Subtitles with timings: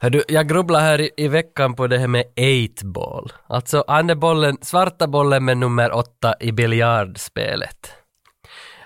[0.00, 3.32] Hördu, jag grubblar här i, i veckan på det här med 8-ball.
[3.48, 3.84] Alltså
[4.16, 7.94] bollen, svarta bollen med nummer åtta i biljardspelet.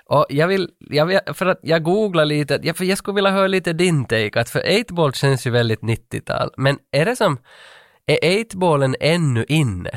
[0.05, 3.31] Och jag vill, jag vill, för att jag googlar lite, jag, för jag skulle vilja
[3.31, 7.37] höra lite din take, att för 8-ball känns ju väldigt 90-tal, men är det som,
[8.05, 9.91] är 8-ballen ännu inne?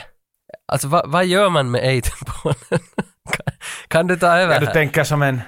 [0.68, 2.56] Alltså vad, vad gör man med 8-ballen?
[3.30, 3.54] kan,
[3.88, 4.72] kan du ta över Ja, du här?
[4.72, 5.40] tänker som en,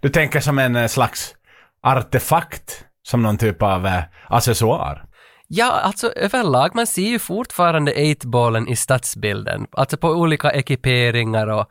[0.00, 1.34] du tänker som en eh, slags
[1.82, 5.06] artefakt, som någon typ av eh, accessoar.
[5.48, 9.66] Ja, alltså överlag, man ser ju fortfarande 8-ballen i stadsbilden.
[9.72, 11.66] Alltså på olika ekiperingar och,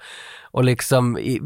[0.51, 1.41] och liksom i,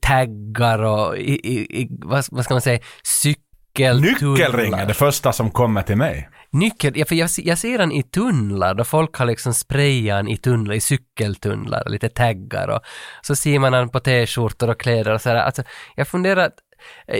[0.00, 4.34] taggar och i, i, i vad, vad ska man säga, cykeltunnlar.
[4.34, 6.28] Nyckelring är det första som kommer till mig.
[6.50, 10.28] Nyckel, ja, för jag, jag ser den i tunnlar, då folk har liksom sprayat den
[10.28, 12.80] i tunnlar, i cykeltunnlar, lite taggar och
[13.22, 15.36] så ser man den på t-skjortor och kläder och sådär.
[15.36, 15.62] Alltså,
[15.96, 16.50] jag funderar,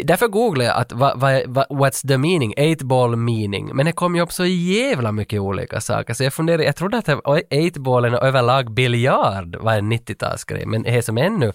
[0.05, 3.93] därför googlade jag att vad, vad, vad, what's the meaning, eight ball meaning, men det
[3.93, 7.09] kom ju upp så jävla mycket olika saker, så jag funderade, jag trodde att
[7.51, 11.53] eight ballen och överlag biljard var en 90-talsgrej, men det är som ännu,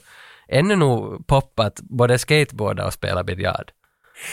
[0.47, 3.71] ännu nog poppat både skateboarda och spela biljard.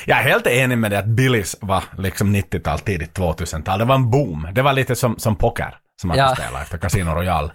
[0.06, 3.78] Jag är helt enig med dig att Billys var liksom 90-tal, tidigt 2000-tal.
[3.78, 4.48] Det var en boom.
[4.52, 6.34] Det var lite som, som poker som man Ja.
[6.36, 7.50] spelade efter Casino Royale.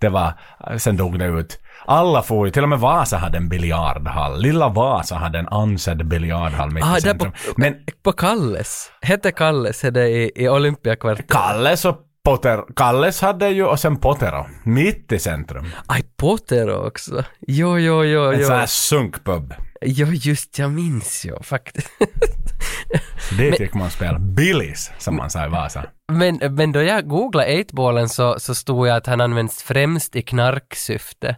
[0.00, 0.32] Det var,
[0.78, 1.58] sen dog det ut.
[1.86, 4.40] Alla får ju, till och med Vasa hade en biljardhall.
[4.42, 7.54] Lilla Vasa hade en ansedd biljardhall mitt Ah, i där på, centrum.
[7.56, 11.30] Men på Kalles, hette Kalles, hette i, i Olympiakvarteret.
[11.30, 15.70] Kalles och Potter, Kalles hade ju och sen Potero, mitt i centrum.
[15.86, 17.24] Aj, Potter också.
[17.46, 18.46] Jo, jo, jo, En jo.
[18.46, 19.54] sån här sunkpub.
[19.86, 21.90] Jo, just jag minns ju faktiskt.
[23.38, 24.18] Dit gick man spela.
[24.18, 25.84] Billys, som man sa i Vasa.
[26.12, 30.22] men, men då jag googlade 8-ballen så, så stod jag att han används främst i
[30.22, 31.36] knarksyfte.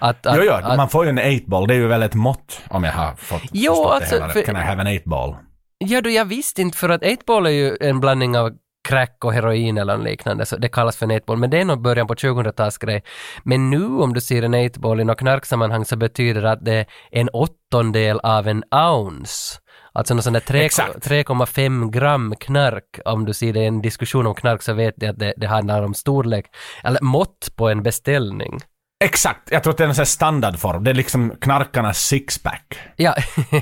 [0.00, 1.66] Att, att, Jo, jo, att, man får ju en 8-ball.
[1.68, 4.32] Det är ju väl ett mått, om jag har fått Jo, förstått alltså, det hela.
[4.32, 5.36] för- Can I have an 8-ball?
[5.78, 8.50] Ja, då jag visste inte för att 8-ball är ju en blandning av
[8.88, 11.64] crack och heroin eller något liknande, så det kallas för en 8-ball, men det är
[11.64, 13.02] nog början på 2000-talsgrej.
[13.44, 16.74] Men nu om du ser en 8-ball i något knarksammanhang så betyder det att det
[16.74, 19.58] är en åttondel av en ounce.
[19.92, 21.06] Alltså någon sån där tre- Exakt.
[21.08, 23.00] 3,5 gram knark.
[23.04, 25.46] Om du ser det i en diskussion om knark så vet du att det, det
[25.46, 26.46] handlar om storlek,
[26.84, 28.58] eller mått på en beställning.
[29.04, 30.84] Exakt, jag tror att det är en sån här standardform.
[30.84, 32.78] Det är liksom knarkarnas sixpack.
[32.96, 33.14] Ja,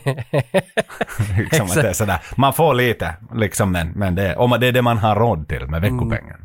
[1.39, 2.19] liksom att det är sådär.
[2.37, 5.67] Man får lite, liksom, men, men det, om det är det man har råd till
[5.67, 6.37] med veckopengen.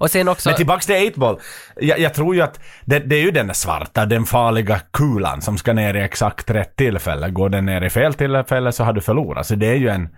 [0.00, 0.48] och sen också...
[0.48, 1.38] Men tillbaks till 8-ball.
[1.76, 5.42] Jag, jag tror ju att det, det är ju den där svarta, den farliga kulan
[5.42, 7.30] som ska ner i exakt rätt tillfälle.
[7.30, 9.46] Går den ner i fel tillfälle så har du förlorat.
[9.46, 10.08] Så det är ju en...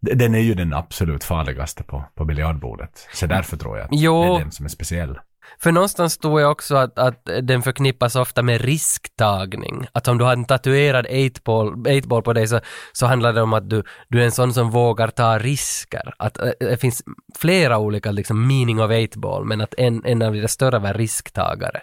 [0.00, 3.08] Den är ju den absolut farligaste på, på biljardbordet.
[3.12, 4.22] Så därför tror jag att Jo.
[4.22, 5.18] det är den som är speciell.
[5.62, 9.86] För någonstans tror jag också att, att den förknippas ofta med risktagning.
[9.92, 12.60] Att om du har en tatuerad 8-ball 8-ball på dig så,
[12.92, 16.14] så handlar det om att du, du är en sån som vågar ta risker.
[16.18, 17.02] Att äh, det finns
[17.38, 21.80] flera olika liksom meaning of 8-ball men att en, en av de större var risktagare.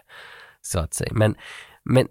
[0.61, 1.11] Så att säga.
[1.13, 1.35] Men,
[1.85, 2.07] men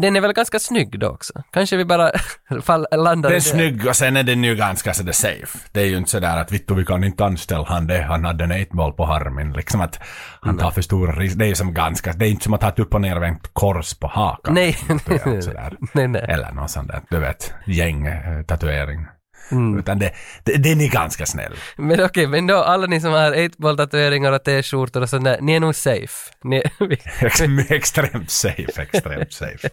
[0.00, 1.32] den är väl ganska snygg då också?
[1.52, 2.12] Kanske vi bara
[2.62, 5.58] fall, landar Den är snygg och sen är den ju ganska sådär safe.
[5.72, 8.44] Det är ju inte sådär att vittu vi kan inte anställa han det, han hade
[8.44, 9.52] en 8-ball på harmin.
[9.52, 10.00] Liksom att
[10.40, 11.38] han tar för stora risker.
[11.38, 13.50] Det är ju som ganska, det är inte som att ha ett upp och nervänt
[13.52, 14.54] kors på hakan.
[14.54, 14.72] Nej,
[15.42, 15.76] sådär.
[15.92, 16.24] nej, nej.
[16.28, 19.06] Eller någon sån där, du vet, gäng-tatuering.
[19.50, 19.78] Mm.
[19.78, 20.10] Utan det,
[20.44, 21.52] det, den är ganska snäll.
[21.76, 25.38] Men okej, men då alla ni som har 8-ball tatueringar och t-skjortor och sånt där,
[25.40, 26.32] ni är nog safe.
[26.44, 26.62] Ni,
[27.70, 29.68] extremt safe, extremt safe.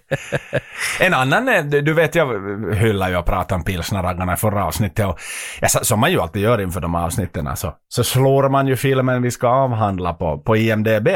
[1.00, 2.28] En annan, är- du vet jag
[2.76, 5.20] hyllar ju och pratar om pilsnerraggarna i förra avsnittet och
[5.62, 8.68] ja, så- som man ju alltid gör inför de här avsnitten så, så slår man
[8.68, 11.08] ju filmen vi ska avhandla på, på IMDB.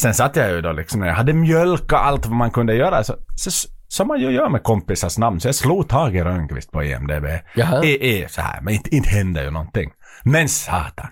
[0.00, 3.14] Sen satt jag ju då liksom, jag hade mjölka allt vad man kunde göra så,
[3.36, 7.24] så som man ju gör med kompisars namn, så jag slog Tage Rönnqvist på IMDB.
[7.54, 7.84] Jaha.
[7.84, 9.90] Är, är så här, men inte, inte händer ju någonting.
[10.24, 11.08] Men satan.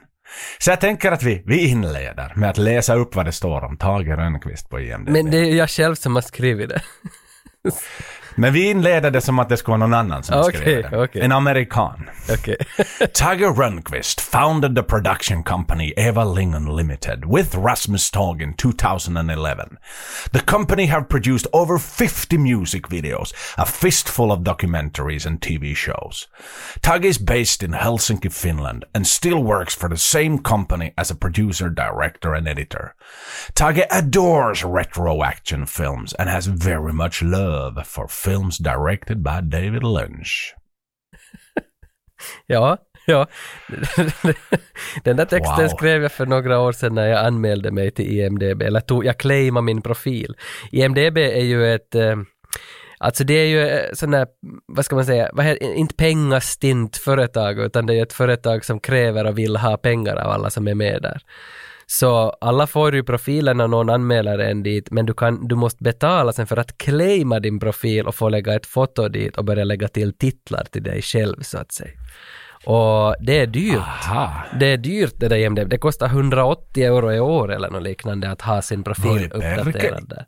[0.58, 3.76] Så jag tänker att vi, vi inleder med att läsa upp vad det står om
[3.76, 5.08] Tage Rönnqvist på IMDB.
[5.12, 6.82] men det är jag själv som har skrivit det.
[8.34, 10.98] Men vi inleder det som att det skulle vara någon annan som skrev det.
[10.98, 11.22] okej.
[11.22, 12.10] En amerikan.
[12.32, 12.56] Okej.
[13.12, 19.78] Tiger Rönnqvist founded the production company Eva Lingen Limited with Rasmus Tog in 2011.
[20.32, 26.28] The company have produced over 50 music videos, a fistful of documentaries and TV shows.
[26.82, 31.14] Tage is based in Helsinki, Finland and still works for the same company as a
[31.14, 32.94] producer, director and editor.
[33.54, 39.82] Tage adores retro action films and has very much love for films directed by David
[39.82, 40.54] Lynch.
[42.46, 43.26] Ja, ja.
[45.04, 45.68] Den där texten Wow.
[45.68, 49.18] skrev jag för några år sedan när jag anmälde mig till IMDB, eller tog, jag
[49.18, 50.36] claimade min profil.
[50.70, 52.16] IMDB är ju ett, eh,
[52.98, 54.26] Alltså det är ju eh, sån där,
[54.66, 55.30] vad ska man säga,
[55.60, 60.30] inte pengastint företag, utan det är ett företag som kräver och vill ha pengar av
[60.30, 61.20] alla som är med där.
[61.92, 65.82] Så alla får ju profilen när någon anmäler en dit, men du, kan, du måste
[65.82, 69.64] betala sen för att claima din profil och få lägga ett foto dit och börja
[69.64, 71.90] lägga till titlar till dig själv så att säga.
[72.64, 73.76] Och det är dyrt.
[73.76, 74.44] Aha.
[74.60, 75.68] Det är dyrt det där IMDB.
[75.68, 80.26] Det kostar 180 euro i år eller något liknande att ha sin profil uppdaterad där.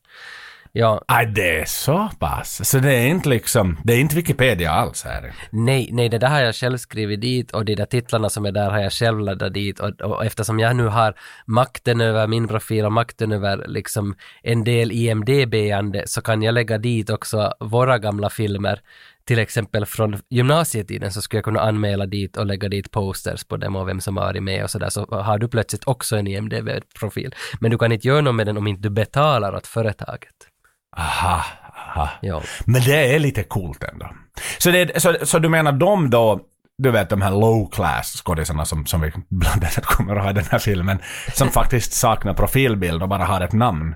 [0.77, 2.71] Ja, Aj, det är så pass.
[2.71, 5.33] Så det är inte liksom, det är inte Wikipedia alls här.
[5.51, 8.53] nej, nej, det där har jag själv skrivit dit och de där titlarna som är
[8.53, 11.15] där har jag själv laddat dit och, och eftersom jag nu har
[11.47, 16.79] makten över min profil och makten över liksom en del IMDB-ande så kan jag lägga
[16.79, 18.81] dit också våra gamla filmer
[19.25, 23.57] till exempel från gymnasietiden så skulle jag kunna anmäla dit och lägga dit posters på
[23.57, 26.27] dem och vem som har varit med och sådär så har du plötsligt också en
[26.27, 27.35] IMDB-profil.
[27.61, 30.54] Men du kan inte göra något med den om inte du betalar åt företaget.
[30.97, 31.45] Aha,
[31.77, 32.09] aha.
[32.21, 32.43] Ja.
[32.65, 34.11] Men det är lite coolt ändå.
[34.59, 36.41] Så, det, så, så du menar de då,
[36.79, 40.31] du vet de här low class skådisarna som, som vi bland annat kommer att ha
[40.31, 40.99] i den här filmen,
[41.35, 43.95] som faktiskt saknar profilbild och bara har ett namn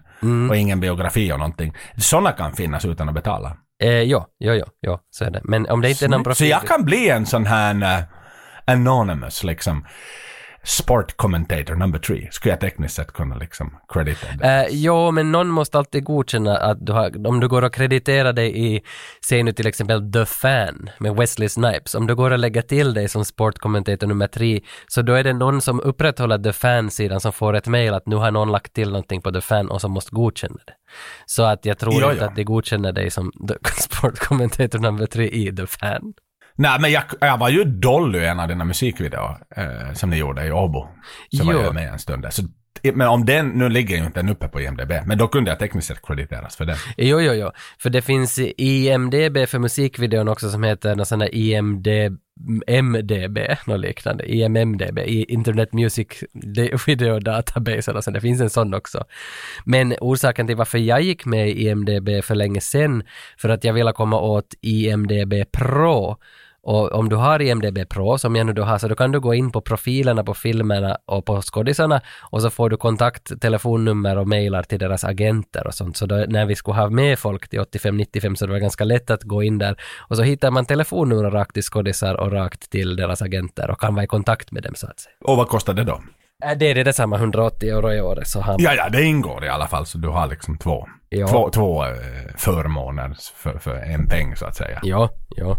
[0.51, 1.75] och ingen biografi och någonting.
[1.97, 3.57] Sådana kan finnas utan att betala.
[3.83, 5.41] Eh, ja, ja, ja, ja, så är det.
[5.45, 6.49] Men om det inte är någon Så profil...
[6.49, 8.05] jag kan bli en sån här uh,
[8.65, 9.87] anonymous liksom
[10.69, 12.29] sport commentator number three.
[12.31, 14.49] Skulle jag tekniskt sett kunna liksom credita det.
[14.49, 18.33] Eh, jo, men någon måste alltid godkänna att du har, om du går och krediterar
[18.33, 18.81] dig i,
[19.27, 22.95] säg nu till exempel The Fan med Wesley Snipes, om du går och lägger till
[22.95, 27.33] dig som sportkommentator nummer tre, så då är det någon som upprätthåller The Fan-sidan som
[27.33, 29.93] får ett mail att nu har någon lagt till någonting på The Fan och som
[29.93, 30.73] måste godkänna det.
[31.27, 32.31] Så att jag tror Ja, inte ja.
[32.31, 36.15] att de godkänner dig som the sportkommentator nummer tre i The Fan.
[36.61, 36.91] Nej, men
[37.21, 40.87] jag, var ju Dolly i en av dina musikvideor eh, som ni gjorde i Åbo.
[41.37, 42.31] Så var jag med en stund där.
[42.31, 42.43] Så,
[42.83, 45.59] men om den, nu ligger ju inte den uppe på IMDB, men då kunde jag
[45.59, 46.77] tekniskt sett krediteras för den.
[46.97, 47.51] Jo, jo, jo.
[47.79, 51.89] För det finns IMDB för musikvideon också som heter någon sån där IMD,
[52.67, 54.35] MDB, något liknande.
[54.35, 56.09] IMMDB, Internet Music
[56.87, 58.11] Video Database eller så.
[58.11, 59.05] Det finns en sån också.
[59.65, 63.03] Men orsaken till varför jag gick med i IMDB för länge sedan,
[63.37, 66.17] för att jag ville komma åt IMDB Pro.
[66.71, 69.21] Och om du har IMDB Pro, som jag nu då har, så då kan du
[69.21, 72.01] gå in på profilerna på filmerna och på skådisarna
[72.31, 75.97] och så får du kontakt, telefonnummer och mejlar till deras agenter och sånt.
[75.97, 79.11] Så då, när vi skulle ha med folk till 85-95 så det var ganska lätt
[79.11, 79.77] att gå in där
[80.09, 83.95] och så hittar man telefonnummer rakt till skådisar och rakt till deras agenter och kan
[83.95, 85.15] vara i kontakt med dem så att säga.
[85.25, 86.03] Och vad kostar det då?
[86.45, 88.63] Äh, Det är det detsamma, 180 euro i året så har man.
[88.63, 91.29] Ja, ja, det ingår i alla fall, så du har liksom två, Ja.
[91.29, 91.91] två, två eh,
[92.37, 94.81] förmåner för, för en peng så att säga.
[94.83, 95.57] Ja, ja.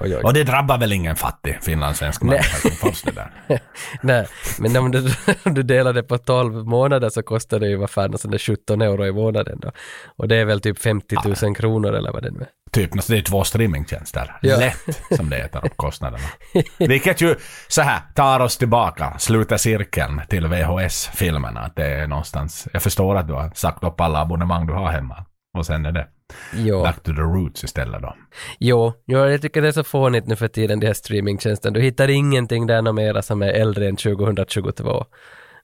[0.00, 0.22] Oj, oj.
[0.22, 3.60] Och det drabbar väl ingen fattig finlandssvensk människa som får det där.
[4.02, 4.26] Nej,
[4.58, 4.98] men om du,
[5.44, 8.38] om du delar det på 12 månader så kostar det ju vad fan, sån där
[8.38, 9.70] 17 euro i månaden då.
[10.16, 12.48] Och det är väl typ 50 000 kronor eller vad det nu är.
[12.72, 14.36] Typ, alltså det är två streamingtjänster.
[14.42, 14.56] Ja.
[14.56, 16.24] Lätt som det äter upp kostnaderna.
[16.78, 17.34] Vilket ju
[17.68, 21.70] så här tar oss tillbaka, sluter cirkeln till VHS-filmerna.
[21.76, 25.24] Det är någonstans, jag förstår att du har sagt upp alla abonnemang du har hemma.
[25.54, 26.06] Och sen är det
[26.54, 26.82] Jo.
[26.82, 28.16] back to the roots istället då.
[28.58, 31.72] Jo, jo, jag tycker det är så fånigt nu för tiden, de här streamingtjänsten.
[31.72, 35.04] Du hittar ingenting där mera som är äldre än 2022.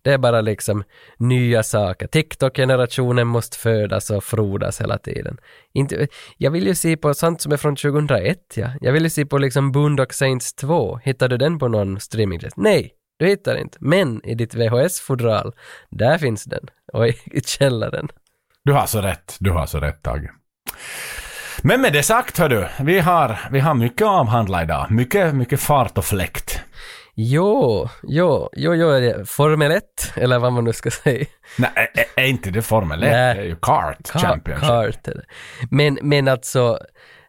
[0.02, 0.84] Det är bara liksom
[1.18, 2.06] nya saker.
[2.06, 5.36] TikTok-generationen måste födas och frodas hela tiden.
[5.72, 8.68] Inte, jag vill ju se på sånt som är från 2001, ja.
[8.80, 10.96] Jag vill ju se på liksom Boondock Saints 2.
[11.04, 12.56] Hittar du den på någon streamingtjänst?
[12.56, 13.78] Nej, du hittar inte.
[13.80, 15.52] Men i ditt VHS-fodral,
[15.90, 16.66] där finns den.
[16.92, 18.08] Och i källaren.
[18.64, 20.30] Du har så rätt, du har så rätt Tage.
[21.62, 24.90] Men med det sagt hördu, vi har, vi har mycket att avhandla idag.
[24.90, 26.60] Mycket, mycket fart och fläkt.
[27.14, 29.82] Jo, jo, jo, jo, Formel 1,
[30.16, 31.26] eller vad man nu ska säga.
[31.58, 33.10] Nej, är, är inte det Formel 1?
[33.10, 33.34] Nej.
[33.34, 34.68] Det är ju kart Ka- championship.
[34.68, 35.24] Kart är det.
[35.70, 36.78] Men, men alltså,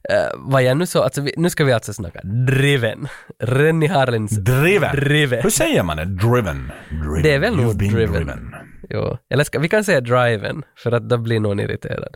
[0.09, 3.07] eh, vad jag nu sa, alltså vi, nu ska vi alltså snacka driven.
[3.39, 4.95] Rennie Harlins Driven.
[4.95, 5.41] driven.
[5.43, 6.05] Hur säger man det?
[6.05, 6.71] Driven.
[6.89, 7.23] driven.
[7.23, 8.55] Det är väl nog been driven.
[8.93, 9.17] Jo.
[9.29, 12.15] Eller ska, vi kan säga driven, för att då blir någon irriterad.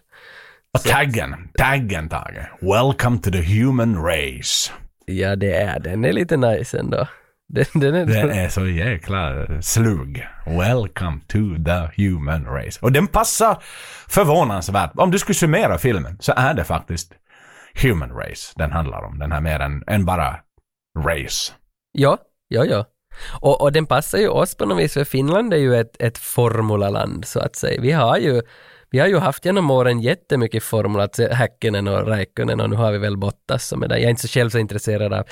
[0.74, 1.36] Och taggen.
[1.58, 2.50] Taggen Tage.
[2.62, 4.72] Welcome to the human race.
[5.06, 6.06] Ja, det är den.
[6.06, 7.08] är lite nice ändå.
[7.48, 10.28] Den, den är, Den är så jäkla slug.
[10.46, 12.80] Welcome to the human race.
[12.82, 13.58] Och den passar
[14.08, 14.92] förvånansvärt.
[14.96, 17.14] Om du skulle summera filmen så är det faktiskt
[17.82, 19.20] human race den handlar om.
[19.20, 20.40] Den här mer än, än bara
[20.98, 21.54] race.
[21.92, 22.18] Ja,
[22.48, 22.86] ja, ja.
[23.42, 26.18] Och, och den passar ju oss på något vis, för Finland är ju ett, ett
[26.18, 27.82] formulaland så att säga.
[27.82, 28.42] Vi har ju
[28.90, 32.98] Vi har ju haft genom åren jättemycket Formula Häkkinen och Räikkönen och nu har vi
[32.98, 33.96] väl Bottas som är där.
[33.96, 35.24] Jag är inte så själv så intresserad av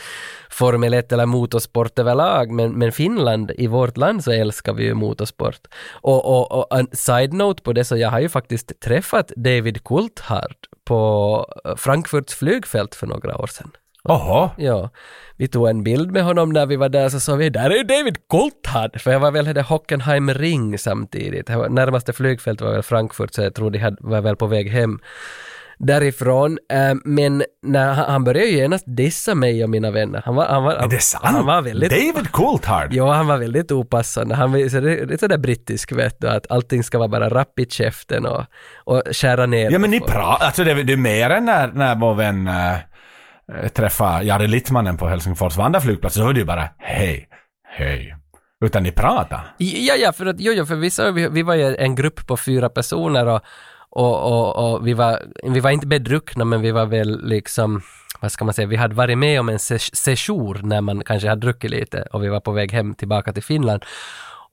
[0.49, 4.93] Formel 1 eller motorsport överlag, men, men Finland, i vårt land så älskar vi ju
[4.93, 5.59] motorsport.
[6.01, 10.55] Och, och, och en side-note på det så jag har ju faktiskt träffat David Coulthard
[10.85, 11.45] på
[11.77, 13.71] Frankfurts flygfält för några år sedan.
[14.09, 14.49] Oho.
[14.57, 14.89] Ja,
[15.37, 17.75] vi tog en bild med honom när vi var där så sa vi där är
[17.75, 19.01] ju David Coulthard!
[19.01, 21.49] För jag var väl hade Hockenheim Ring samtidigt.
[21.49, 24.99] Närmaste flygfält var väl Frankfurt så jag tror de hade, var väl på väg hem
[25.77, 26.57] därifrån.
[26.71, 30.21] Eh, men när han, började ju genast dissa mig och mina vänner.
[30.25, 31.23] Han var, han var, Är det sant?
[31.25, 31.89] Han var väldigt...
[31.89, 32.89] David Coulthard?
[32.91, 34.35] Jo, han var väldigt opassande.
[34.35, 38.25] Han var är sådär brittisk vet du, att allting ska vara bara rapp i käften
[38.25, 38.45] och,
[38.75, 39.71] och skära ner.
[39.71, 42.49] Ja men ni pratar, alltså det, det är mer än när, när vår vän
[43.51, 47.27] Eh, träffa Jari Littmannen på Helsingfors Vandaflygplats, så hörde det ju bara hej,
[47.63, 48.15] hej.
[48.65, 49.55] Utan ni pratar.
[49.57, 52.37] Ja, ja, för att, jo, jo, för vi, vi, vi var ju en grupp på
[52.37, 53.41] fyra personer och,
[53.89, 57.81] och, och, och vi, var, vi var inte bedruckna men vi var väl liksom,
[58.19, 61.29] vad ska man säga, vi hade varit med om en sejour session när man kanske
[61.29, 63.85] hade druckit lite och vi var på väg hem tillbaka till Finland.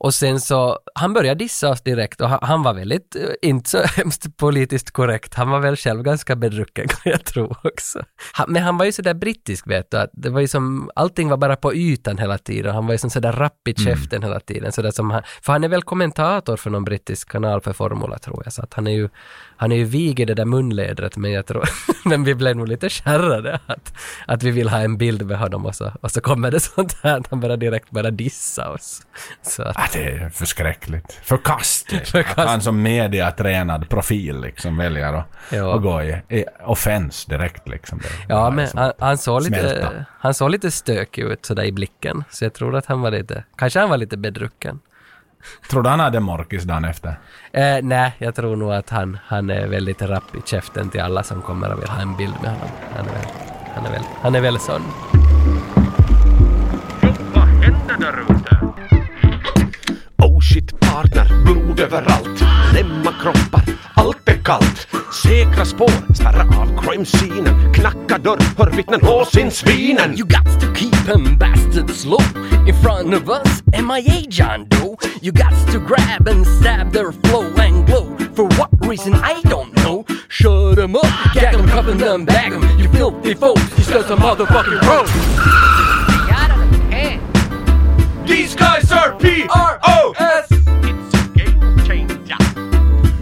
[0.03, 3.69] Och sen så, han började dissa oss direkt och han, han var väldigt, eh, inte
[3.69, 8.03] så hemskt politiskt korrekt, han var väl själv ganska bedrucken kan jag tro också.
[8.33, 11.29] Han, men han var ju sådär brittisk vet du, att det var ju som, allting
[11.29, 14.39] var bara på ytan hela tiden, han var ju som sådär rapp i käften hela
[14.39, 18.17] tiden, sådär som han, för han är väl kommentator för någon brittisk kanal för Formula
[18.17, 19.09] tror jag, så att han är ju,
[19.61, 21.69] han är ju vig i det där munledret men jag tror,
[22.05, 23.93] men vi blev nog lite kärrade att,
[24.27, 26.97] att vi vill ha en bild med honom och så, och så kommer det sånt
[27.03, 29.01] här att han bara direkt börjar dissa oss.
[29.41, 31.19] Så att, Ah, det är förskräckligt.
[31.23, 32.09] Förkastligt.
[32.09, 32.39] Förkastligt.
[32.39, 35.75] Att han som mediatränad profil liksom väljer att, Ja.
[35.75, 37.97] att gå i, i offens direkt liksom.
[37.97, 40.05] Det, Ja, men han, han, såg lite, smälta.
[40.19, 42.23] han såg lite stökig ut sådär i blicken.
[42.29, 44.79] Så jag tror att han var lite, kanske han var lite bedrucken.
[45.69, 47.19] Tror du han hade morkis dagen efter?
[47.51, 51.23] Eh, nej, jag tror nog att han, han är väldigt rapp i käften till alla
[51.23, 52.69] som kommer och vill ha en bild med honom.
[52.95, 53.27] Han är väl,
[53.75, 54.81] han är väl, han är väl sån.
[57.33, 58.57] Vad händer där ute?
[60.17, 62.43] Oh shit partner, blod överallt
[62.73, 64.87] Lämma kroppar, allt kallt
[65.23, 70.73] Säkra spår, spärra av crime-scenen Knacka dörr, hör vittnen lås in svinen You got to
[70.73, 72.21] keep them bastards low
[72.67, 73.63] in front of us.
[73.73, 74.97] MIA John Doe.
[75.21, 78.17] You got to grab and stab their flow and glow.
[78.35, 80.05] For what reason I don't know.
[80.27, 82.63] Shut them up, gag them, cuff them, bag them.
[82.79, 85.07] You filthy folks, you still some motherfucking road.
[88.27, 90.60] These guys are P-R-O-S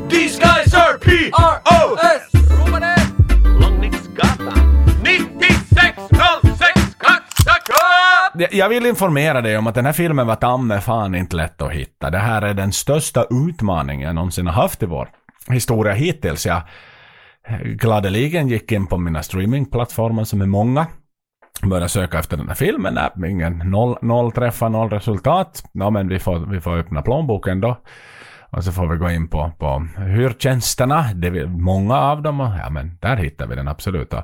[0.09, 2.31] These guys are P-R-O-S
[3.61, 4.53] Långviksgatan
[5.03, 7.73] 9606 Kaxaka
[8.33, 11.35] Jag- Jag vill informera dig om att den här filmen var ta mig fan inte
[11.35, 12.09] lätt att hitta.
[12.09, 15.09] Det här är den största utmaningen jag någonsin har haft i vår
[15.49, 16.45] historia hittills.
[16.45, 16.61] Jag
[17.65, 20.87] gladeligen gick in på mina streamingplattformar som är många.
[21.63, 22.93] Började söka efter den här filmen.
[23.15, 25.63] Nej, ingen noll, noll träffar, noll resultat.
[25.71, 27.77] Ja, men vi får, vi får öppna plånboken då.
[28.49, 31.05] Och så får vi gå in på, på hyrtjänsterna.
[31.13, 32.41] Det är många av dem.
[32.41, 34.13] Och, ja, men där hittar vi den absolut.
[34.13, 34.23] Och,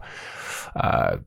[0.75, 1.19] eh,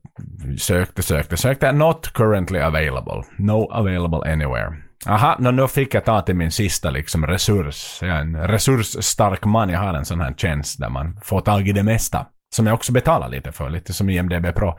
[0.57, 1.71] sökte, sökte, sökte.
[1.71, 3.23] Not currently available.
[3.37, 4.73] No available anywhere.
[5.07, 7.99] Aha, nå, nu fick jag ta till min sista liksom resurs.
[8.01, 9.69] Jag är en resursstark man.
[9.69, 12.25] Jag har en sån här tjänst där man får tag i det mesta.
[12.55, 14.77] Som jag också betalar lite för, lite som IMDB Pro.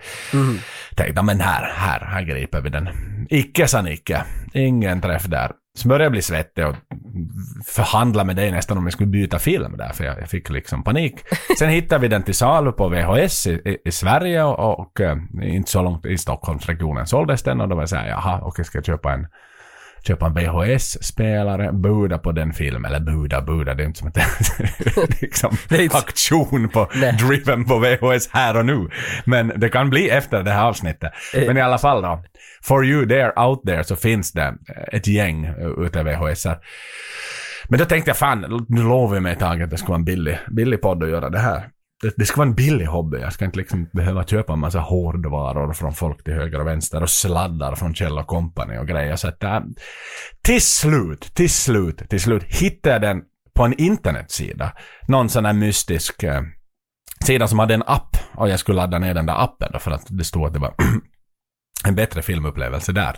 [0.97, 2.89] Tänkte, men här, här, här griper vi den.
[3.31, 4.25] Icke sa Nicke.
[4.53, 5.53] Ingen träff där.
[5.75, 6.77] Så började jag bli svettig och
[7.67, 10.85] förhandla med dig nästan om jag skulle byta film där, för jag, jag fick liksom
[10.85, 11.15] panik.
[11.59, 15.17] Sen hittade vi den till salu på VHS i, i, i Sverige och, och eh,
[15.43, 18.79] inte så långt i Stockholmsregionen såldes den och då var jag såhär, jaha, okej, ska
[18.79, 19.27] jag köpa en
[20.07, 25.21] köpa en VHS-spelare, buda på den filmen, eller buda, buda, det är inte som att
[25.23, 25.57] liksom
[25.93, 27.13] aktion på Nej.
[27.13, 28.89] driven på VHS här och nu.
[29.25, 31.13] Men det kan bli efter det här avsnittet.
[31.35, 31.47] Eh.
[31.47, 32.25] Men i alla fall då,
[32.63, 34.55] for you there out there så finns det
[34.93, 36.47] ett gäng utav VHS.
[36.47, 36.57] -ar.
[37.69, 39.99] Men då tänkte jag fan, nu lovar jag mig ett tag att det ska vara
[39.99, 41.69] en billig, billig podd att göra det här.
[42.03, 43.19] Det, det ska vara en billig hobby.
[43.19, 47.03] Jag ska inte liksom behöva köpa en massa hårdvaror från folk till höger och vänster
[47.03, 49.17] och sladdar från Kjell Company och grejer.
[49.17, 49.61] Så att äh,
[50.43, 53.23] till slut, till slut, till slut hittade jag den
[53.55, 54.73] på en internetsida.
[55.09, 56.43] Någon sån här mystisk eh,
[57.25, 59.91] sida som hade en app och jag skulle ladda ner den där appen då för
[59.91, 60.75] att det stod att det var
[61.85, 63.17] en bättre filmupplevelse där.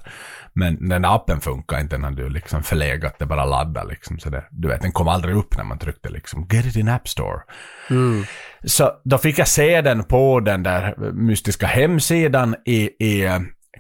[0.53, 4.19] Men den appen funkar inte när du liksom förlegat det bara laddar liksom.
[4.19, 6.89] Så det, du vet, den kom aldrig upp när man tryckte liksom get it in
[6.89, 7.41] app store.
[7.91, 8.25] Mm.
[8.65, 13.29] Så då fick jag se den på den där mystiska hemsidan i, i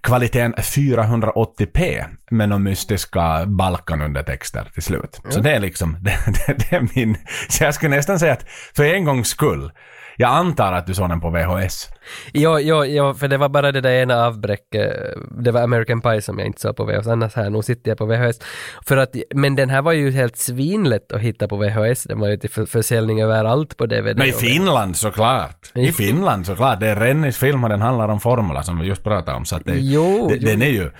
[0.02, 2.04] kvaliteten 480p.
[2.30, 5.20] med några mystiska Balkanundertexter till slut.
[5.28, 7.16] Så det är liksom, det, det, det är min...
[7.48, 9.70] Så jag skulle nästan säga att för en gångs skull,
[10.16, 11.88] jag antar att du såg den på VHS.
[12.32, 14.92] Jo, jo, jo, för det var bara det där ena avbräcket.
[15.38, 17.06] Det var American Pie som jag inte såg på VHS.
[17.06, 18.38] Annars här, nu sitter jag på VHS.
[18.86, 22.02] För att, men den här var ju helt svinlätt att hitta på VHS.
[22.04, 24.18] Den var ju till för- försäljning överallt på DVD.
[24.18, 25.70] Men i Finland såklart.
[25.74, 26.80] I- Finland såklart.
[26.80, 29.44] Det är Rennies film och den handlar om formula som vi just pratade om.
[29.44, 30.46] Så att det, Jo, det, jo.
[30.48, 30.90] den är ju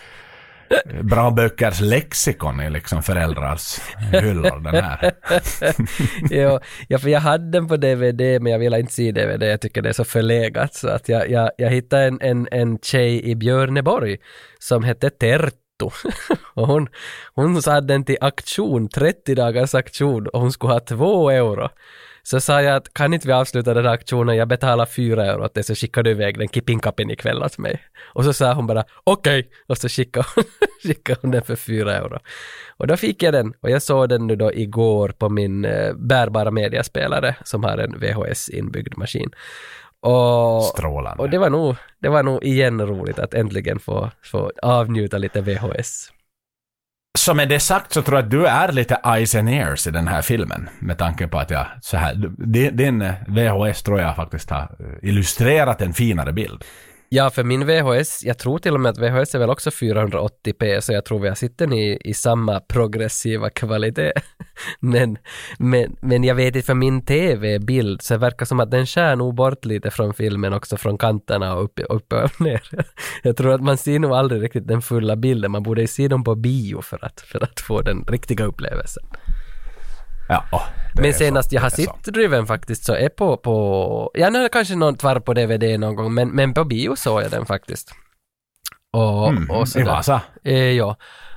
[1.02, 3.78] bra böckers lexikon i liksom föräldrars
[4.12, 5.12] hyllor den här.
[6.31, 9.42] jo, ja, för jag hade den på DVD men jag ville inte se DVD.
[9.42, 12.78] Jag tycker det är så förlegat så att jag, jag, jag hittade en, en, en
[12.78, 14.19] tjej i Björneborg
[14.59, 15.61] som hette Terttu.
[16.54, 16.88] och hon,
[17.35, 21.69] hon hade den till aktion, 30 dagars aktion och hon skulle ha två euro.
[22.23, 25.45] Så sa jag att kan inte vi avsluta den här aktionen, jag betalar fyra euro
[25.45, 27.81] åt det så skickar du iväg den kippinkappen ikväll åt mig.
[28.14, 30.45] Och så sa hon bara okej och så skickade hon,
[30.83, 32.19] skickade hon den för fyra euro.
[32.76, 35.95] Och då fick jag den och jag såg den nu då igår på min eh,
[35.95, 39.31] bärbara mediaspelare som har en VHS inbyggd maskin.
[40.00, 41.23] Och, Strålande.
[41.23, 45.41] och det var nog, det var nog igen roligt att äntligen få, få avnjuta lite
[45.41, 46.12] VHS.
[47.19, 49.90] Så med det sagt så tror jag att du är lite eyes and ears i
[49.90, 50.69] den här filmen.
[50.78, 55.09] Med tanke på att jag så här, din, din VHS tror jag faktiskt har eh,
[55.09, 56.64] illustrerat en finare bild.
[57.14, 60.81] Ja, för min VHS, jag tror till och med att VHS är väl också 480p,
[60.81, 64.12] så jag tror vi har sitter i, i samma progressiva kvalitet.
[64.81, 65.19] men,
[65.59, 69.16] men, men jag vet inte, för min TV-bild så det verkar som att den skär
[69.16, 72.62] nog bort lite från filmen också, från kanterna och upp, upp och ner.
[73.23, 76.09] jag tror att man ser nog aldrig riktigt den fulla bilden, man borde ju se
[76.09, 79.04] dem på bio för att, för att få den riktiga upplevelsen.
[80.51, 80.62] Ja,
[80.99, 81.77] är Men så, senast jag har så.
[81.77, 85.35] sett Driven faktiskt så är på, på ja nu är det kanske någon tvar på
[85.35, 87.93] DVD någon gång, men, men på bio såg jag den faktiskt.
[88.93, 89.83] Och, Mm, och I.
[89.83, 90.97] Vasa, Eh, ja.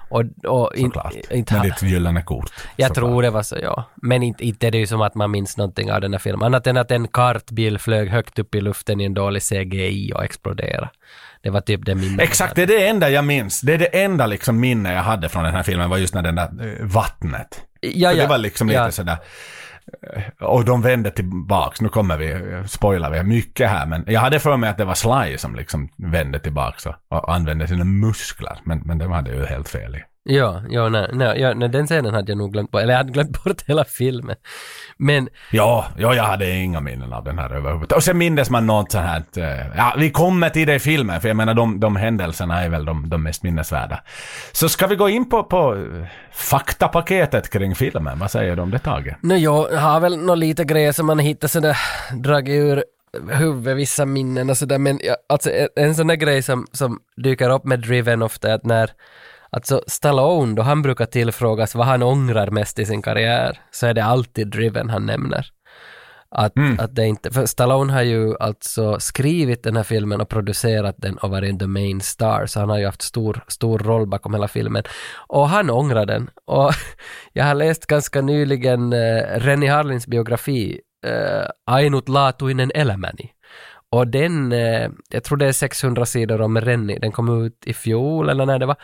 [0.10, 1.14] Och, och in, såklart.
[1.32, 2.52] inte Med ditt gyllene kort.
[2.76, 2.96] jag såklart.
[3.10, 3.84] tror det var så, ja.
[3.96, 6.44] Men inte, inte är det ju som att man minns någonting av den här filmen.
[6.44, 10.24] Annat än att en kartbil flög högt upp i luften i en dålig CGI och
[10.24, 10.90] exploderade.
[11.44, 12.22] Det var typ det minnet.
[12.22, 13.62] Exakt, det är det enda jag minns.
[13.62, 16.22] Det är det enda liksom minne jag hade från den här filmen var just när
[16.22, 16.50] den där
[16.82, 17.62] eh, vattnet.
[17.94, 18.22] Ja, ja.
[18.24, 18.92] det var liksom lite ja.
[18.92, 19.18] sådär...
[20.16, 21.82] eh, Och de vände tillbaks.
[21.82, 24.86] Nu kommer vi, eh, spoilar vi mycket här, men jag hade för mig att det
[24.86, 28.58] var Sly som liksom vände tillbaks och, och använde sina muskler.
[28.64, 30.00] Men, men det hade ju helt fel i.
[30.28, 32.98] Ja, ja, nej, nej, ja, nej, den scenen hade jag nog glömt bort, eller jag
[32.98, 34.36] hade glömt bort hela filmen.
[34.98, 37.98] Men, Ja, ja, jag hade inga minnen av den här överhuvudtaget.
[37.98, 40.80] Och sen mindes man något så här att, eh, ja, vi kommer till det i
[40.80, 44.00] filmen, för jag menar de, de händelserna är väl de, de mest minnesvärda.
[44.52, 48.20] Så ska vi gå in på, på eh, faktapaketet kring filmen?
[48.20, 49.16] Vad säger du om det Tage?
[49.22, 51.78] no, jag har väl några lite grejer som man hittar sådär,
[52.14, 52.84] dragit ur
[53.30, 57.00] huvudet, vissa minnen och sådär, men ja, alltså en, en sån där grej som, som
[57.18, 58.92] dyker upp med Driven ofta är att när
[59.56, 63.94] Alltså Stallone, då han brukar tillfrågas vad han ångrar mest i sin karriär, så är
[63.94, 65.48] det alltid Driven han nämner.
[66.32, 70.96] Att, att det inte, för Stallone har ju alltså skrivit den här filmen och producerat
[70.98, 74.34] den och varit the main star, så han har ju haft stor, stor roll bakom
[74.34, 74.84] hela filmen.
[75.28, 76.30] Och han ångrar den.
[76.46, 76.72] Och
[77.34, 83.32] jag har läst ganska nyligen eh, Rennie Harlins biografi, eh, Ainut laatuinen elämäni.
[83.96, 87.74] Och den, eh, jag tror det är 600 sidor om Rennie, den kom ut i
[87.74, 88.76] fjol eller när det var.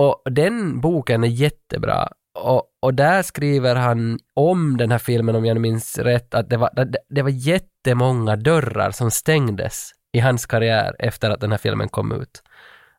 [0.00, 2.08] Och den boken är jättebra.
[2.34, 6.56] Och, och där skriver han om den här filmen, om jag minns rätt, att det
[6.56, 11.58] var, det, det var jättemånga dörrar som stängdes i hans karriär efter att den här
[11.58, 12.42] filmen kom ut.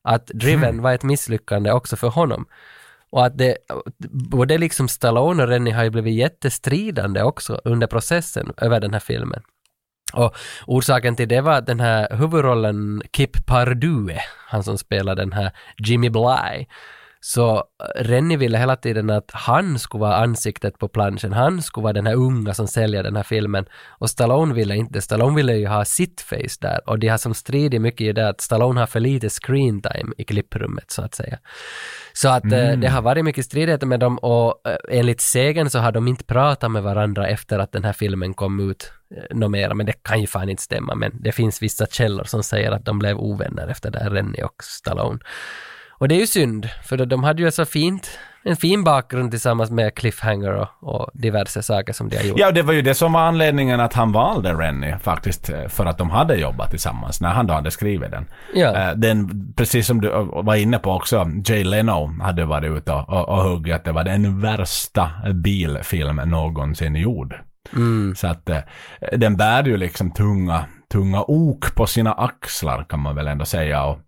[0.01, 2.45] Att Driven var ett misslyckande också för honom.
[3.09, 3.57] Och att det,
[4.31, 8.99] både liksom Stallone och Rennie har ju blivit jättestridande också under processen över den här
[8.99, 9.41] filmen.
[10.13, 10.36] Och
[10.67, 15.52] orsaken till det var att den här huvudrollen Kip Pardue, han som spelar den här
[15.78, 16.65] Jimmy Bly,
[17.24, 17.63] så
[17.95, 22.08] Rennie ville hela tiden att han skulle vara ansiktet på planschen, han skulle vara den
[22.08, 23.65] här unga som säljer den här filmen.
[24.00, 27.34] Och Stallone ville inte, Stallone ville ju ha sitt face där och de har som
[27.34, 31.15] strider mycket i det att Stallone har för lite screen time i klipprummet så att
[31.15, 31.38] säga.
[32.21, 35.79] Så att eh, det har varit mycket stridigheter med dem och eh, enligt sägen så
[35.79, 39.51] har de inte pratat med varandra efter att den här filmen kom ut eh, något
[39.51, 42.71] mera, men det kan ju fan inte stämma, men det finns vissa källor som säger
[42.71, 45.19] att de blev ovänner efter det här, Rennie och Stallone.
[45.89, 49.71] Och det är ju synd, för de hade ju så fint, en fin bakgrund tillsammans
[49.71, 52.39] med Cliffhanger och, och diverse saker som de har gjort.
[52.39, 55.86] Ja, det var ju det som var anledningen att han valde Rennie faktiskt, eh, för
[55.86, 58.25] att de hade jobbat tillsammans när han då hade skrivit den.
[58.54, 58.75] Ja.
[58.77, 62.91] Eh, Den, precis som du eh, var inne på också, Jay Leno hade varit ute
[62.93, 67.36] och, och, och huggit att det var den värsta bilfilmen någonsin gjord.
[67.73, 68.15] Mm.
[68.15, 68.49] Så att
[69.12, 73.84] den bär ju liksom tunga, tunga ok på sina axlar kan man väl ändå säga.
[73.86, 73.99] Och,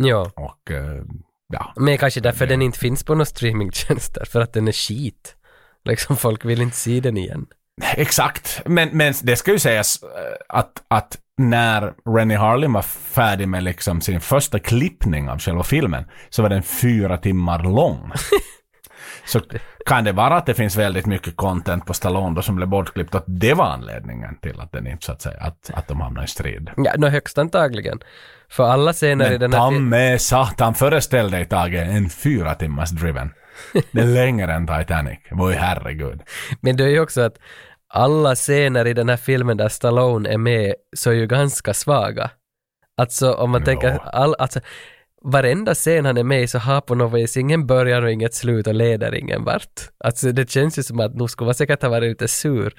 [0.00, 0.26] Ja.
[0.36, 1.02] och eh,
[1.52, 5.36] ja, Men kanske därför den inte finns på några streamingtjänster, för att den är skit.
[5.84, 7.46] Liksom folk vill inte se den igen.
[7.82, 13.48] Exakt, men, men det ska ju sägas eh, att, att när Rennie Harlin var färdig
[13.48, 18.12] med liksom sin första klippning av själva filmen så var den fyra timmar lång.
[19.26, 19.40] så
[19.86, 23.14] kan det vara att det finns väldigt mycket content på Stallone då som blev bortklippt
[23.14, 26.24] att det var anledningen till att den inte så att säga, att, att de hamnade
[26.24, 26.70] i strid.
[26.76, 28.00] Ja, no, högst antagligen.
[28.48, 32.10] För alla scener i Men den här ta fi- med satan, föreställ dig Tage, en
[32.10, 33.30] fyra timmars driven.
[33.92, 35.18] Det är längre än Titanic.
[35.30, 36.20] Voi herregud.
[36.60, 37.38] Men det är ju också att
[37.88, 42.30] alla scener i den här filmen där Stallone är med så är ju ganska svaga.
[42.96, 43.64] Alltså om man Ja.
[43.64, 44.60] tänker, all, alltså,
[45.24, 48.34] varenda scen han är med i så har på något vis ingen början och inget
[48.34, 49.88] slut och leder ingen vart.
[50.04, 52.74] Alltså det känns ju som att nu skulle man säkert ha varit lite sur.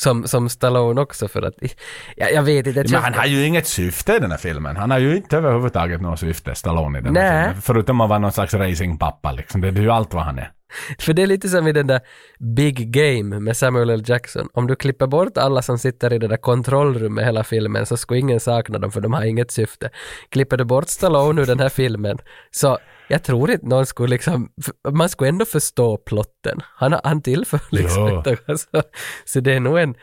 [0.00, 1.54] Som, som Stallone också för att,
[2.16, 2.82] jag, jag vet inte.
[2.82, 4.76] det Men han har ju inget syfte i den här filmen.
[4.76, 7.62] Han har ju inte överhuvudtaget något syfte, Stallone, i den här filmen.
[7.62, 9.60] Förutom att vara någon slags racingpappa liksom.
[9.60, 10.52] Det är ju allt vad han är.
[10.98, 12.00] För det är lite som i den där
[12.38, 14.02] Big Game med Samuel L.
[14.06, 14.48] Jackson.
[14.52, 18.20] Om du klipper bort alla som sitter i det där kontrollrummet hela filmen så skulle
[18.20, 19.90] ingen sakna dem för de har inget syfte.
[20.28, 22.18] Klipper du bort Stallone ur den här filmen
[22.50, 24.48] så jag tror inte någon skulle liksom,
[24.90, 26.60] man skulle ändå förstå plotten.
[26.76, 28.18] Han, han tillför liksom Ja.
[28.18, 28.82] inte, alltså,
[29.24, 29.94] Så det är nog en,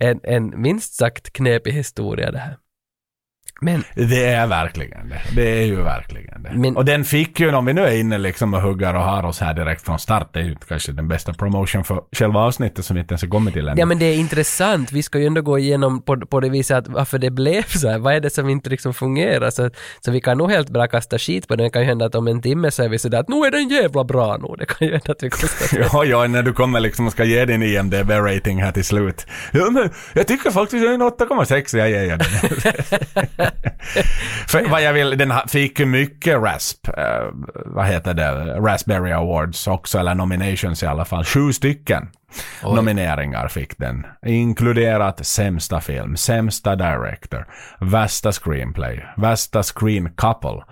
[0.00, 2.56] en, en minst sagt knepig historia det här.
[3.62, 5.20] Men Det är verkligen det.
[5.36, 6.50] Det är ju verkligen det.
[6.54, 9.24] Men- och den fick ju, om vi nu är inne liksom och huggar och har
[9.24, 12.84] oss här direkt från start, det är ju kanske den bästa promotion för själva avsnittet
[12.84, 13.78] som vi inte ens har kommit till än.
[13.78, 16.76] Ja men det är intressant, vi ska ju ändå gå igenom på, på det viset
[16.78, 19.50] att varför det blev så här, vad är det som inte liksom fungerar?
[19.50, 19.70] Så,
[20.00, 22.14] så vi kan nog helt bra kasta skit på det, det kan ju hända att
[22.14, 24.66] om en timme så är vi sådär att nu är den jävla bra nu, det
[24.66, 25.88] kan ju hända att vi konstaterar.
[25.92, 29.26] Ja, ja, när du kommer liksom och ska ge din IMDB-rating här till slut.
[29.52, 33.49] Ja, men jag tycker faktiskt att en 8,6 jag ger den.
[34.48, 36.94] För vad jag vill, den fick ju mycket RASP, eh,
[37.54, 41.24] vad heter det, Raspberry Awards också, eller nominations i alla fall.
[41.24, 42.08] Sju stycken
[42.64, 42.74] Oj.
[42.74, 44.06] nomineringar fick den.
[44.26, 47.46] Inkluderat sämsta film, sämsta director,
[47.80, 50.62] värsta screenplay, värsta screen couple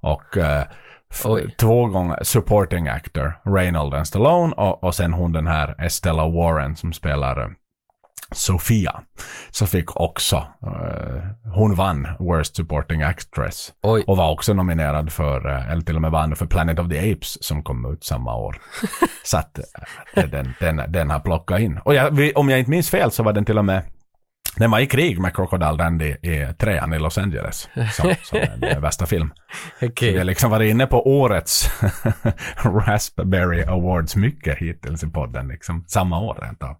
[0.00, 0.64] och eh,
[1.58, 6.76] två gånger supporting actor, Reynold and Stallone och, och sen hon den här Estella Warren
[6.76, 7.48] som spelar eh,
[8.32, 9.00] Sofia.
[9.50, 13.72] Så fick också, eh, hon vann Worst Supporting Actress.
[13.82, 14.04] Oj.
[14.06, 17.12] Och var också nominerad för, eh, eller till och med vann för Planet of the
[17.12, 18.56] Apes som kom ut samma år.
[19.24, 19.58] så att
[20.14, 21.78] eh, den, den, den har plockat in.
[21.84, 23.82] Och jag, om jag inte minns fel så var den till och med
[24.56, 28.64] den var i krig med Crocodile Dundee i trean i Los Angeles som, som en
[28.64, 29.32] eh, värsta film.
[29.82, 30.12] Okej.
[30.12, 31.70] Vi har liksom varit inne på årets
[32.56, 36.76] Raspberry Awards mycket hittills i podden, liksom samma år rent av.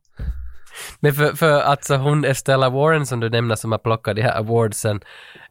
[1.01, 4.39] Men för, för alltså hon Estella Warren som du nämner som har plockat de här
[4.39, 5.01] awardsen,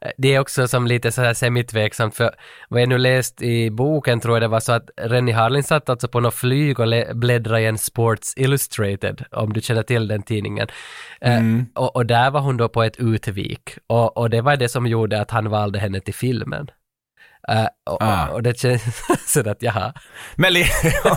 [0.01, 2.31] eh, det är också som lite så här semitveksamt för
[2.69, 5.89] vad jag nu läst i boken tror jag det var så att Rennie Harlin satt
[5.89, 10.23] alltså på något flyg och bläddrade i en Sports Illustrated, om du känner till den
[10.23, 10.67] tidningen.
[11.21, 11.41] Eh,
[11.75, 14.87] och, och där var hon då på ett utvik och, och det var det som
[14.87, 16.67] gjorde att han valde henne till filmen.
[17.49, 18.27] Eh, och, Ah.
[18.27, 18.83] och, det känns
[19.25, 19.93] så att jaha.
[20.35, 20.65] Men li-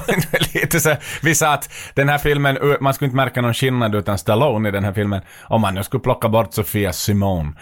[0.55, 4.19] lite så, vi sa att den här filmen, man skulle inte märka någon skillnad utan
[4.19, 5.23] Stallone i den här filmen.
[5.43, 7.53] Om man nu skulle plocka bort Sofia Simone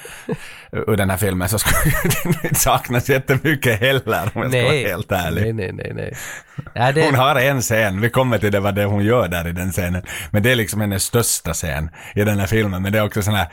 [0.72, 1.80] ur den här filmen så skulle
[2.24, 5.42] den inte saknas jättemycket heller om jag ska vara helt ärlig.
[5.42, 6.16] nej, nej, nej, nej.
[6.74, 9.48] Ja, det, Hon har en scen, vi kommer till det vad det hon gör där
[9.48, 10.02] i den scenen.
[10.30, 12.82] Men det är liksom hennes största scen i den här filmen.
[12.82, 13.46] Men det är också sån här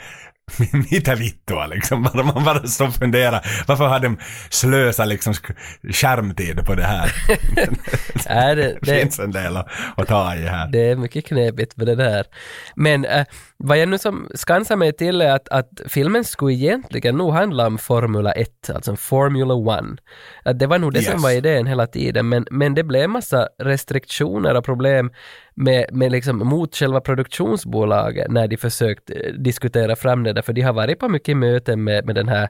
[0.91, 2.01] Mitä vittua liksom.
[2.35, 3.45] Man bara står och funderar.
[3.67, 4.17] Varför har de
[4.49, 5.55] slösat liksom sk-
[5.93, 7.11] skärmtid på det här?
[8.29, 10.67] ja, det, Det finns en del att, att ta i här.
[10.67, 12.25] Det är mycket knepigt med det där.
[12.75, 13.25] Men äh,
[13.57, 17.67] vad jag nu som skansar mig till är att, att filmen skulle egentligen nog handla
[17.67, 19.85] om Formula 1, alltså Formula 1.
[20.45, 21.23] Att det var nog det som Yes.
[21.23, 25.11] var idén hela tiden, men, men det blev massa restriktioner och problem
[25.59, 30.53] med, med liksom mot själva produktionsbolaget när de försökt eh, diskutera fram det där, för
[30.53, 32.49] de har varit på mycket möten med, med den här,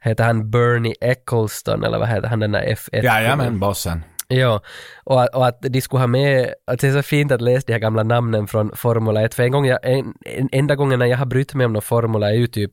[0.00, 3.04] heter han Bernie Eccleston, eller vad heter han, den där F1?
[3.04, 4.02] Jajamän, bossen.
[4.28, 4.60] Ja,
[5.04, 7.64] och, att- och att de skulle ha med, att det är så fint att läsa
[7.66, 10.98] de här gamla namnen från Formula 1, för en gång jag, en, en, enda gången
[10.98, 12.70] när jag har brytt mig om någon Formula är ju typ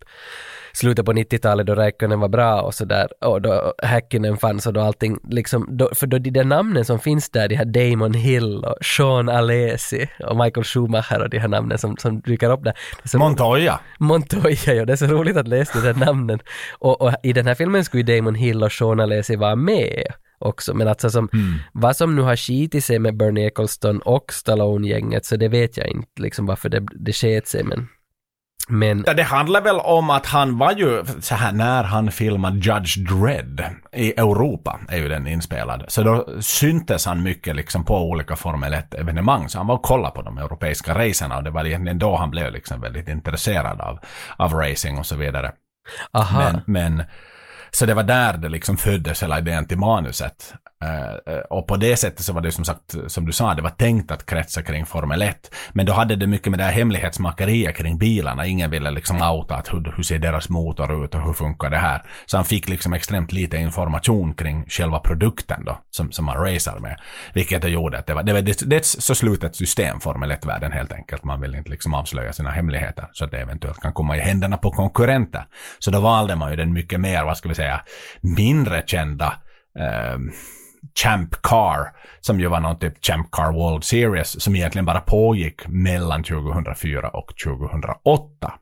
[0.73, 4.81] slutet på 90-talet då Räikkönen var bra och sådär, och då Häkkinen fanns och då
[4.81, 8.65] allting liksom, då, för då de där namnen som finns där, de här Damon Hill
[8.65, 12.73] och Sean Alesi och Michael Schumacher och de här namnen som, som dyker upp där.
[13.03, 13.79] Så Montoya.
[13.99, 16.39] Montoya, ja, det är så roligt att läsa de där namnen.
[16.79, 20.03] Och, och i den här filmen skulle ju Damon Hill och Sean Alesi vara med
[20.39, 21.29] också, men alltså som,
[21.71, 25.87] vad som nu har skitit sig med Bernie Eccleston och Stallone-gänget, så det vet jag
[25.87, 27.87] inte liksom varför det, det sket sig, men
[28.67, 32.57] Men Ja, det handlar väl om att han var ju så här när han filmade
[32.57, 35.85] Judge Dredd i Europa är ju den inspelad.
[35.87, 39.47] Så då syntes han mycket liksom på olika Formel 1-evenemang.
[39.47, 42.31] Så han var och kollade på de europeiska racerna och det var egentligen då han
[42.31, 43.99] blev liksom väldigt intresserad av,
[44.37, 45.51] av racing och så vidare.
[46.11, 47.03] aha, Men, men
[47.77, 50.53] så det var där det liksom föddes hela idén till manuset.
[50.83, 53.69] Eh, och på det sättet så var det som sagt, som du sa, det var
[53.69, 55.55] tänkt att kretsa kring Formel 1.
[55.73, 58.45] Men då hade det mycket med det här hemlighetsmakeriet kring bilarna.
[58.45, 61.77] Ingen ville liksom outa att hur, hur ser deras motor ut och hur funkar det
[61.77, 62.03] här.
[62.25, 66.79] Så han fick liksom extremt lite information kring själva produkten då, som, som man racear
[66.79, 66.99] med.
[67.33, 70.91] Vilket det gjorde att det var, det var ett så slutet system, Formel 1-världen helt
[70.91, 71.23] enkelt.
[71.23, 74.57] Man vill inte liksom avslöja sina hemligheter så att det eventuellt kan komma i händerna
[74.57, 75.45] på konkurrenter.
[75.79, 77.62] Så då valde man ju den mycket mer, vad ska vi säga,
[78.21, 79.33] mindre kända
[79.79, 80.17] eh,
[80.95, 85.67] Champ Car, som ju var någon typ Champ Car World Series, som egentligen bara pågick
[85.67, 88.53] mellan 2004 och 2008.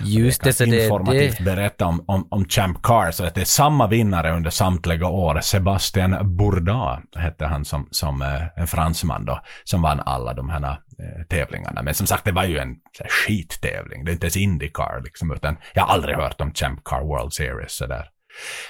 [0.00, 3.40] just det, så det, informativt det, berätta om, om, om Champ Car, så att det
[3.40, 5.40] är samma vinnare under samtliga år.
[5.40, 10.78] Sebastian Bourdais hette han som, som eh, en fransman då, som vann alla de här
[11.02, 11.82] Eh, tävlingarna.
[11.82, 14.04] Men som sagt, det var ju en så här, skittävling.
[14.04, 17.32] Det är inte ens Indycar liksom, utan jag har aldrig hört om Champ Car World
[17.32, 18.08] Series sådär.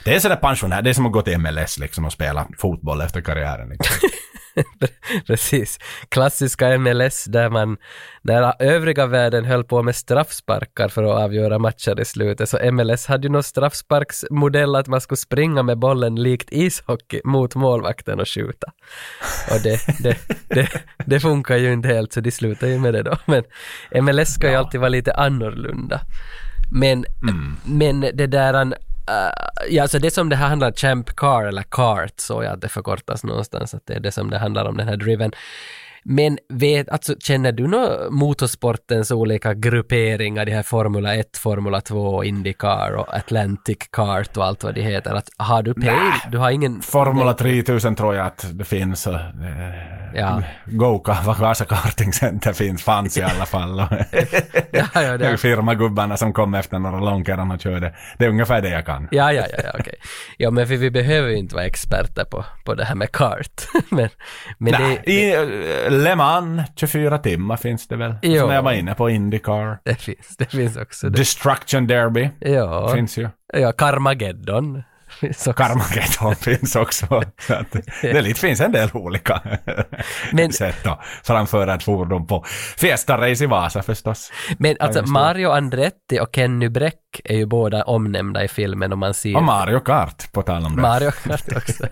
[0.05, 3.01] Det är sådär pensionär, det är som att gå till MLS liksom och spela fotboll
[3.01, 3.69] efter karriären.
[3.69, 3.97] Liksom.
[5.27, 5.79] Precis.
[6.09, 7.77] Klassiska MLS där man,
[8.23, 13.07] när övriga världen höll på med straffsparkar för att avgöra matcher i slutet, så MLS
[13.07, 18.29] hade ju någon straffsparksmodell att man skulle springa med bollen likt ishockey mot målvakten och
[18.29, 18.73] skjuta.
[19.51, 20.16] Och det, det,
[20.49, 20.68] det,
[21.07, 23.16] det funkar ju inte helt, så de slutar ju med det då.
[23.27, 23.44] Men
[24.05, 26.01] MLS ska ju alltid vara lite annorlunda.
[26.71, 27.05] Men,
[27.64, 28.73] men det där
[29.09, 29.31] Uh,
[29.68, 32.61] ja, alltså det som det här handlar om, Champ Car eller Cart, så jag att
[32.61, 35.33] det förkortas någonstans, att det är det som det handlar om, den här driven.
[36.11, 42.25] Men vet, alltså, känner du nå motorsportens olika grupperingar, de här Formula 1, Formula 2,
[42.25, 45.14] Indycar och Atlantic Kart och allt vad de heter?
[45.14, 46.12] Att, har du pejl?
[46.31, 46.83] Du har ingen...
[46.83, 49.07] Formula 3000 tror jag att det finns.
[49.07, 50.42] Och, eh, Ja.
[50.66, 53.79] Go-Kart, Vasa Karting Center finns, fanns i alla fall.
[54.71, 57.94] Ja, ja, det, Firmagubbarna som kom efter några långkärran och körde.
[58.18, 59.09] Det är ungefär det jag kan.
[59.11, 59.94] Ja, ja, ja, okej.
[60.37, 63.62] Ja, men för vi behöver ju inte vara experter på, på det här med kart.
[63.88, 64.09] men
[64.59, 68.14] men Nej, det, I eh, Le Mans, 24 timmar finns det väl.
[68.22, 68.40] Jo.
[68.40, 69.78] Som jag var inne på, Indycar.
[69.84, 71.18] det finns, det finns också det.
[71.18, 73.28] Destruction Derby Ja, finns ju.
[73.52, 74.82] ja Carmageddon
[75.20, 75.52] finns också.
[75.52, 77.07] Carmageddon finns också.
[77.40, 79.42] Så att det finns en del olika
[80.33, 82.44] Men- sätt att framföra ett fordon på.
[82.76, 84.33] Fiesta-race i Vasa förstås.
[84.59, 85.02] Men alltså.
[85.07, 89.42] Mario Andretti och Kenny Bräck är ju båda omnämnda i filmen om man ser Och
[89.42, 90.83] Mario Kart, på tal om det.
[90.83, 91.87] Mario Kart också.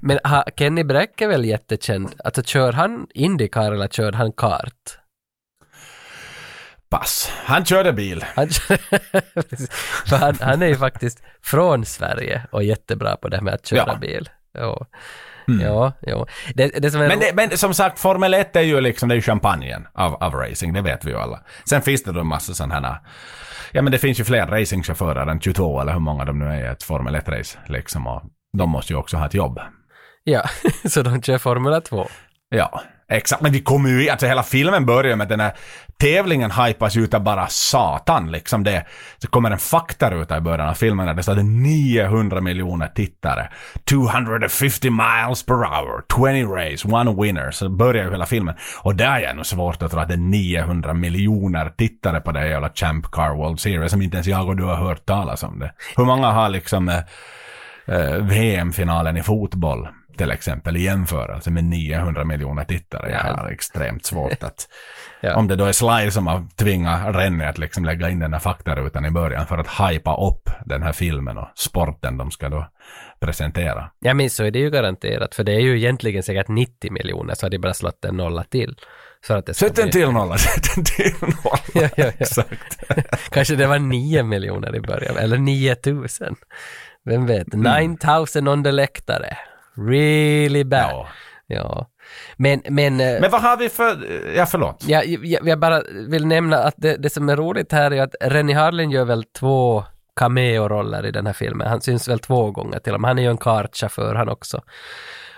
[0.00, 2.14] Men ha, Kenny Bräck är väl jättekänd.
[2.24, 4.98] Alltså kör han Indycar eller kör han kart?
[6.92, 7.32] Pass.
[7.44, 8.24] Han körde bil.
[8.34, 8.48] Han,
[10.20, 13.78] han, han är ju faktiskt från Sverige och jättebra på det här med att köra
[13.78, 13.88] Ja.
[13.88, 14.00] Mm.
[14.00, 14.28] bil.
[14.52, 14.86] Ja,
[15.60, 16.26] ja, ja.
[16.54, 19.14] Det, det som är Men, det, men som sagt, Formel 1 är ju liksom, det
[19.14, 21.40] är champagnen av, av racing, det vet vi ju alla.
[21.68, 22.98] Sen finns det då en massa sådana här,
[23.72, 26.64] ja men det finns ju fler racingchaufförer än 22 eller hur många de nu är
[26.64, 28.22] i ett Formel 1-race liksom och
[28.58, 29.60] de måste ju också ha ett jobb.
[30.24, 30.42] Ja,
[30.88, 32.08] så de kör Formula 2.
[32.48, 32.82] Ja,
[33.16, 33.42] exakt.
[33.42, 35.52] Men vi kommer ju i, alltså hela filmen börjar med den här
[35.96, 38.86] tävlingen hypas ut av bara satan liksom det.
[39.18, 43.48] Så kommer en faktaruta i början av filmen där det står 900 miljoner tittare.
[43.90, 46.02] 250 miles per hour,
[46.42, 47.50] 20 race, one winner.
[47.50, 48.54] Så börjar ju hela filmen.
[48.78, 52.48] Och där är nog svårt att tro att det är 900 miljoner tittare på det
[52.48, 55.58] jävla Champ Car World Series som inte ens jag och du har hört talas om
[55.58, 55.72] det.
[55.96, 56.98] Hur många har liksom eh,
[57.86, 63.10] eh, VM-finalen i fotboll till exempel i jämförelse med 900 miljoner tittare.
[63.10, 63.36] Jag Ja.
[63.36, 64.68] har extremt svårt att...
[65.24, 65.36] Ja.
[65.36, 68.40] Om det då är Sly som har tvingat Rennie att liksom lägga in den här
[68.40, 72.66] faktarutan i början för att hypa upp den här filmen och sporten de ska då
[73.20, 73.90] presentera.
[74.00, 77.34] Ja men så är det ju garanterat, för det är ju egentligen säkert 90 miljoner
[77.34, 78.76] så har de bara slått en nolla till.
[79.28, 81.34] Att det Sätt en bli- till nolla, sätt en till nolla.
[81.74, 82.04] Ja, ja, ja.
[82.18, 82.78] Exakt.
[83.30, 86.36] Kanske det var 9 miljoner i början, eller 9000.
[87.04, 87.54] Vem vet?
[87.54, 87.90] Mm.
[87.90, 89.36] 9000 on the läktare.
[89.76, 90.90] Really bad.
[90.90, 91.08] Ja.
[91.46, 91.88] Ja.
[92.36, 93.96] Men, men, eh, Men vad har vi för...
[94.36, 94.84] Ja, förlåt.
[94.86, 98.14] jag, jag, jag bara vill nämna att det, det som är roligt här är att
[98.20, 99.84] Rennie Harlin gör väl två
[100.16, 101.68] cameo-roller i den här filmen.
[101.68, 103.08] Han syns väl två gånger till och med.
[103.08, 104.62] Han är ju en kartchaufför han också.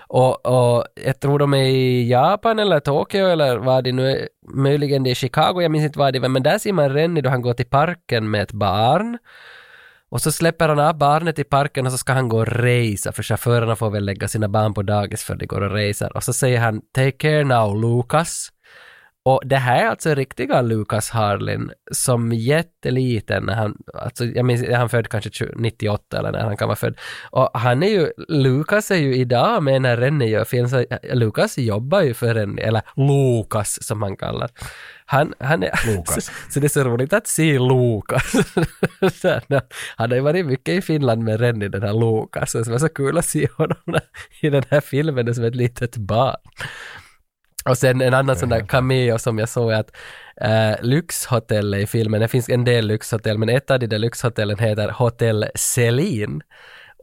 [0.07, 4.27] Och, och jag tror de är i Japan eller Tokyo eller vad det nu är.
[4.47, 6.29] Möjligen det är Chicago, jag minns inte vad det var.
[6.29, 9.17] Men där ser man Rennie då han går till parken med ett barn.
[10.11, 13.11] Och så släpper han av barnet i parken och så ska han gå och resa,
[13.11, 16.15] för chaufförerna får väl lägga sina barn på dagis för de går och reser.
[16.17, 18.51] Och så säger han “Take care now Lucas”
[19.27, 24.63] Och det här är alltså riktiga Lucas Harlin som jätteliten när han, alltså jag minns,
[24.63, 26.97] är han född kanske 98 eller när han kan vara född.
[27.31, 31.57] Och han är ju, Lucas är ju idag med när Rennie gör film, så Lucas
[31.57, 34.49] jobbar ju för Rennie, eller Lukas som han kallar.
[35.05, 36.25] Han, han är, Lukas.
[36.25, 38.33] så, så det är så roligt att se Lukas.
[39.95, 42.79] Han har ju varit mycket i Finland med Rennie, den här Lukas, så det var
[42.79, 43.77] så kul att se honom
[44.41, 46.41] i den här filmen som ett litet barn.
[47.69, 49.91] Och sen en annan sån där cameo som jag såg är att
[50.45, 54.57] uh, lyxhotellet i filmen, det finns en del lyxhotell, men ett av de där lyxhotellen
[54.57, 56.41] heter Hotell Selin.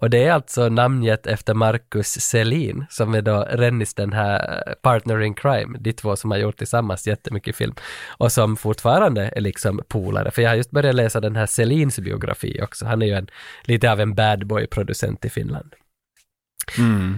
[0.03, 4.73] Och det är alltså namngett efter Marcus Selin, som är då Rennis den här eh,
[4.75, 7.75] partner in crime, de två som har gjort tillsammans jättemycket film.
[8.09, 11.99] Och som fortfarande är liksom polare, för jag har just börjat läsa den här Selins
[11.99, 12.87] biografi också.
[12.87, 13.27] Han är ju en,
[13.65, 15.75] lite av en bad boy-producent i Finland.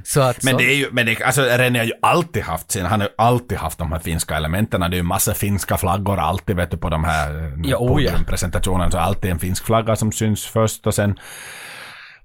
[0.05, 2.85] Så att Men det är ju, men det, alltså René har ju alltid haft sin,
[2.85, 4.81] han har ju alltid haft de här finska elementen.
[4.81, 8.03] Det är ju massa finska flaggor alltid vet du på de här eh, Ja, oh
[8.03, 8.11] ja.
[8.11, 8.91] podiumpresentationerna.
[8.91, 11.19] Så alltid en finsk flagga som syns först och sen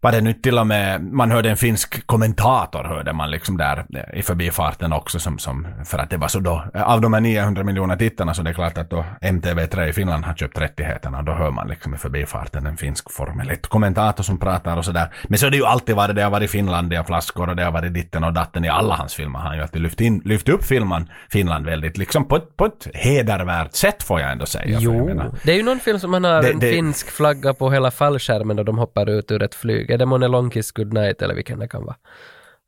[0.02, 3.86] var det nu till och med, man hörde en finsk kommentator hörde man liksom där
[3.96, 7.14] eh, i förbifarten också som, som för att det var så då, eh, av de
[7.14, 10.62] här 900 miljoner tittarna så det är klart att då MTV3 i Finland har köpt
[10.62, 14.86] rättigheterna och då hör man liksom i förbifarten en finsk Formel 1-kommentator som pratar och
[14.86, 15.08] sådär.
[15.28, 17.72] Men så är det ju alltid varit, det har varit Finlandia flaskor och det har
[17.72, 19.40] varit ditten och datten i alla hans filmer.
[19.40, 22.66] Han har ju alltid lyft, in, lyft upp filmen, Finland väldigt, liksom på ett, på
[22.66, 24.78] ett hedervärt sätt får jag ändå säga.
[24.80, 27.54] Jo, menar- det är ju någon film som man har Det- en det- finsk flagga
[27.54, 29.89] på hela fallskärmen och de hoppar ut ur ett flyg.
[29.90, 31.96] Är det månne Long Kiss Goodnight eller vilken det kan vara?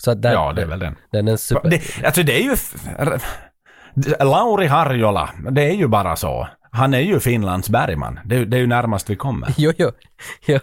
[0.03, 0.95] Så att där, Ja, det är väl den.
[1.11, 1.69] Den är super...
[1.69, 2.55] Det, alltså det är ju...
[4.19, 6.47] Lauri Harjola, det är ju bara så.
[6.71, 8.19] Han är ju Finlands Bergman.
[8.25, 9.53] Det, det är ju närmast vi kommer.
[9.57, 9.91] Jo, jo.
[10.45, 10.59] ja,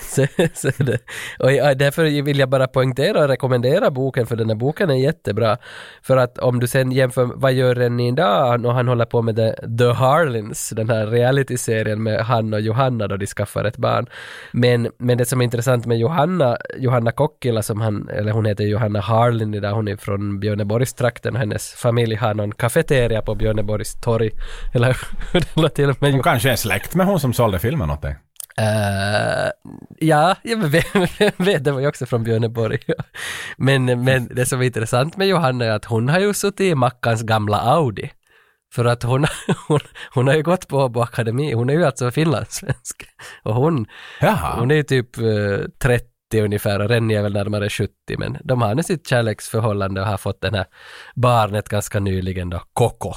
[0.00, 0.98] Så, så det.
[1.38, 4.94] Och ja, därför vill jag bara poängtera och rekommendera boken, för den här boken är
[4.94, 5.56] jättebra.
[6.02, 8.66] För att om du sen jämför, vad gör Rennie idag?
[8.66, 13.08] Och han håller på med the, the Harlins, den här realityserien med han och Johanna
[13.08, 14.06] då de skaffar ett barn.
[14.52, 18.64] Men, men det som är intressant med Johanna, Johanna Kokkila som han, eller hon heter
[18.64, 24.00] Johanna Harlin idag, hon är från Björneborgstrakten och hennes familj har någon kafeteria på Björneborgs
[24.00, 24.30] torg.
[24.74, 24.96] Eller
[25.32, 28.02] hur det låter till med Hon kanske är släkt med hon som sålde filmen åt
[28.02, 28.16] dig.
[28.56, 29.50] Eh,
[29.98, 30.94] ja, jag vet,
[31.36, 32.78] vet, det var ju också från Björneborg.
[33.56, 36.74] men, men det som är intressant med Johanna är att hon har ju suttit i
[36.74, 38.10] Mackans gamla Audi.
[38.74, 39.26] För att hon,
[39.68, 39.80] hon,
[40.14, 43.04] hon har ju gått på Åbo Akademi, hon är ju alltså finlandssvensk.
[43.42, 43.86] Och hon,
[44.20, 44.56] Jaha.
[44.58, 48.62] hon är ju typ eh, 30 ungefär och Rennie är väl närmare 70 men de
[48.62, 50.66] har nu sitt kärleksförhållande och har fått den här
[51.14, 53.12] barnet ganska nyligen då, Koko.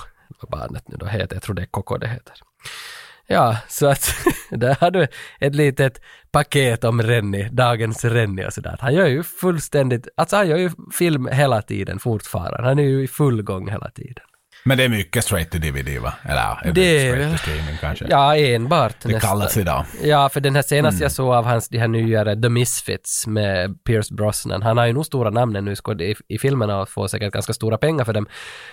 [0.52, 2.34] Barnet nu då heter, jag tror det är Koko det heter.
[3.28, 4.16] Ja, så att
[4.50, 5.08] där har du
[5.40, 8.78] ett litet paket om Rennie, dagens Rennie och sådär.
[8.80, 12.68] Han gör ju fullständigt, alltså han gör ju film hela tiden fortfarande.
[12.68, 14.26] Han är ju i full gång hela tiden.
[14.68, 16.14] Men det är mycket straight to DVD va?
[16.24, 18.06] Eller ja, Det är straight väl- to streaming kanske?
[18.10, 19.86] Ja, enbart det kallas idag.
[20.04, 23.84] Ja, för den här senaste jag såg av hans, de här nyare The Misfits med
[23.84, 27.34] Pierce Brosnan, han har ju nog stora namn nu i, i filmerna och får säkert
[27.34, 28.28] ganska stora pengar för dem.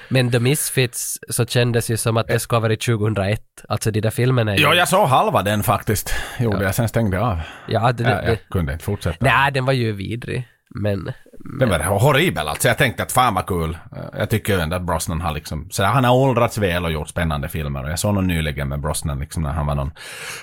[0.09, 3.41] Men The Misfits så kändes ju som att det skulle ha varit 2001.
[3.69, 4.63] Alltså de där filmerna är ju...
[4.63, 6.15] Ja, jag såg halva den faktiskt.
[6.39, 7.41] Gjorde jag, sen stängde jag av.
[7.69, 9.17] Ja, det, det, Jag, jag kunde inte fortsätta.
[9.21, 10.49] Nej, den var ju vidrig.
[10.75, 11.13] Men...
[11.59, 12.69] Den var horribel alltså.
[12.69, 13.79] Jag tänkte att fan vad kul.
[14.19, 17.49] Jag tycker ändå att Brosnan har liksom, så han har åldrats väl och gjort spännande
[17.49, 17.89] filmer.
[17.89, 19.91] Jag såg någon nyligen med Brosnan liksom när han var någon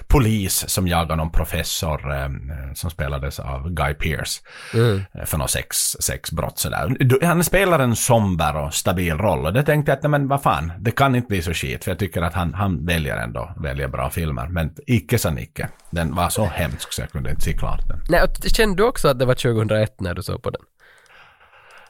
[0.08, 2.30] polis som jagade någon professor eh,
[2.74, 4.42] som spelades av Guy Pearce.
[4.74, 6.96] Eh, För någon sex, sexbrott sådär.
[7.00, 10.28] Du- Han spelar en somber och stabil roll och det tänkte jag att nej, men
[10.28, 11.84] vad fan, det kan inte bli så skit.
[11.84, 14.48] För jag tycker att han, han väljer ändå, väljer bra filmer.
[14.48, 15.68] Men icke sa Nicke.
[15.90, 18.00] Den var så hemsk så jag kunde inte se klart den.
[18.10, 20.62] Nej, och kände du också att det var 2001 när du såg på den?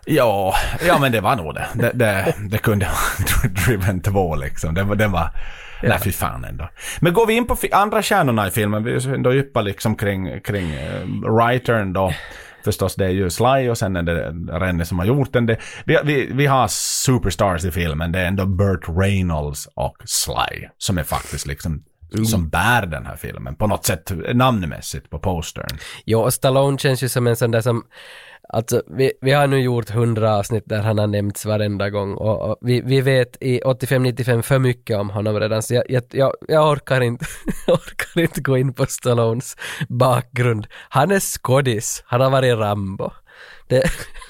[0.09, 0.55] Ja,
[0.87, 1.67] ja men det var nog det.
[1.73, 4.73] Det, det, det kunde vara Driven 2 liksom.
[4.73, 5.29] Det, var- det var...
[5.83, 6.69] Nej, fy fan ändå.
[6.99, 9.95] Men går vi in på andra stjärnorna i filmen, vi är ju ändå yppa liksom
[9.95, 12.13] kring, kring uh, writern då.
[12.65, 15.45] Förstås, det är ju Sly och sen är det Rennie som har gjort den.
[15.45, 18.11] Det, vi, vi, vi har superstars i filmen.
[18.11, 21.83] Det är ändå Burt Reynolds och Sly som är faktiskt liksom
[22.25, 25.67] som bär den här filmen på något sätt namnmässigt på postern.
[26.05, 27.83] Jo, och Stallone känns ju som en sån där som
[28.53, 32.49] Alltså, vi, vi har nu gjort hundra avsnitt där han har nämnts varenda gång och,
[32.49, 36.71] och vi, vi vet i 85-95 för mycket om honom redan så jag, jag, jag,
[36.71, 37.25] orkar, inte,
[37.67, 39.55] jag orkar inte gå in på Stallones
[39.89, 40.67] bakgrund.
[40.89, 43.11] Han är skådis, han har varit Rambo.
[43.67, 43.83] Det,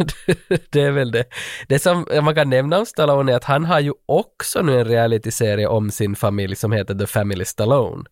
[0.69, 1.23] det är väl det.
[1.67, 4.85] Det som man kan nämna om Stallone är att han har ju också nu en
[4.85, 8.03] realityserie om sin familj som heter The Family Stallone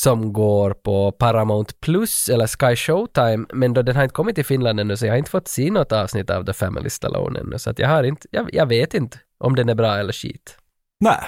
[0.00, 4.44] som går på Paramount Plus eller Sky Showtime, men då den har inte kommit till
[4.44, 7.58] Finland ännu så jag har inte fått se något avsnitt av The Family Stallone ännu,
[7.58, 10.56] så att jag har inte, jag, jag vet inte om den är bra eller skit.
[11.00, 11.18] Nej.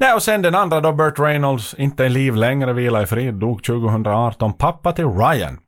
[0.00, 3.34] Nej, och sen den andra då, Burt Reynolds, inte i liv längre, vila i frid,
[3.34, 4.52] dog 2018.
[4.52, 5.58] Pappa till Ryan.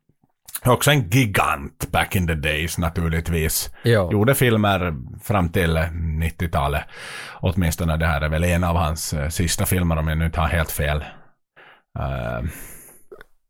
[0.67, 3.71] Också en gigant back in the days naturligtvis.
[3.83, 4.13] Ja.
[4.13, 6.83] Gjorde filmer fram till 90-talet.
[7.41, 10.41] Åtminstone det här är väl en av hans eh, sista filmer om jag nu inte
[10.41, 11.05] har helt fel.
[11.99, 12.49] Uh,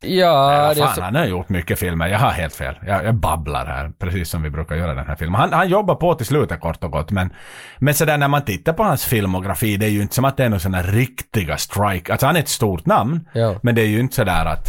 [0.01, 2.07] Ja, är fan, så, han har gjort mycket filmer.
[2.07, 2.75] Jag har helt fel.
[2.85, 5.41] Jag, jag babblar här, precis som vi brukar göra den här filmen.
[5.41, 7.33] Han, han jobbar på till slutet kort och gott, men,
[7.77, 10.43] men sådär när man tittar på hans filmografi, det är ju inte som att det
[10.45, 12.11] är några sådana riktiga strike.
[12.11, 13.55] Alltså han är ett stort namn, Ja.
[13.61, 14.67] men det är ju inte sådär att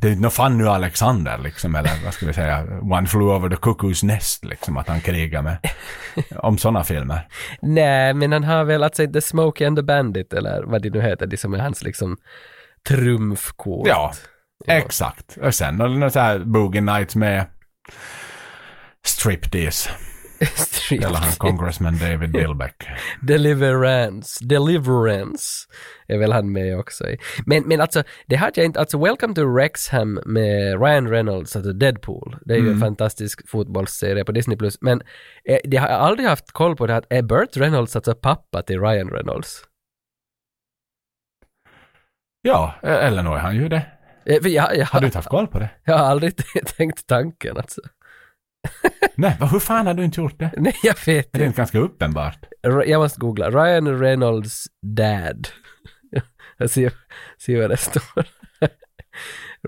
[0.00, 3.48] det är inte någon Fanny Alexander liksom, eller vad ska vi säga, One Flew Over
[3.48, 5.56] the Cuckoo's Nest liksom, att han krigar med,
[6.36, 7.28] om sådana filmer.
[7.62, 11.00] nej, men han har väl alltså inte Smokey and the Bandit eller vad det nu
[11.00, 12.16] heter, det som är hans liksom
[12.88, 13.88] trumfkort.
[13.88, 14.12] Ja,
[14.66, 15.36] exakt.
[15.42, 17.46] Och sen någon så här Boogie Nights med
[19.06, 19.90] Striptease.
[20.54, 21.04] Street.
[21.04, 22.88] Eller han Congressman David Dilbeck.
[23.22, 25.44] Deliverance, Deliverance
[26.08, 27.18] är väl han med också i.
[27.46, 31.72] Men, men alltså, det hade jag inte, alltså Welcome to Wrexham med Ryan Reynolds, alltså
[31.72, 34.56] Deadpool, det är ju en fantastisk fotbollsserie på Disney+.
[34.56, 34.78] Plus.
[34.80, 35.02] Men
[35.48, 38.62] eh, det har jag aldrig haft koll på det att är Burt Reynolds alltså pappa
[38.62, 39.62] till Ryan Reynolds?
[42.46, 43.86] Ja, eller nog är han ju det.
[44.26, 45.70] Eh, Jag, jag, Har du inte haft koll på det?
[45.84, 46.32] jag har aldrig
[46.76, 47.80] tänkt tanken alltså.
[49.16, 50.50] Nej, hur fan har du inte gjort det?
[50.56, 51.44] Nej, jag vet Det är inte.
[51.44, 52.38] inte ganska uppenbart.
[52.86, 53.50] Jag måste googla.
[53.50, 55.48] Ryan Reynolds dad.
[56.58, 56.92] Jag ser,
[57.38, 58.24] ser vad det står.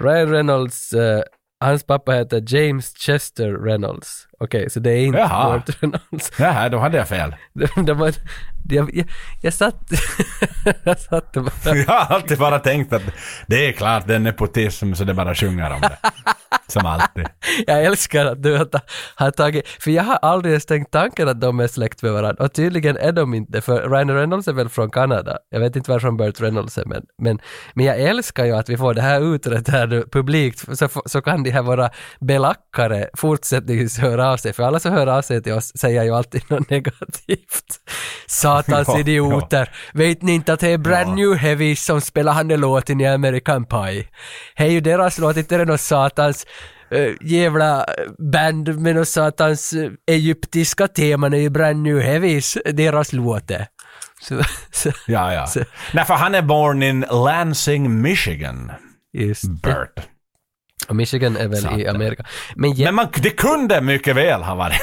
[0.01, 1.23] Ryan Reynolds, eh,
[1.61, 4.29] hans pappa heter James Chester Reynolds.
[4.41, 5.63] Okej, så det är inte Jaha.
[5.81, 6.33] Reynolds.
[6.39, 7.37] Jaha, då hade jag fel.
[7.53, 8.13] De, de var,
[8.71, 9.07] jag, jag,
[9.43, 9.81] jag satt...
[10.85, 11.77] jag satt och bara...
[11.77, 13.03] Jag har alltid bara tänkt att
[13.47, 15.99] det är klart, det är nepotism så det bara sjunger om det.
[16.69, 17.27] Som alltid.
[17.67, 18.69] Jag älskar att du har,
[19.15, 22.45] har tagit, för jag har aldrig ens tänkt tanken att de är släkt med varandra
[22.45, 25.39] och tydligen är de inte, för Ryan Reynolds är väl från Kanada.
[25.51, 27.39] Jag vet inte varifrån Burt Reynolds är men, men,
[27.75, 31.23] men jag älskar ju att vi får det här utrett här nu publikt så, så
[31.23, 31.91] kan de här våra
[32.21, 36.15] belackare fortsättningsvis höra av sig, för alla som hör av sig till oss säger ju
[36.15, 37.81] alltid något negativt.
[38.63, 39.71] Satans Ja, idioter!
[39.93, 41.15] Vet ni inte att det är Brand Ja.
[41.15, 44.07] New Heavy som spelar han den låten i American Pie?
[44.57, 46.47] Det är ju deras låt, inte är det något satans
[46.95, 47.87] uh, jävla
[48.33, 53.67] band med något satans uh, egyptiska teman är ju Brand New Heavys, deras låtar.
[54.21, 54.41] Så,
[54.73, 55.47] så, Ja, ja.
[55.47, 58.73] Så- Nej, för han är born in Lansing, Michigan.
[59.13, 59.89] just det.
[60.89, 61.97] Och Michigan är väl i Satan.
[61.97, 62.25] Amerika.
[62.57, 64.81] Men ja, Men man, det kunde mycket väl ha varit.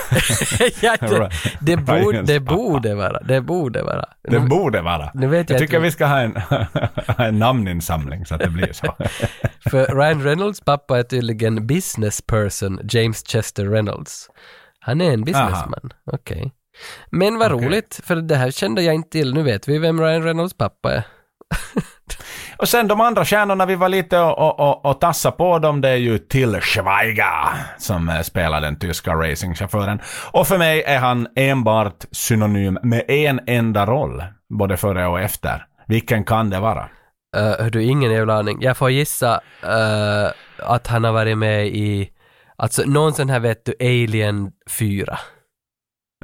[0.81, 1.29] ja, det,
[1.61, 4.05] det, borde, det borde vara, det borde vara.
[4.29, 5.11] Det borde vara.
[5.13, 6.35] nu vet jag jag tycker inte- vi ska ha en,
[7.27, 8.95] en namninsamling så att det blir så.
[9.69, 14.29] För Ryan Reynolds pappa är tydligen business person James Chester Reynolds.
[14.79, 16.53] Han är en businessman, okej.
[17.09, 17.67] Men vad Okej.
[17.67, 19.33] roligt, för det här kände jag inte till.
[19.33, 21.03] Nu vet vi vem Ryan Reynolds pappa är.
[22.57, 25.81] Och sen de andra stjärnorna vi var lite och, och, och, och tassa på dem,
[25.81, 29.99] det är ju Till Schweiger som eh, spelar den tyska racingchauffören.
[30.31, 35.65] Och för mig är han enbart synonym med en enda roll, både före och efter.
[35.87, 36.89] Vilken kan det vara?
[37.37, 38.57] Uh, du, ingen jävla aning.
[38.61, 42.09] Jag får gissa eh, att han har varit med i,
[42.55, 45.19] alltså någon sån här vet du, Alien 4.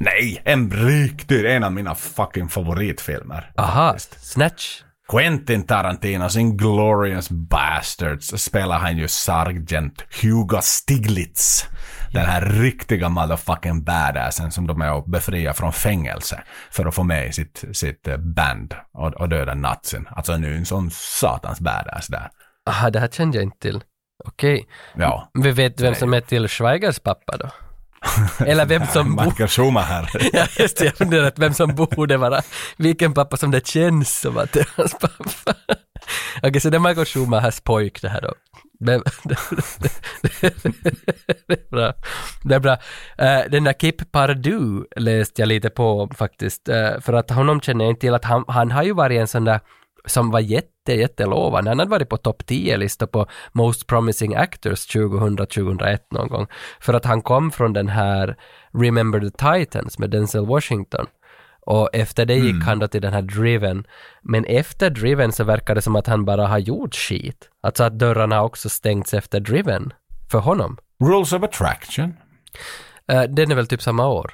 [0.01, 3.51] Nej, en riktig, en av mina fucking favoritfilmer.
[3.57, 4.82] Aha, Snatch.
[5.10, 11.68] Quentin Tarantinos Inglourious Bastards spelar han ju Sergeant Hugo Stiglitz.
[12.14, 17.03] Den här riktiga motherfucking badassen som de är och befriar från fängelse för att få
[17.03, 20.07] med i sitt, sitt eh, band och, och döda nazin.
[20.12, 22.30] Alltså nu en sån satans badass där.
[22.70, 23.84] Aha, det här kände jag inte till.
[24.26, 24.68] Okej.
[24.95, 25.32] Ja.
[25.34, 27.49] Vi vet vem som är till Schweigers pappa då?
[28.45, 29.30] Eller vem som borde...
[29.30, 30.10] Michael Schumacher.
[30.34, 30.86] Ja, just det.
[30.86, 32.41] Jag funderar vem som borde vara,
[32.78, 35.54] vilken pappa som det känns som att det är hans pappa.
[36.43, 38.34] Okej, så det är Michael Schumachers pojk det här då.
[38.80, 39.38] Det, det,
[40.41, 40.54] det,
[41.47, 41.93] det är bra.
[42.43, 42.78] Det är bra.
[43.18, 47.86] Eh, den där Kip Pardue läste jag lite på faktiskt, eh, för att honom känner
[47.86, 49.60] jag inte till att han, han har ju varit en sån där
[50.06, 51.72] som var jätte, jättelovande.
[51.72, 56.47] Han hade varit på topp 10-listor på Most Promising Actors 2000-2001 någon gång.
[56.80, 58.36] För att han kom från den här
[58.74, 61.06] Remember the Titans med Denzel Washington.
[61.62, 63.88] Och efter det gick han då till den här Driven.
[64.22, 67.50] Men efter Driven så verkar det som att han bara har gjort skit.
[67.62, 69.93] Alltså att dörrarna också stängts efter Driven.
[70.32, 70.78] För honom.
[71.04, 72.14] Rules of Attraction.
[73.08, 74.32] Eh, den är väl typ samma år?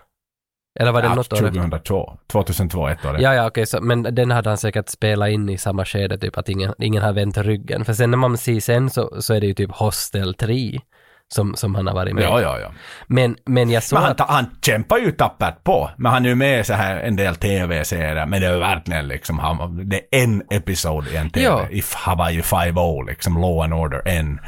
[0.80, 1.50] Eller var det Ja, något år efter?
[1.50, 2.18] 2002.
[2.32, 3.24] 2002, ett år efter.
[3.24, 6.38] Ja, ja, okej, så, men den hade han säkert spelat in i samma skede, typ
[6.38, 7.86] att ingen, ingen har vänt ryggen.
[7.86, 10.80] För sen när man ser sen så, så är det ju typ Hostel 3
[11.28, 12.72] som, som han har varit med Ja, ja, ja.
[13.08, 15.90] Men, men jag såg Men han, att, han kämpar ju tappert på.
[15.98, 18.26] Men han är ju med i så här en del tv-serier.
[18.26, 21.46] Men det är verkligen liksom, han, det är en episod i en tv.
[21.46, 21.68] Ja.
[21.70, 22.76] I Hawaii 5
[23.08, 24.40] liksom Law and Order, en,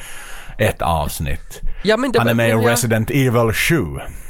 [0.59, 1.61] ett avsnitt.
[1.83, 3.75] ja, men det Han är var- med i jag- Resident Evil 7.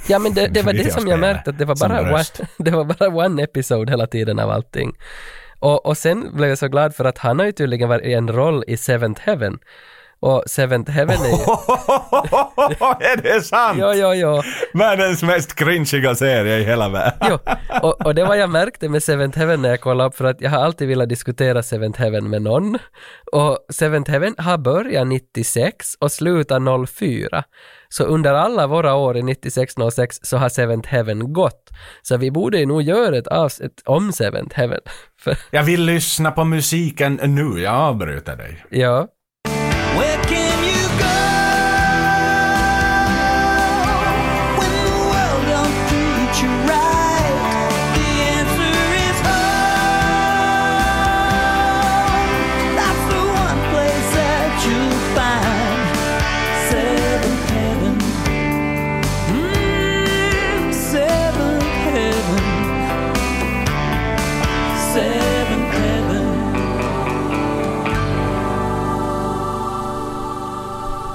[0.09, 2.23] Ja men det, det var det som jag märkte att det var bara one,
[2.57, 4.93] det var bara one episode hela tiden av allting.
[5.59, 8.13] Och, och sen blev jag så glad för att han har ju tydligen varit i
[8.13, 9.59] en roll i Seventh Heaven.
[10.19, 11.33] Och Seventh Heaven är ju...
[13.07, 13.77] är det sant?
[13.81, 14.41] Jo, jo, jo.
[14.73, 17.17] Världens mest cringiga serie i hela världen.
[17.29, 17.37] jo.
[17.81, 20.41] Och, och det var jag märkte med Seventh Heaven när jag kollade upp för att
[20.41, 22.77] jag har alltid velat diskutera Seventh Heaven med någon.
[23.31, 27.43] Och Seventh Heaven har börjat 96 och slutat 04.
[27.89, 31.69] Så under alla våra år i 96-06 så har Seventh Heaven gått.
[32.01, 34.79] Så vi borde ju nog göra ett avsnitt om Seventh Heaven.
[35.51, 38.63] Jag vill lyssna på musiken nu, jag avbryter dig.
[38.69, 39.07] ja.
[39.97, 40.26] went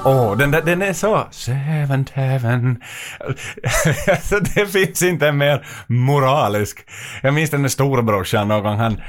[0.05, 1.27] Åh, den, där, den är så...
[1.31, 2.81] Seventh heaven.
[4.11, 6.79] alltså, det finns inte en mer moralisk.
[7.21, 9.01] Jag minns den där storebrorsan någon gång, han...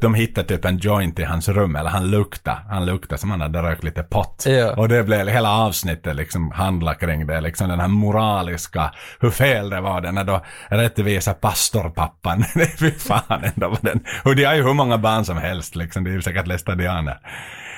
[0.00, 2.58] De hittade typ en joint i hans rum, eller han luktade.
[2.70, 4.44] Han luktade som han hade rökt lite pott.
[4.46, 4.74] Ja.
[4.76, 9.70] Och det blev, hela avsnittet liksom handla kring det, liksom den här moraliska, hur fel
[9.70, 12.44] det var den när då rättvisa pastorpappan.
[12.78, 14.04] Fy fan ändå den.
[14.24, 17.18] Och de har ju hur många barn som helst liksom, det är ju säkert lästadianer.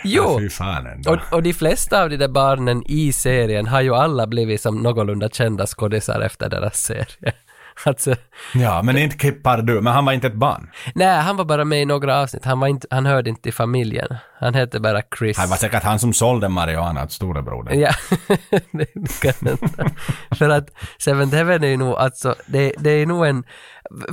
[0.09, 0.41] Jo.
[1.07, 4.83] Och, och de flesta av de där barnen i serien har ju alla blivit som
[4.83, 7.07] någorlunda kända skådisar efter deras serie.
[7.85, 8.15] Alltså,
[8.55, 10.71] Ja, men inte kippar du, men han var inte ett barn.
[10.95, 12.45] nej, han var bara med i några avsnitt.
[12.45, 14.15] Han, var inte, han hörde inte till familjen.
[14.41, 15.37] Han hette bara Chris.
[15.37, 17.81] Det var säkert han som sålde marijuana åt storebrodern.
[17.81, 17.91] Ja,
[18.73, 19.95] det kan hända.
[20.39, 23.45] För att Seventh Heaven är ju nog alltså, det, det är nog en,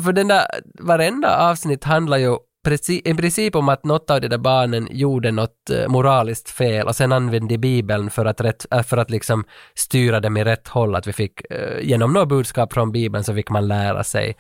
[0.04, 0.46] för den där,
[0.80, 2.38] varenda avsnitt handlar ju
[2.90, 6.96] i princip om att något av de där barnen gjorde något eh, moraliskt fel och
[6.96, 9.44] sen använde Bibeln för att, rätt, äh, för att liksom
[9.76, 10.96] styra dem i rätt håll.
[10.96, 14.36] Att vi fick, eh, genom något budskap från Bibeln så fick man lära sig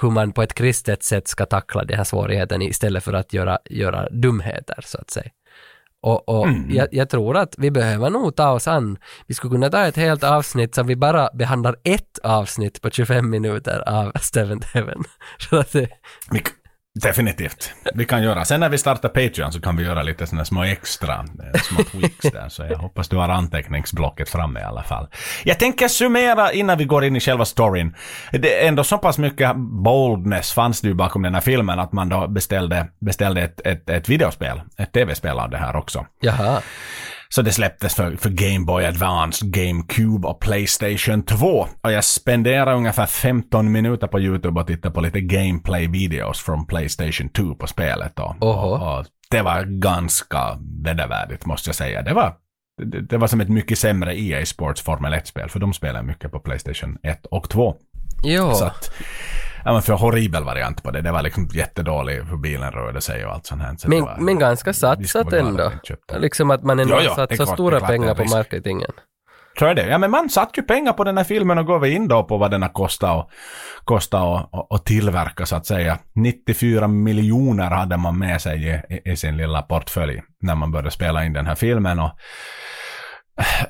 [0.00, 3.58] hur man på ett kristet sätt ska tackla den här svårigheten istället för att göra,
[3.70, 5.30] göra dumheter så att säga.
[6.00, 9.70] Och, och jag, jag tror att vi behöver nog ta oss an, vi skulle kunna
[9.70, 14.12] ta ett helt avsnitt som vi bara behandlar ett avsnitt på 25 minuter av
[15.56, 15.88] att det,
[16.30, 16.42] Vi,
[17.02, 17.72] definitivt.
[17.94, 18.44] Vi kan göra.
[18.44, 21.82] Sen när vi startar Patreon så kan vi göra lite sådana små extra, eh, små
[21.82, 22.48] tweaks där.
[22.48, 25.08] Så jag hoppas du har anteckningsblocket framme i alla fall.
[25.44, 27.94] Jag tänker summera innan vi går in i själva storyn.
[28.32, 31.92] Det är ändå så pass mycket boldness fanns det ju bakom den här filmen att
[31.92, 36.06] man då beställde, beställde ett, ett, ett videospel, ett tv-spel av det här också.
[36.20, 36.60] jaha,
[37.28, 41.66] så det släpptes för, för Game Boy Advance, GameCube och Playstation 2.
[41.82, 47.28] Och jag spenderade ungefär 15 minuter på YouTube och tittade på lite gameplay-videos från Playstation
[47.28, 48.18] 2 på spelet.
[48.18, 48.40] Oho.
[48.40, 52.02] Och, och det var ganska vedervärdigt måste jag säga.
[52.02, 52.34] Det var,
[52.82, 56.32] det, det var som ett mycket sämre EA Sports Formel 1-spel, för de spelar mycket
[56.32, 57.74] på Playstation 1 och 2.
[58.24, 58.54] jo.
[58.54, 58.90] Så att,
[59.64, 61.00] ja men för horribel variant på det.
[61.00, 63.76] Det var liksom jättedålig hur bilen rörde sig och allt sånt här.
[63.76, 65.72] Så Men, var, men ganska satsat ändå.
[66.16, 68.92] Liksom att man ändå är satsat klart, stora pengar en på marketingen.
[69.58, 69.86] Tror jag det.
[69.86, 72.24] Ja, men man satt ju pengar på den här filmen och går vi in då
[72.24, 73.30] på vad den har kostat och,
[73.84, 75.98] kostat och, och, och tillverka så att säga.
[76.14, 80.90] 94 miljoner hade man med sig i, i, i sin lilla portfölj när man började
[80.90, 81.98] spela in den här filmen.
[81.98, 82.10] Och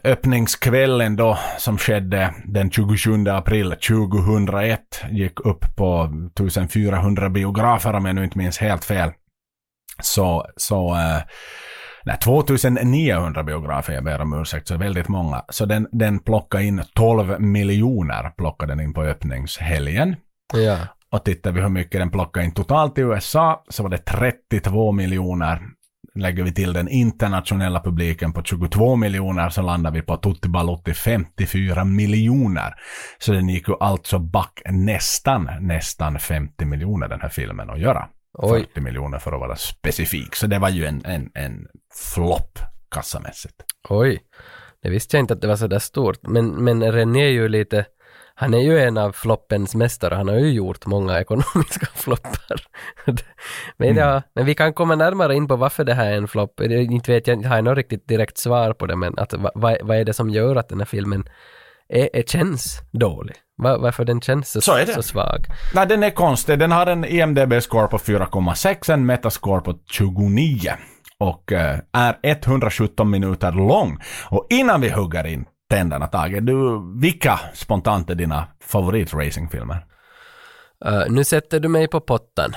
[0.05, 6.03] öppningskvällen då som skedde den 27 april 2001 gick upp på
[6.35, 9.11] 1400 biografer om jag nu inte minns helt fel.
[10.03, 11.23] Så, så eh,
[12.05, 15.45] Nej, 2900 biografer, jag ber om ursäkt, så väldigt många.
[15.49, 20.17] Så den, den plockade in 12 miljoner plockade den in på öppningshelgen.
[20.55, 20.79] Ja.
[21.13, 24.93] Och tittar vi hur mycket den plockade in totalt i USA så var det 32
[24.93, 25.61] miljoner.
[26.15, 30.95] Lägger vi till den internationella publiken på 22 miljoner så landar vi på Tutti Balutti
[30.95, 32.75] 54 miljoner.
[33.19, 38.09] Så den gick ju alltså back nästan, nästan 50 miljoner den här filmen att göra.
[38.39, 38.61] Oj.
[38.61, 40.35] 40 miljoner för att vara specifik.
[40.35, 41.67] Så det var ju en, en, en
[42.15, 42.59] flopp
[42.91, 43.65] kassamässigt.
[43.89, 44.21] Oj.
[44.83, 46.19] Det visste jag inte att det var så där stort.
[46.23, 47.87] Men, men René är ju lite,
[48.41, 52.61] Han är ju en av floppens mästare, han har ju gjort många ekonomiska floppar.
[53.77, 56.61] men ja, men vi kan komma närmare in på varför det här är en flopp.
[56.61, 59.77] Inte vet jag, har jag något riktigt direkt svar på det, men att, vad, vad
[59.83, 61.29] vad är det som gör att den här filmen
[61.89, 63.37] är, är, känns dålig?
[63.63, 64.93] Va, varför den känns så, Så är det.
[64.95, 65.47] så svag?
[65.75, 66.59] Nej, den är konstig.
[66.59, 70.73] Den har en IMDB-score på 4,6, en metascore på 29
[71.21, 73.99] och eh, är 117 minuter lång.
[74.31, 79.85] Och innan vi hugger in tänderna, Tage, du, vilka spontant är dina favoritracingfilmer?
[80.87, 82.53] Uh, nu sätter du mig på pottan.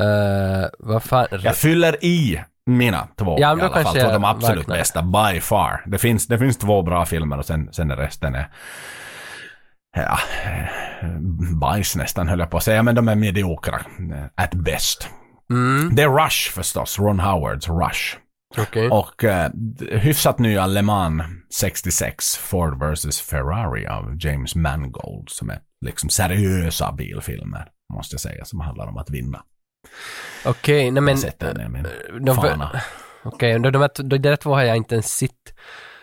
[0.00, 1.26] Uh, vad fan?
[1.42, 3.94] Jag fyller i mina två Ja, i alla fall.
[3.94, 4.76] Två de absolut vaknar.
[4.76, 5.82] bästa, by far.
[5.86, 8.48] Det finns, det finns två bra filmer och sen, sen resten är
[9.96, 11.08] ja, eh,
[11.60, 13.76] bajs nästan höll jag på att säga, men de är mediokra.
[14.14, 15.08] eh, At best.
[15.50, 18.16] Mm, Det är Rush förstås, Ron Howards Rush.
[18.58, 18.88] Okej.
[18.88, 19.50] Och eh,
[19.80, 21.22] hyfsat Le Mans
[21.54, 28.44] 66, Ford vs Ferrari av James Mangold, som är liksom seriösa bilfilmer, måste jag säga,
[28.44, 29.42] som handlar om att vinna.
[30.44, 31.04] Okej, nej men...
[31.14, 32.68] Min de.
[33.24, 35.54] Okej, de, de, de, de där två har jag inte ens sett.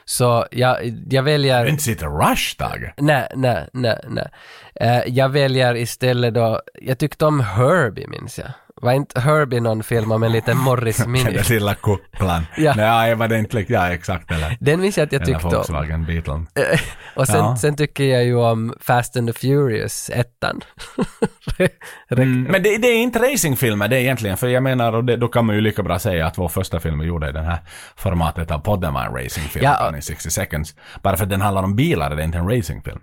[0.06, 0.78] Så jag,
[1.10, 1.64] jag väljer...
[1.64, 2.94] Du inte sitter Rush, Tage?
[2.98, 4.30] Nej, nej, nej, nej.
[4.76, 8.52] Eh, jag väljer istället då, jag tyckte om Herbie minns jag.
[8.82, 12.46] Var inte Herbie någon film om en liten Morris Den där lilla kupplan.
[12.58, 12.74] Ja.
[12.76, 14.32] Nej, var det inte Ja, exakt.
[14.32, 15.52] Eller, Den minns jag att jag tyckte om.
[15.54, 16.34] Volkswagen Beetle.
[17.16, 17.58] Och sen, Ja.
[17.58, 20.62] sen tycker jag ju om Fast and the Furious, ettan.
[22.12, 25.16] Mm, men det, det är inte racingfilmer det är egentligen, för jag menar, och det,
[25.18, 27.42] då kan man ju lika bra säga att vår första film vi gjorde i det
[27.42, 27.58] här
[27.96, 29.96] formatet av podden var en racingfilm, Ja.
[29.96, 30.76] In 60 seconds.
[31.04, 33.00] Bara för att den handlar om bilar, det är inte en racingfilm.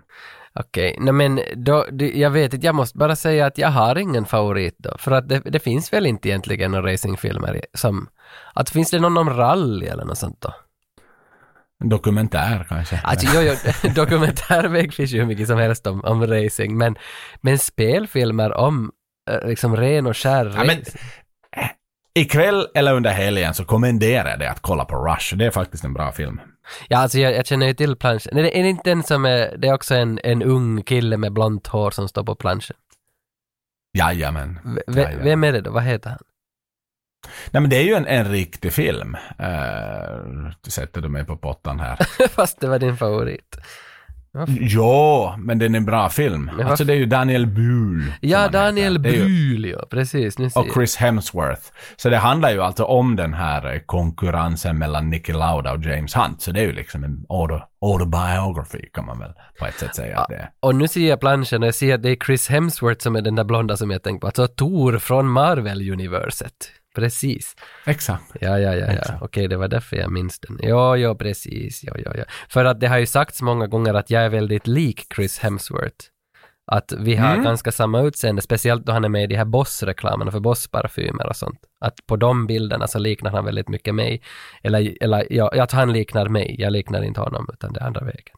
[0.59, 4.25] Okej, nej men då, jag vet inte, jag måste bara säga att jag har ingen
[4.25, 4.97] favorit då.
[4.97, 8.07] För att det, det finns väl inte egentligen några racingfilmer som...
[8.53, 10.53] Att finns det någon om rally eller något sånt då?
[11.83, 13.01] En dokumentär kanske.
[13.03, 16.95] Alltså jo, jo, dokumentärväg finns ju hur mycket som helst om, om racing, men,
[17.41, 18.91] men spelfilmer om
[19.29, 21.01] eh, liksom ren och skär Ja, men- racing.
[22.15, 25.35] Ikväll eller under helgen så kommenderar jag dig att kolla på Rush.
[25.35, 26.41] Det är faktiskt en bra film.
[26.87, 28.31] Ja, alltså jag, jag känner ju till planschen.
[28.33, 31.33] Nej, det är inte en som är, det är också en, en ung kille med
[31.33, 32.75] blont hår som står på planschen.
[33.97, 34.59] Jajamän.
[34.63, 35.25] V, Jajamän.
[35.25, 35.71] vem är det då?
[35.71, 36.19] Vad heter han?
[37.51, 39.17] Nej men det är ju en, en riktig film.
[39.39, 42.27] Uh, sätter du mig på pottan här.
[42.27, 43.57] Fast det var din favorit.
[44.47, 46.49] Jo, men det är en bra film.
[46.49, 49.87] Alltså varför- det är ju Daniel som Ja, Daniel är ju- ja.
[49.89, 50.73] Precis, nu ser Och.
[50.73, 51.61] Chris Hemsworth.
[51.95, 56.15] Så det handlar ju alltså om den här eh, konkurrensen mellan Nicky Lauda och James
[56.15, 56.41] Hunt.
[56.41, 60.19] Så det är ju liksom en auto, autobiography kan man väl på ett sätt säga
[60.19, 60.49] att det är.
[60.59, 63.21] Och nu ser jag planschen och jag ser att det är Chris Hemsworth som är
[63.21, 64.27] den där blonda som jag tänkte på.
[64.27, 66.71] Alltså Thor från Marvel-universet.
[66.97, 67.55] Precis.
[67.85, 68.23] Exakt.
[68.41, 69.17] Ja, ja, ja, ja.
[69.21, 70.59] Okej, det var därför jag minns den.
[70.61, 71.83] Ja, ja, precis.
[71.83, 72.23] Ja, ja, ja.
[72.49, 76.05] För att det har ju sagts många gånger att jag är väldigt lik Chris Hemsworth.
[76.71, 77.43] Att vi har Mm.
[77.43, 81.35] ganska samma utseende, speciellt då han är med i de här Boss-reklamerna för Boss-parfymer och
[81.35, 81.59] sånt.
[81.81, 84.21] Att på de bilderna så liknar han väldigt mycket mig.
[84.63, 86.55] Eller, eller ja, att han liknar mig.
[86.59, 88.35] Jag liknar inte honom, utan det är andra vägen.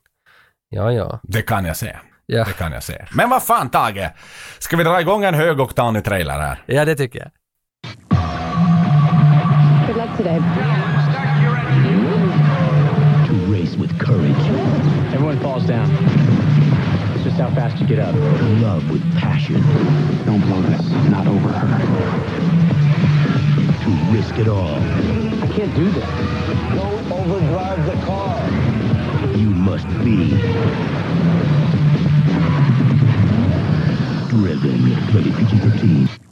[0.69, 1.19] Ja, ja.
[1.23, 1.95] Det kan jag se.
[2.25, 3.05] Ja, Det kan jag se.
[3.15, 4.09] Men vad fan Tage!
[4.59, 6.63] Ska vi dra igång en högoktanig trailer här?
[6.65, 7.31] ja det tycker jag.
[10.19, 11.95] Good luck today.
[13.27, 14.35] to race with courage,
[15.13, 15.89] Everyone falls down.
[17.15, 18.13] It's just how fast you get up.
[18.61, 19.61] love with passion,
[20.25, 20.89] Don't blow this.
[21.09, 21.67] Not over her.
[23.79, 24.75] to risk it all.
[24.75, 26.03] I can't do this.
[26.75, 28.45] Don't overdrive the car.
[29.37, 30.31] You must be
[34.27, 34.83] driven.
[35.13, 36.28] Rated PG-13.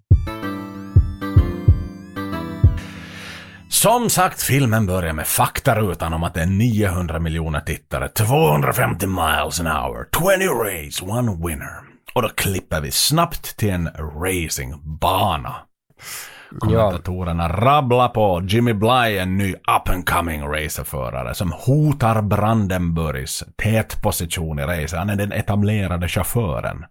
[3.81, 9.59] Som sagt, filmen börjar med faktarutan om att det är 900 miljoner tittare, 250 miles
[9.59, 10.07] an hour,
[10.37, 11.73] 20 race, one winner.
[12.13, 13.89] Och då klipper vi snabbt till en
[14.23, 15.55] racingbana.
[16.59, 24.59] Kommentatorerna rabblar på Jimmy Bly, en ny up and coming racerförare som hotar Brandenburgs tätposition
[24.59, 24.97] i racer.
[24.97, 26.85] Han är den etablerade chauffören.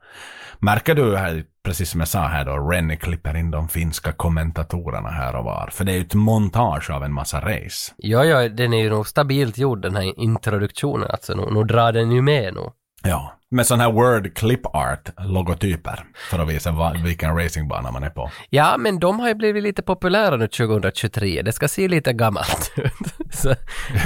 [0.59, 5.09] Märker du här, precis som jag sa här då, Rennie klipper in de finska kommentatorerna
[5.09, 5.69] här och var.
[5.73, 7.93] För det är ju ett montage av en massa race.
[7.97, 11.11] Ja, ja, den är ju nog stabilt gjord den här introduktionen.
[11.11, 12.61] Alltså, nu, nu drar den ju med nu.
[13.03, 13.33] Ja.
[13.51, 16.05] Med sån här word clip art logotyper.
[16.31, 18.31] För att visa vad, vilken racingbana man är på.
[18.51, 21.43] Ja, men de har ju blivit lite populära nu 2023.
[21.43, 23.16] Det ska se lite gammalt ut.
[23.37, 23.55] Så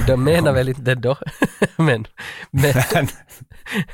[0.07, 1.17] de menar väl inte det då.
[1.77, 2.07] men,
[2.51, 2.75] men,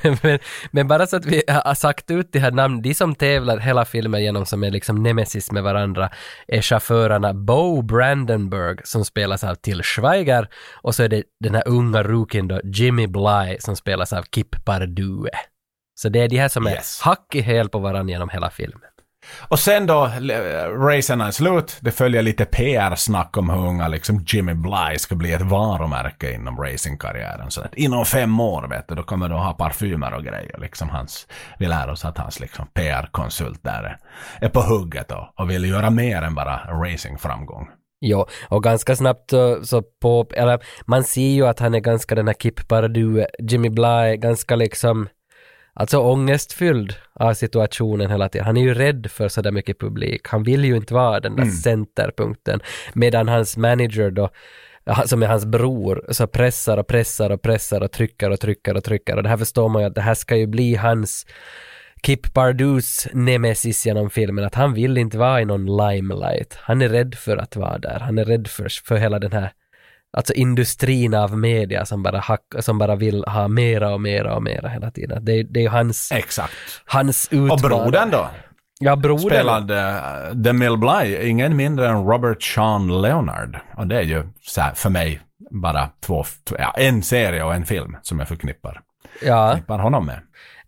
[0.21, 0.39] men,
[0.71, 3.85] men bara så att vi har sagt ut de här namnen, de som tävlar hela
[3.85, 6.09] filmen genom som är liksom nemesis med varandra
[6.47, 10.47] är chaufförerna Bo Brandenburg som spelas av Till Schweiger
[10.81, 14.65] och så är det den här unga rookien då Jimmy Bly som spelas av Kip
[14.65, 15.29] Pardue.
[15.95, 17.01] Så det är de här som är Yes.
[17.01, 18.89] hack i häl på varandra genom hela filmen.
[19.39, 20.11] Och sen då,
[20.67, 21.77] racen är slut.
[21.79, 26.57] Det följer lite PR-snack om hur unga liksom Jimmy Bly ska bli ett varumärke inom
[26.57, 27.51] racingkarriären.
[27.51, 30.57] Så att inom fem år, vet du, då kommer du ha parfymer och grejer.
[30.59, 31.27] Liksom hans,
[31.59, 33.97] vi lär oss att hans liksom PR-konsult där
[34.41, 37.67] är, på hugget och, och vill göra mer än bara racingframgång.
[38.01, 42.15] Jo, och ganska snabbt så, så på, eller man ser ju att han är ganska
[42.15, 45.09] den här Kip Pardue, Jimmy Bly, ganska liksom,
[45.79, 48.45] alltså ångestfylld av situationen hela tiden.
[48.45, 50.27] Han är ju rädd för sådär mycket publik.
[50.27, 52.59] Han vill ju inte vara den där centerpunkten.
[52.93, 54.29] Medan hans manager då,
[55.05, 58.83] som är hans bror, så pressar och pressar och pressar och trycker och trycker och
[58.83, 59.15] trycker.
[59.15, 61.25] Och det här förstår man ju att det här ska ju bli hans
[62.03, 66.57] Kip Pardues nemesis genom filmen, att han vill inte vara i någon limelight.
[66.61, 67.99] Han är rädd för att vara där.
[67.99, 69.51] Han är rädd för, för hela den här
[70.17, 74.43] Alltså industrin av media som bara, hack, som bara vill ha mera och mera och
[74.43, 75.25] mera hela tiden.
[75.25, 76.53] Det, är- det är hans, Exakt.
[76.85, 77.61] hans Och utmaning.
[77.61, 78.29] brodern då?
[78.79, 79.29] Ja, brodern.
[79.29, 79.75] Spelade
[80.29, 83.59] uh, DeMille Bly, ingen mindre än Robert Sean Leonard.
[83.77, 87.53] Och det är ju så här, för mig bara två, två, ja, en serie och
[87.55, 88.81] en film som jag förknippar,
[89.25, 89.49] Ja.
[89.49, 90.19] förknippar honom med.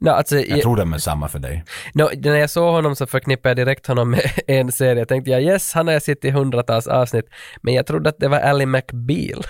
[0.02, 1.64] No, alltså, Jag tror de är samma för dig.
[1.94, 5.00] No, när jag såg honom så förknippade jag direkt honom med en serie.
[5.00, 7.26] Jag tänkte jag yes, han har jag sett i hundratals avsnitt.
[7.62, 9.44] Men jag trodde att det var Ally McBeal.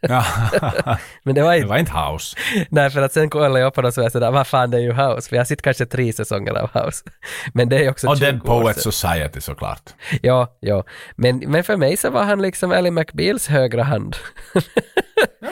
[1.22, 1.68] Men det var det inte.
[1.68, 2.36] var inte House.
[2.70, 4.76] Nej, för att sen kollade jag på det så var jag sådär, vad fan det
[4.76, 5.28] är ju House.
[5.28, 7.04] För jag har sett kanske tre säsonger av House.
[7.54, 8.92] Men det är också Och 20 Dead år Poets sedan.
[8.92, 9.90] Society såklart.
[10.22, 10.84] Ja, ja.
[11.16, 14.16] Men, men för mig så var han liksom Ally McBeals högra hand.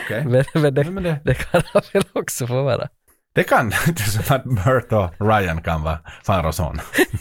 [0.05, 0.24] Okej.
[0.24, 2.89] men, men, det, men det- det kan han väl också få vara.
[3.35, 6.81] Det kan, är som att Burt och Ryan kan vara far och son.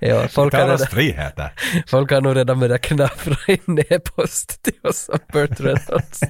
[0.00, 1.48] ja, folk har, redan,
[1.86, 6.20] folk har nog redan börjat knapra in e-post till oss som Burt Reynolds.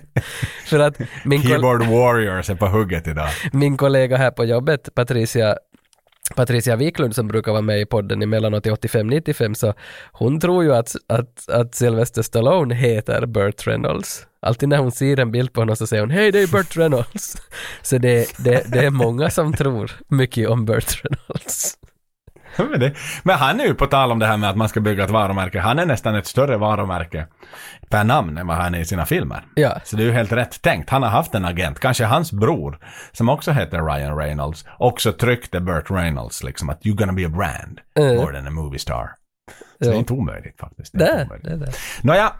[0.66, 3.28] För att min, Keyboard Warriors är på hugget idag.
[3.52, 5.56] min kollega här på jobbet, Patricia
[6.36, 9.74] Patricia Wiklund som brukar vara med i podden emellanåt i 85-95 så
[10.12, 14.26] hon tror ju att, att, att Sylvester Stallone heter Burt Reynolds.
[14.40, 16.76] Alltid när hon ser en bild på honom så säger hon hej det är Burt
[16.76, 17.36] Reynolds.
[17.82, 21.78] Så det, det, det är många som tror mycket om Burt Reynolds.
[22.56, 22.92] Men, det,
[23.22, 25.10] men han är ju på tal om det här med att man ska bygga ett
[25.10, 25.60] varumärke.
[25.60, 27.26] Han är nästan ett större varumärke
[27.88, 29.44] per namn än vad han är i sina filmer.
[29.54, 29.80] Ja.
[29.84, 30.90] Så det är ju helt rätt tänkt.
[30.90, 32.78] Han har haft en agent, kanske hans bror,
[33.12, 37.28] som också heter Ryan Reynolds, också tryckte Burt Reynolds liksom att you're gonna be a
[37.28, 38.16] brand Mm.
[38.16, 39.10] more than a movie star.
[39.84, 40.98] Så det är inte omöjligt faktiskt.
[40.98, 41.72] Det är Det, det, det.
[42.02, 42.32] Nåja,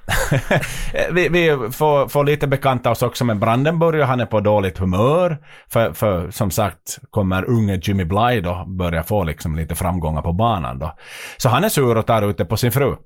[1.13, 4.79] vi, vi får, får lite bekanta oss också med Brandenburg och han är på dåligt
[4.79, 5.39] humör.
[5.69, 10.33] För, för som sagt kommer unge Jimmy Bly då börja få liksom lite framgångar på
[10.33, 10.95] banan då.
[11.37, 12.97] Så han är sur och tar ut det på sin fru.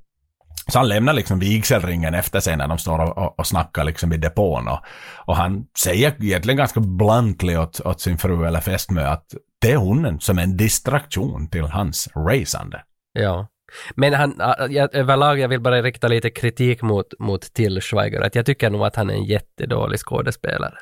[0.68, 4.12] Så han lämnar liksom vigselringen efter sig när de står och, och, och snackar liksom
[4.12, 4.68] i depån.
[4.68, 4.78] Och,
[5.26, 9.26] och han säger egentligen ganska bluntly åt, åt sin fru eller fästmö att
[9.61, 12.82] det är hon som är en distraktion till hans racande.
[13.12, 13.47] Ja.
[13.94, 14.34] Men han,
[14.70, 18.20] jag, överlag, jag vill bara rikta lite kritik mot, mot Till Schweiger.
[18.20, 20.74] Att jag tycker nog att han är en jättedålig skådespelare.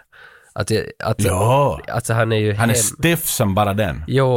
[0.57, 0.70] Att,
[1.05, 4.05] att, Ja, Alltså han är ju han är hem- stiff som bara den.
[4.07, 4.28] Jo,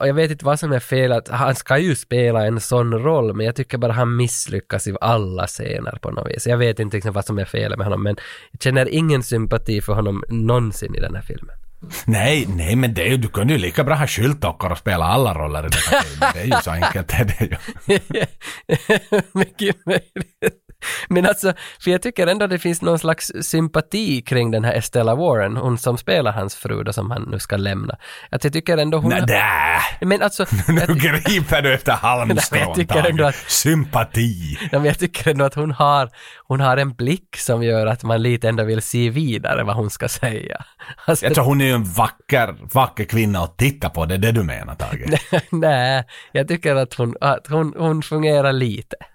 [0.00, 2.92] och jag vet inte vad som är fel, att han ska ju spela en sån
[2.94, 6.46] roll, men jag tycker bara han misslyckas i alla scener på något vis.
[6.46, 8.16] Jag vet inte liksom vad som är fel med honom, men
[8.52, 11.56] jag känner ingen sympati för honom någonsin i den här filmen.
[12.04, 15.04] Nej, nej men det är ju, du kunde ju lika bra ha skyltdockor och spela
[15.04, 16.30] alla roller i här filmen.
[16.34, 17.08] Det är ju så enkelt.
[17.08, 18.26] Det är ju.
[19.32, 20.54] Mycket möjligt.
[21.08, 25.14] Men alltså, för jag tycker ändå det finns någon slags sympati kring den här Estella
[25.14, 27.94] Warren, hon som spelar hans fru då som han nu ska lämna.
[28.30, 29.10] Att jag tycker ändå hon...
[29.10, 30.06] Nej, där!
[30.06, 34.58] Men alltså, Nu jag, griper du efter Nej, halmstrån, att- Sympati.
[34.60, 36.10] Ja, men jag tycker ändå att hon har,
[36.46, 39.90] hon har en blick som gör att man lite ändå vill se vidare vad hon
[39.90, 40.64] ska säga.
[41.04, 44.06] Alltså, Jag tror hon är ju en vacker, vacker kvinna att titta på.
[44.06, 45.20] Det är det du menar, Tage.
[45.52, 48.96] nej, jag tycker att hon, att hon, hon fungerar lite.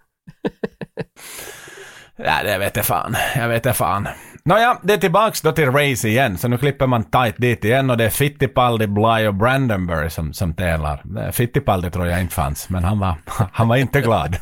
[2.16, 3.16] Ja, det vet jag fan.
[3.36, 4.08] Jag vet jag fan.
[4.45, 6.38] Nåja, det är tillbaks då till race igen.
[6.38, 10.34] Så nu klipper man tight dit igen och det är Fittipaldi, Bly och Brandenburg som,
[10.34, 11.01] som tävlar.
[11.06, 13.16] Nej, Fittipaldi tror jag inte fanns, men han var,
[13.51, 14.38] han var inte glad.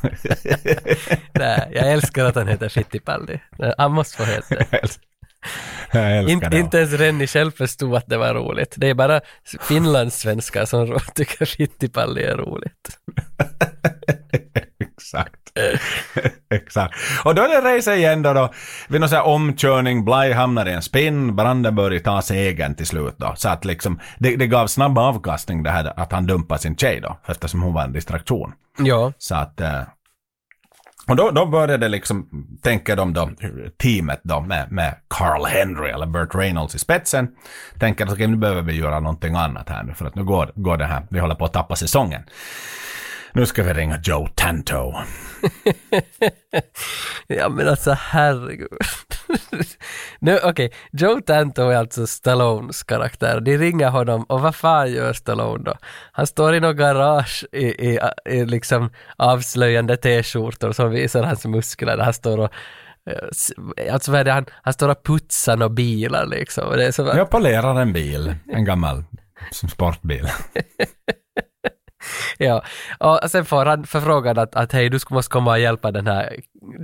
[1.34, 3.40] Nej, jag älskar att han heter Fittipaldi.
[3.78, 4.88] Han måste få heta det.
[5.92, 6.60] jag älskar Inte, det.
[6.60, 8.74] inte ens Rennie själv förstod att det var roligt.
[8.78, 9.22] Det är bara
[9.60, 13.00] finlandssvenskar som tycker Fittipaldi är roligt.
[14.80, 15.36] Exakt.
[16.54, 16.96] Exakt.
[17.26, 18.54] Och då är det race igen då, då
[18.90, 23.14] vid någon sån här omkörning, Bly hamnar i en spinn, Brandenburg tar segern till slut
[23.18, 23.34] då.
[23.36, 27.00] Så att liksom, det, det gav snabb avkastning det här att han dumpar sin tjej
[27.02, 28.54] då, eftersom hon var en distraktion.
[28.78, 29.62] Ja, Så att...
[31.08, 33.30] Och då, då började liksom, tänker de då,
[33.78, 37.28] teamet då med, med Carl Henry eller Burt Reynolds i spetsen,
[37.80, 40.52] tänker att okej nu behöver vi göra någonting annat här nu för att nu går,
[40.56, 42.22] går det här, vi håller på att tappa säsongen.
[43.34, 44.94] Nu ska vi ringa Joe Tanto.
[47.28, 48.70] Ja men alltså herregud
[50.20, 53.40] nu okej, Joe Tanto är alltså Stallones karaktär.
[53.40, 55.74] De ringer honom och vad fan gör Stallone då?
[56.12, 61.98] Han står i något garage i, i, i liksom avslöjande t-skjortor som visar hans muskler.
[61.98, 62.52] Han står och
[63.10, 66.68] eh, Alltså vad är det, han, han står och putsar några bilar liksom.
[66.68, 69.04] Och Det är så, Jag polerar en bil, en gammal
[69.52, 70.28] som sportbil.
[72.38, 72.64] Ja,
[73.00, 76.36] och sen får han förfrågan att, att hej, du måste komma och hjälpa den här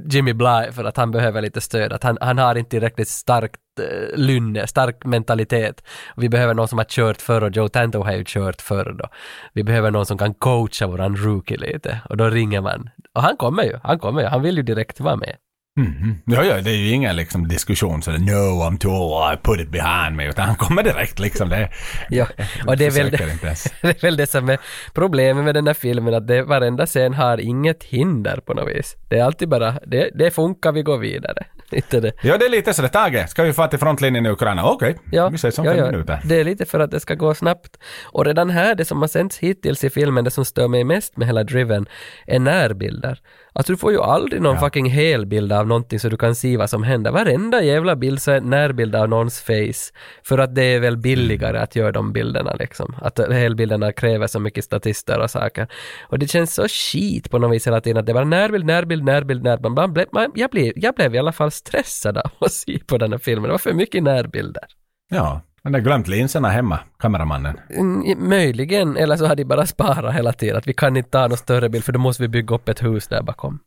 [0.09, 3.59] Jimmy Bly för att han behöver lite stöd, att han, han har inte tillräckligt starkt
[3.79, 5.83] eh, lynne, stark mentalitet.
[6.15, 9.07] Vi behöver någon som har kört förr och Joe Tanto har ju kört förr då.
[9.53, 12.89] Vi behöver någon som kan coacha våran rookie lite och då ringer man.
[13.13, 15.35] Och han kommer ju, han kommer ju, han vill ju direkt vara med.
[15.77, 16.21] Mhm.
[16.25, 19.37] Ja, ja, det är ju ingen liksom diskussion så det, no I'm too old, I
[19.43, 21.49] put it behind me, utan han kommer direkt liksom.
[21.49, 21.69] Det,
[22.09, 22.27] Ja,
[22.67, 23.11] och det är väl
[23.81, 24.57] det är väl det som är
[24.93, 28.95] problemet med den här filmen, att det, varenda scen har inget hinder på något vis.
[29.09, 31.45] Det är alltid bara, det, det funkar, vi går vidare.
[31.71, 32.11] Inte det.
[32.21, 34.65] Ja, det är lite så det Tage, ska vi få till frontlinjen i Ukraina?
[34.65, 35.91] Okej, Ja, vi ses om ja, fem ja.
[35.91, 36.19] minuter.
[36.23, 37.77] Det är lite för att det ska gå snabbt.
[38.05, 41.17] Och redan här, det som har sänts hittills i filmen, det som stör mig mest
[41.17, 41.85] med hela Driven,
[42.27, 43.19] är närbilder.
[43.57, 46.69] Alltså du får ju aldrig någon fucking helbild av någonting så du kan se vad
[46.69, 47.11] som händer.
[47.11, 49.93] Varenda jävla bild så är närbild av någons face.
[50.23, 52.95] För att det är väl billigare att göra de bilderna liksom.
[53.01, 55.67] Att helbilderna kräver så mycket statister och saker.
[56.01, 59.03] Och det känns så skit på något vis hela tiden att det var närbild, närbild,
[59.03, 59.75] närbild, närbild.
[59.75, 62.97] Man blev, man, jag, blev, jag blev i alla fall stressad av att se på
[62.97, 63.43] den här filmen.
[63.43, 64.63] Det var för mycket närbilder.
[65.09, 67.59] Ja, han har glömt linserna hemma, kameramannen.
[67.69, 70.57] Mm, Möjligen, eller så har de bara sparat hela tiden.
[70.57, 72.83] Att vi kan inte ta någon större bild för då måste vi bygga upp ett
[72.83, 73.59] hus där bakom.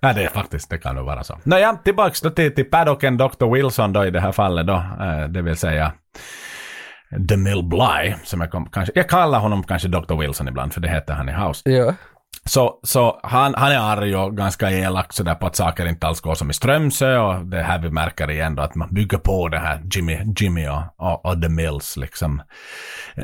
[0.00, 1.38] Nej, det är faktiskt, det kan nog vara så.
[1.42, 3.54] Nåja, tillbaks då till, till Paddocken, Dr.
[3.54, 5.92] Wilson då i det här fallet då, eh, det vill säga
[7.18, 10.14] DeMille Bly, som jag kom, kanske, jag kallar honom kanske Dr.
[10.20, 11.70] Wilson ibland, för det heter han i House.
[11.70, 11.94] Ja.
[12.44, 16.20] Så, så han, han är arg och ganska elak sådär på att saker inte alls
[16.20, 19.18] går som i Strömsö och det är här vi märker igen då att man bygger
[19.18, 22.42] på det här Jimmy, Jimmy och, och, och The Mills liksom.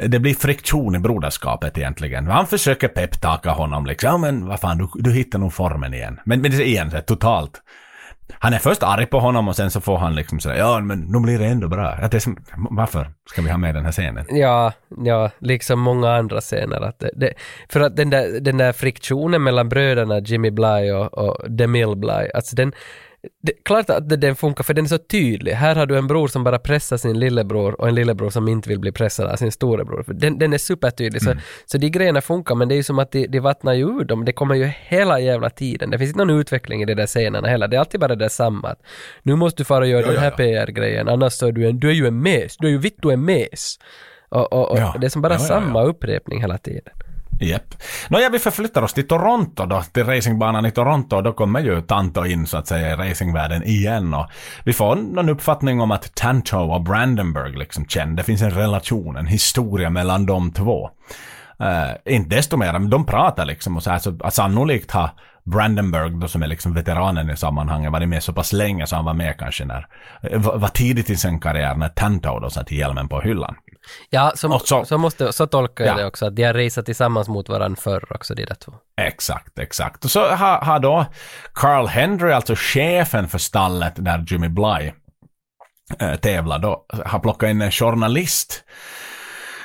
[0.06, 2.26] Det blir friktion i broderskapet egentligen.
[2.26, 6.20] Han försöker pepptaka honom liksom, ja men vad fan du, du hittar nog formen igen.
[6.24, 7.62] Men, men det är igen så här, totalt.
[8.32, 11.00] Han är först arg på honom och sen så får han liksom sådär, ja men
[11.00, 11.88] nu blir det ändå bra.
[11.88, 12.36] Att det är som,
[12.70, 14.26] varför ska vi ha med den här scenen?
[14.30, 14.72] Ja,
[15.04, 16.80] ja, liksom många andra scener.
[16.80, 17.34] Att det, det,
[17.68, 22.30] för att den där, den där friktionen mellan bröderna Jimmy Bly och, och DeMille Bly,
[22.34, 22.72] alltså den,
[23.42, 25.52] det, klart att den funkar för den är så tydlig.
[25.52, 28.68] Här har du en bror som bara pressar sin lillebror och en lillebror som inte
[28.68, 30.02] vill bli pressad av sin storebror.
[30.02, 31.22] För Den, den är supertydlig.
[31.22, 31.34] Så,
[31.66, 34.04] så de grejerna funkar men det är ju som att de, de vattnar ju ur
[34.04, 34.24] dem.
[34.24, 35.90] Det kommer ju hela jävla tiden.
[35.90, 37.68] Det finns inte någon utveckling i de där scenerna heller.
[37.68, 38.68] Det är alltid bara det samma.
[38.68, 38.82] Att
[39.22, 41.88] Nu måste du fara och göra den här PR-grejen annars så är du en, du
[41.88, 42.56] är ju en mes.
[42.56, 43.78] Du är ju vitt du är en mes.
[44.28, 44.94] Och, och, och Ja.
[45.00, 45.86] det är som bara Ja, ja, samma ja.
[45.86, 46.92] upprepning hela tiden.
[47.40, 47.74] Japp.
[48.08, 51.20] Nåja, vi förflyttar oss till Toronto då, till racingbanan i Toronto.
[51.20, 54.14] Då kommer ju Tanto in så att säga i racingvärlden igen.
[54.14, 54.26] Och
[54.64, 58.16] vi får någon uppfattning om att Tanto och Brandenburg liksom känner.
[58.16, 60.90] Det finns en relation, en historia mellan de två.
[61.62, 65.10] Uh, inte desto mer, men de pratar liksom och så här, så att sannolikt har
[65.44, 69.04] Brandenburg då som är liksom veteranen i sammanhanget varit med så pass länge så han
[69.04, 69.86] var med kanske när,
[70.38, 73.54] var var tidigt i sin karriär när Tanto då satte hjälmen på hyllan.
[74.10, 75.98] Ja, så, så- så, måste, så tolkar jag Ja.
[76.00, 78.72] det också, att de har raceat tillsammans mot varandra förr också, de där två.
[79.00, 80.04] Exakt, exakt.
[80.04, 81.06] Och så har, har då
[81.52, 84.92] Carl Henry, alltså chefen för stallet där Jimmy Bly
[85.98, 88.64] äh, tävlar då, har plockat in en journalist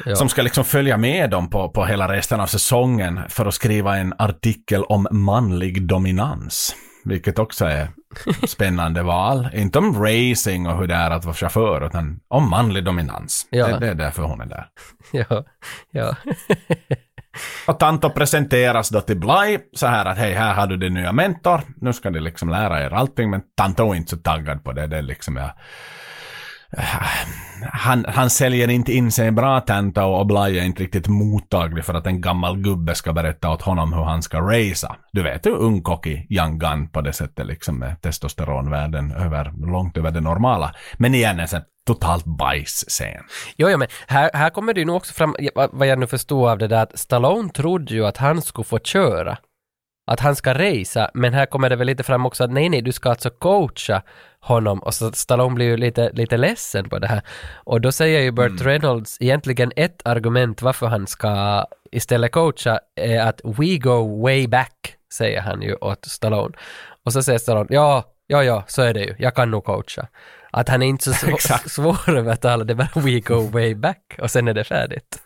[0.05, 0.15] Ja.
[0.15, 3.97] som ska liksom följa med dem på, på hela resten av säsongen för att skriva
[3.97, 6.75] en artikel om manlig dominans.
[7.05, 7.87] Vilket också är
[8.47, 9.49] spännande val.
[9.53, 13.47] Inte om racing och hur det är att vara chaufför, utan om manlig dominans.
[13.49, 13.67] Ja.
[13.67, 14.67] Det, det är därför hon är där.
[15.11, 15.43] Ja,
[15.91, 16.15] ja.
[17.67, 21.11] Och Tanto presenteras då till Bly så här att hej, här har du din nya
[21.11, 21.61] mentor.
[21.75, 23.29] Nu ska ni liksom lära er allting.
[23.29, 24.87] Men Tanto är inte så taggad på det.
[24.87, 25.51] Det är liksom ja,
[27.71, 31.93] han, han säljer inte in sig bra tenta och Bly är inte riktigt mottaglig för
[31.93, 34.95] att en gammal gubbe ska berätta åt honom hur han ska racea.
[35.11, 39.97] Du vet hur ung i young gun på det sättet liksom med testosteronvärden över, långt
[39.97, 40.75] över det normala.
[40.97, 43.23] Men igen en sån här totalt bajs-scen.
[43.57, 45.35] Jo, ja, men här, här kommer det ju nog också fram,
[45.71, 48.79] vad jag nu förstår av det där, att Stallone trodde ju att han skulle få
[48.79, 49.37] köra.
[50.05, 52.81] Att han ska racea, men här kommer det väl lite fram också att nej, nej,
[52.81, 54.01] du ska alltså coacha
[54.39, 54.79] honom.
[54.79, 57.21] Och så Stallone blir ju lite, lite ledsen på det här.
[57.53, 63.19] Och då säger ju Burt Reynolds egentligen ett argument varför han ska istället coacha är
[63.19, 66.57] att we go way back, säger han ju åt Stallone.
[67.05, 70.07] Och så säger Stallone, ja, ja, ja, så är det ju, jag kan nog coacha.
[70.51, 74.31] Att han är inte så svår, svårövertalad, det är bara we go way back och
[74.31, 75.19] sen är det färdigt.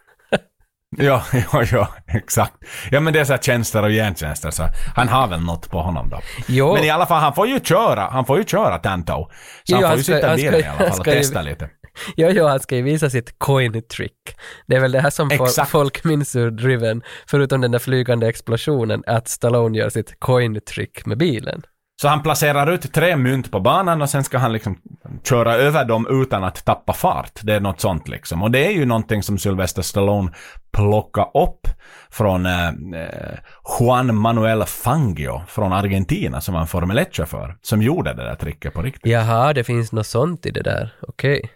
[0.97, 1.23] Ja,
[1.53, 2.53] ja, ja, exakt.
[2.91, 4.63] Ja, men det är så här tjänster och gentjänster, så
[4.95, 6.19] han har väl något på honom då.
[6.47, 6.73] Jo.
[6.73, 9.13] Men i alla fall, han får ju köra, han får ju köra Tanto.
[9.13, 9.27] Så
[9.67, 11.17] Jo, han får han ju ska- sitta i bilen i alla fall och ska ju-
[11.17, 11.69] testa lite.
[12.17, 14.35] Jo, jo, han ska ju visa sitt coin trick.
[14.67, 15.69] Det är väl det här som Exakt.
[15.71, 21.05] folk minns ur Driven, förutom den där flygande explosionen, att Stallone gör sitt coin trick
[21.05, 21.61] med bilen.
[22.01, 24.77] Så han placerar ut tre mynt på banan och sen ska han liksom
[25.23, 27.39] köra över dem utan att tappa fart.
[27.41, 28.43] Det är något sånt liksom.
[28.43, 30.31] Och det är ju någonting som Sylvester Stallone
[30.71, 31.67] plockade upp
[32.09, 33.37] från eh, eh,
[33.79, 37.55] Juan Manuel Fangio från Argentina som var en Formel 1-chaufför.
[37.61, 39.11] Som gjorde det där tricket på riktigt.
[39.11, 41.49] Jaha, det finns något sånt i det där, okej.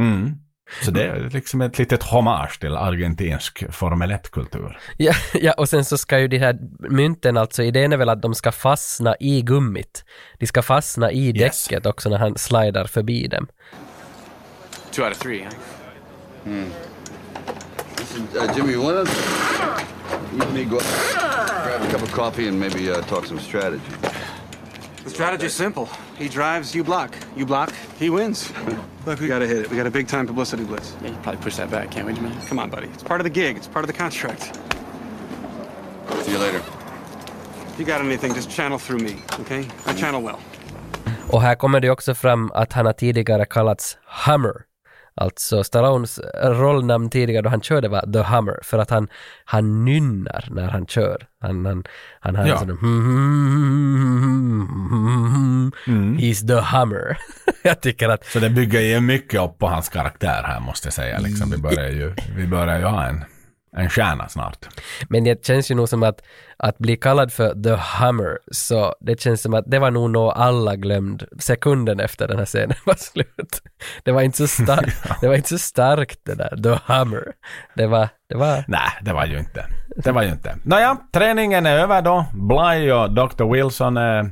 [0.00, 0.43] Mm.
[0.82, 4.78] Så det är liksom ett litet hommage till argentinsk Formel 1-kultur.
[4.96, 8.22] Ja, ja, och sen så ska ju de här mynten, alltså idén är väl att
[8.22, 10.04] de ska fastna i gummit.
[10.38, 11.64] De ska fastna i Yes.
[11.64, 13.46] däcket också när han slidar förbi dem.
[14.90, 15.40] Two out of three,
[16.44, 16.52] huh?
[18.36, 19.08] Uh, Jimmy, why don't
[20.32, 23.80] you me go grab a cup of coffee and maybe uh, talk some strategy?
[25.04, 25.88] The strategy's simple.
[26.16, 27.14] He drives, you block.
[27.36, 28.50] You block, he wins.
[29.06, 29.70] Look, we gotta hit it.
[29.70, 30.96] We got a big time publicity blitz.
[31.02, 32.30] Yeah, you probably push that back, can't we, Jimmy?
[32.48, 32.88] Come on, buddy.
[32.88, 33.56] It's part of the gig.
[33.56, 34.58] It's part of the contract.
[36.22, 36.62] See you later.
[37.72, 39.68] If you got anything, just channel through me, okay?
[39.86, 40.38] I channel well.
[41.28, 44.54] Och här kommer det också fram att han har tidigare kallats Hummer.
[45.16, 49.08] Alltså Stallones rollnamn tidigare då han körde var The Hummer, för att han,
[49.44, 51.26] han nynnar när han kör.
[51.40, 51.84] Han, han,
[52.20, 52.52] han har Ja.
[52.62, 52.78] en sån
[56.18, 57.18] He's the Hummer.
[57.62, 60.92] Jag tycker att Så det bygger ju mycket upp på hans karaktär här måste jag
[60.94, 61.18] säga.
[61.18, 63.24] Liksom, vi, börjar ju, vi börjar ju ha en,
[63.76, 64.66] en stjärna snart.
[65.08, 66.22] Men det känns ju nog som att,
[66.56, 70.32] att bli kallad för The Hummer, så det känns som att det var nog nog
[70.36, 73.62] alla glömd sekunden efter den här scenen var slut.
[74.02, 77.32] Det var inte så starkt, det var inte så starkt det där, The Hummer.
[77.74, 79.66] Det var, det var, Nej, det var ju inte.
[79.96, 80.56] Det var ju inte.
[80.62, 82.26] Nåja, träningen är över då.
[82.32, 83.52] Bly och Dr.
[83.52, 84.30] Wilson är,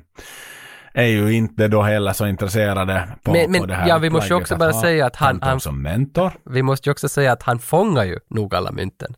[0.95, 4.11] är ju inte då heller så intresserade på, Men- men, på det här ja, vi
[4.11, 6.33] måste ju också bara säga att han- han- som mentor.
[6.51, 9.15] vi måste ju också säga att han fångar ju nog alla mynten.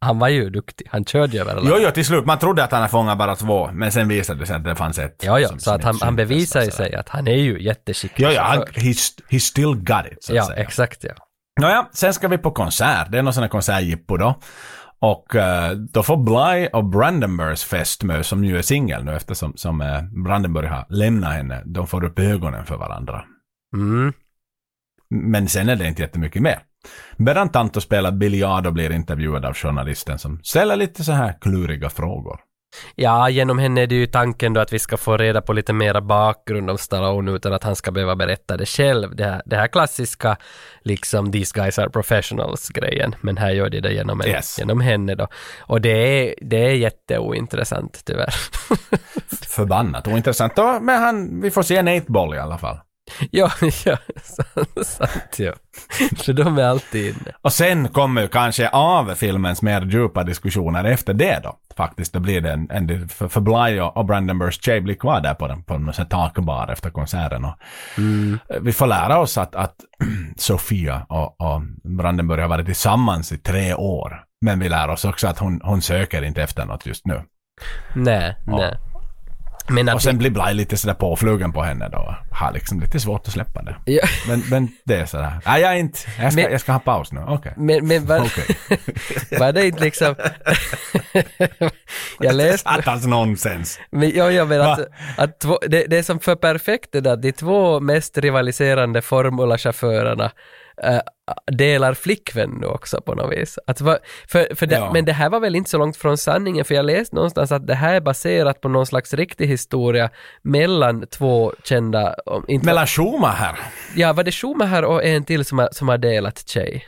[0.00, 1.70] Han var ju duktig, han körde ju över alla.
[1.70, 2.26] Jo, jo, till slut.
[2.26, 4.98] Man trodde att han fångat bara två, men sen visade det sig att det fanns
[4.98, 5.22] ett.
[5.26, 8.26] Ja, ja, som- så att han, han bevisar ju sig att han är ju jätteskicklig
[8.26, 10.56] Ja, ja, han, he's, he still got it, så att Ja, säga.
[10.62, 11.12] exakt ja.
[11.60, 13.06] Nåja, sen ska vi på konsert.
[13.10, 14.38] Det är någon sån här konsertjippo då.
[15.00, 19.80] Och eh, då får Bly och Brandenburgs fästmö, som ju är singel nu eftersom som,
[19.80, 23.24] eh, Brandenburg har lämnat henne, de får upp ögonen för varandra.
[23.74, 24.12] Mm.
[25.10, 26.58] Men sen är det inte jättemycket mer.
[27.16, 31.90] Medan Tanto spelar biljard och blir intervjuad av journalisten som ställer lite så här kluriga
[31.90, 32.40] frågor.
[32.94, 35.72] Ja, genom henne är det ju tanken då att vi ska få reda på lite
[35.72, 39.16] mera bakgrund om Stallone utan att han ska behöva berätta det själv.
[39.16, 40.36] Det här, det här klassiska,
[40.82, 43.14] liksom these guys are professionals-grejen.
[43.20, 44.58] Men här gör de det genom, en, Yes.
[44.58, 45.28] genom henne då.
[45.60, 48.34] Och det är, det är jätteointressant tyvärr.
[49.48, 50.56] Förbannat ointressant.
[50.56, 52.78] Då, men han, vi får se en 8-ball i alla fall.
[53.30, 53.50] Ja,
[53.84, 53.96] ja,
[54.82, 55.52] sant, ja.
[56.16, 57.32] För de är alltid inne.
[57.42, 61.56] Och sen kommer ju kanske av filmens mer djupa diskussioner efter det då.
[61.76, 65.20] Faktiskt, då blir det en, en för, för Bly och, och Brandenburgs tjej blir kvar
[65.20, 67.44] där på, den, på en takbar efter konserten.
[67.44, 67.54] Och
[68.60, 69.74] Vi får lära oss att, att
[70.36, 74.24] Sofia och, och Brandenburg har varit tillsammans i tre år.
[74.40, 77.22] Men vi lär oss också att hon, hon söker inte efter något just nu.
[77.94, 78.78] Nej, nej.
[79.70, 82.16] Men Och sen blir Bly lite sådär påflugen på henne då.
[82.32, 83.76] Har liksom lite svårt att släppa det.
[83.84, 84.06] Ja.
[84.28, 85.40] Men, men det är sådär.
[85.46, 85.98] Nej, jag är inte.
[86.20, 87.20] Jag ska, Men- jag ska ha paus nu.
[87.28, 87.52] Okej.
[87.56, 88.56] Men, men var, Okej.
[89.38, 90.14] var det inte liksom...
[92.18, 92.70] jag läste...
[92.70, 93.80] Satans nonsens.
[93.90, 97.16] Men jag, jag menar att, att två, det, det är som för perfekt det där,
[97.16, 100.30] de två mest rivaliserande formulachaufförerna
[100.82, 101.00] äh,
[101.52, 103.58] delar flickvän nu också på något vis.
[103.66, 103.98] Att, va-
[104.28, 104.92] för, för det, Ja.
[104.92, 107.66] Men det här var väl inte så långt från sanningen, för jag läste någonstans att
[107.66, 110.10] det här är baserat på någon slags riktig historia
[110.42, 113.58] mellan två kända, om, inte, Mellan Schumacher.
[113.96, 116.84] ja var det Schumacher och en till som har, som har delat tjej?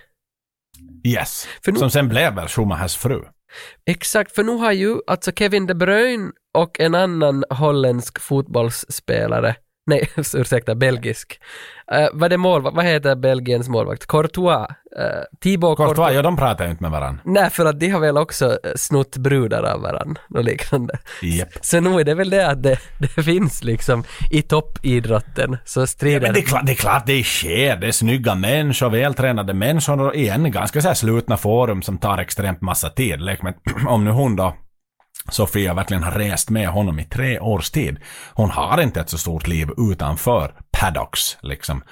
[1.04, 1.48] Yes.
[1.66, 3.22] Nu- Som sen blev väl Schumachers fru.
[3.86, 9.54] Exakt, för nu har ju alltså Kevin De Bruyne och en annan holländsk fotbollsspelare,
[9.96, 11.40] nej ursäkta, belgisk.
[11.94, 14.06] Uh, vad är målvakt, vad heter Belgiens målvakt?
[14.06, 14.68] Courtois?
[14.98, 16.14] Uh, Thibaut Courtois, Courtois.
[16.14, 17.22] ja de pratar ju inte med varandra.
[17.24, 20.98] Nej, för att de har väl också eh, snott brudar av varandra och liknande.
[21.22, 21.48] Japp.
[21.60, 26.20] Så nu är det väl det att det, det finns liksom i toppidrotten så strider...
[26.20, 27.76] Men det är, klart, det är klart det sker.
[27.76, 32.18] Det är snygga människor, vältränade människor och igen ganska så här slutna forum som tar
[32.18, 33.20] extremt massa tid.
[33.20, 33.54] Lek med,
[33.86, 34.56] om nu hon då
[35.28, 37.98] Sofia verkligen har rest med honom i tre års tid.
[38.34, 41.82] Hon har inte ett så stort liv utanför paddocks liksom.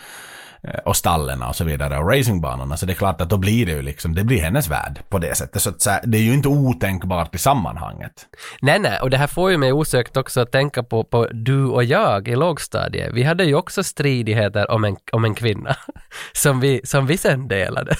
[0.62, 2.76] Eh, och stallen och så vidare och racingbanorna.
[2.76, 5.18] Så det är klart att då blir det ju liksom, det blir hennes värld på
[5.18, 5.62] det sättet.
[5.62, 8.12] Så att, så det är ju inte otänkbart i sammanhanget.
[8.60, 11.64] Nej, nej, och det här får ju mig osökt också att tänka på, på du
[11.64, 13.14] och jag i lågstadiet.
[13.14, 15.76] Vi hade ju också stridigheter om en, om en kvinna
[16.32, 17.96] som vi, som vi sen delade.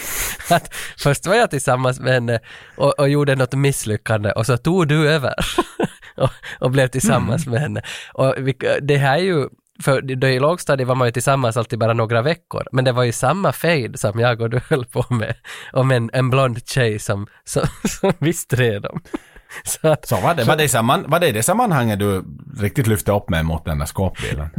[0.50, 2.40] att först var jag tillsammans med henne
[2.76, 5.34] och, och gjorde något misslyckande och så tog du över
[6.16, 6.30] och,
[6.60, 7.82] och blev tillsammans med henne.
[8.12, 9.48] Och vi, det här är ju
[9.82, 13.02] för då i lågstadiet var man ju tillsammans alltid bara några veckor, men det var
[13.02, 15.34] ju samma fade som jag och du höll på med,
[15.72, 19.02] om en, en blond tjej som, som, som vi stred om.
[19.64, 22.24] Så att, Så var det, var det, samman, var det i det sammanhanget du
[22.60, 24.50] riktigt lyfte upp mig mot den där skåpbilen?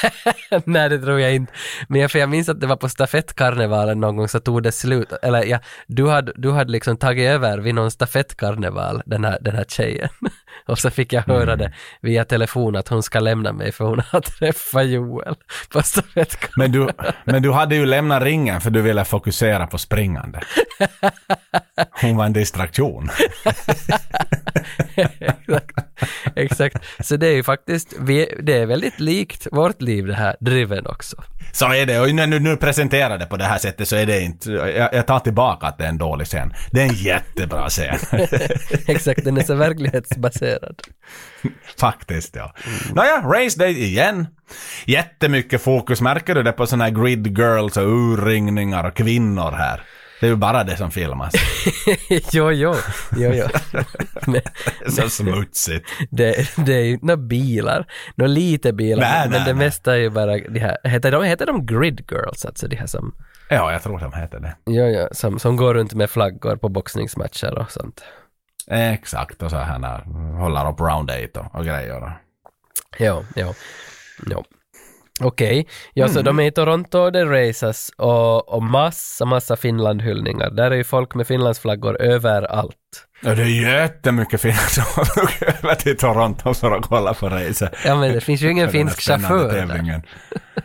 [0.64, 1.52] Nej, det tror jag inte.
[1.88, 4.72] Men jag, för jag minns att det var på stafettkarnevalen någon gång så tog det
[4.72, 5.12] slut.
[5.22, 9.54] Eller ja, du hade, du hade liksom tagit över vid någon stafettkarneval, den här, den
[9.56, 10.08] här tjejen.
[10.68, 14.02] Och så fick jag höra det via telefon att hon ska lämna mig för hon
[14.10, 15.34] har träffat Joel
[15.68, 16.50] på.
[16.56, 16.88] Men du,
[17.24, 20.40] men du hade ju lämnat ringen för du ville fokusera på springande.
[22.00, 23.10] Hon var en distraktion.
[24.96, 25.93] exakt.
[26.36, 26.76] exakt.
[27.00, 30.86] Så det är ju faktiskt, vi, det är väldigt likt vårt liv det här, driven
[30.86, 31.16] också.
[31.52, 34.06] Så är det, och när du nu presenterar det på det här sättet så är
[34.06, 36.54] det inte, jag, jag tar tillbaka att det är en dålig scen.
[36.70, 37.98] Det är en jättebra scen.
[38.86, 40.82] exakt, den är så verklighetsbaserad.
[41.78, 42.54] Faktiskt ja.
[42.94, 44.26] Nåja, Race Day igen.
[44.84, 49.82] Jättemycket fokus, märker du det på sådana här grid girls och urringningar och kvinnor här?
[50.20, 51.34] Det är ju bara det som filmas.
[52.32, 52.74] jo, jo,
[53.16, 53.46] jo, jo.
[54.26, 54.40] Men,
[54.92, 55.88] Så smutsigt.
[56.10, 59.66] det, det är ju några bilar, några lite bilar, Nej, men nej, det nej.
[59.66, 62.86] mesta är ju bara de här, heter de, heter de grid girls, alltså de här
[62.86, 63.14] som,
[63.48, 64.56] Ja, jag tror de heter det.
[64.64, 68.04] ja, ja, som, som går runt med flaggor på boxningsmatcher och sånt.
[68.70, 69.98] Exakt, och så här när
[70.40, 72.12] håller upp round eight och, och grejer.
[72.98, 73.54] Ja, ja,
[74.26, 74.44] ja.
[75.20, 76.14] Okej, ja Mm.
[76.14, 80.50] så de är i Toronto och det races och, och massa, massa Finlandhyllningar.
[80.50, 82.76] Där är ju folk med Finlandsflaggor överallt.
[83.22, 87.70] Ja, det är jättemycket finnar som åker över till Toronto för att kolla på race.
[87.84, 89.66] Ja men det finns ju ingen finsk chaufför där.
[89.66, 90.02] tävlingen.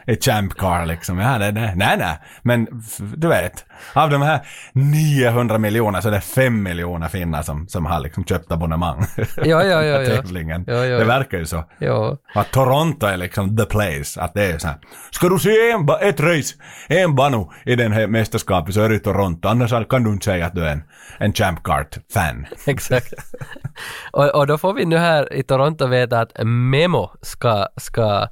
[0.08, 1.20] I Champ Car liksom.
[1.20, 2.18] Ja, det, det, nej, nej.
[2.42, 2.68] Men
[3.16, 4.40] du vet, av de här
[4.74, 9.06] 900 miljoner så är det 5 miljoner finnar som, som har liksom köpt abonnemang.
[9.38, 10.16] Ja, ja, ja, ja.
[10.22, 10.64] tävlingen.
[10.68, 10.98] Ja, ja.
[11.00, 11.64] Det verkar ju så.
[11.80, 14.22] Ja, Att Toronto är liksom the place.
[14.22, 14.78] Att det är så här.
[15.12, 16.56] Ska du se en, ba- ett race,
[16.88, 19.48] en bano i den här mästerskapet så är det i Toronto.
[19.48, 20.84] Annars kan du inte säga att du är en,
[21.20, 21.64] en Champ
[22.20, 22.46] Kart-fan.
[22.66, 23.14] exakt.
[24.12, 28.28] och, och då får vi nu här i Toronto veta att Memo ska, ska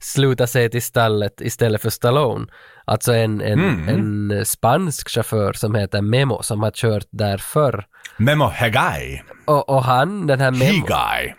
[0.00, 2.46] sluta sig till stallet istället för Stallone.
[2.84, 3.88] Alltså en, en, Mm.
[4.30, 7.84] en spansk chaufför som heter Memo som har kört där förr.
[8.16, 9.22] Memo Hegai.
[9.44, 11.34] Och, och han, den här Memo, He-Guy.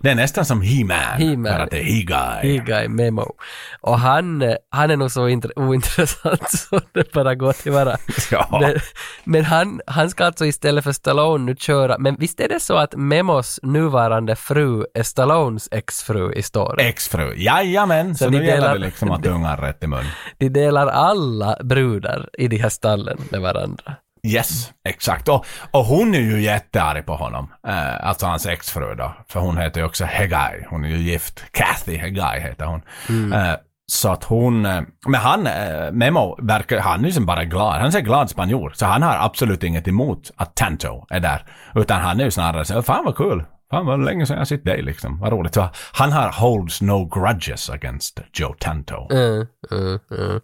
[0.00, 0.96] Det är nästan som He-Man.
[1.18, 1.42] He-Man.
[1.42, 2.52] Bara att det är He-Guy.
[2.58, 3.34] He guy Memo.
[3.80, 7.96] Och han, han är nog så intre- ointressant så det bara går till vara.
[8.30, 8.58] Ja.
[8.60, 8.74] Men,
[9.24, 12.76] men han, han ska alltså istället för Stallone nu köra, men visst är det så
[12.76, 16.86] att Memos nuvarande fru är Stallones exfru i storyn?
[16.86, 17.34] Exfru.
[17.36, 20.04] Jajamän, så, Så nu ni gäller delar- det liksom att unga har rätt i mun.
[20.38, 23.94] De delar alla brudar i de här stallen med varandra.
[24.26, 25.28] Yes, exakt.
[25.28, 27.52] Och, och hon är ju jättearg på honom.
[27.66, 29.12] Eh, alltså hans exfru då.
[29.28, 30.66] För hon heter ju också Hegai.
[30.70, 31.44] Hon är ju gift.
[31.52, 32.82] Kathy Hegai heter hon.
[33.32, 33.52] Eh,
[33.92, 37.80] så att hon, eh, men han, eh, Memo, verkar, han är ju som bara glad.
[37.80, 38.72] Han är glad spanjor.
[38.74, 41.44] Så han har absolut inget emot att Tanto är där.
[41.74, 43.44] Utan han är ju snarare så, fan vad kul.
[43.70, 45.18] Fan vad länge sedan jag sett dig liksom.
[45.20, 45.54] Vad roligt.
[45.54, 49.08] Så han har holds no grudges against Joe Tanto.
[49.12, 50.40] Mm, mm, mm.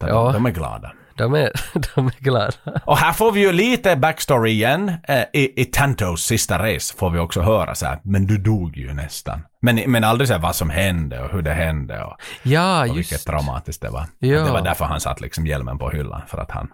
[0.00, 0.32] De, Ja.
[0.32, 0.92] de är glada.
[1.20, 1.50] De, är,
[1.94, 2.52] de är glada.
[2.84, 4.92] Och här får vi ju lite backstory igen.
[5.08, 8.76] Eh, I, I Tantos sista race får vi också höra så här, men du dog
[8.76, 9.40] ju nästan.
[9.62, 12.96] Men, men aldrig så här vad som hände och hur det hände och, Ja, och
[12.96, 14.06] vilket traumatiskt det var.
[14.18, 14.44] Ja.
[14.44, 16.68] Det var därför han satt liksom hjälmen på hyllan, för att han,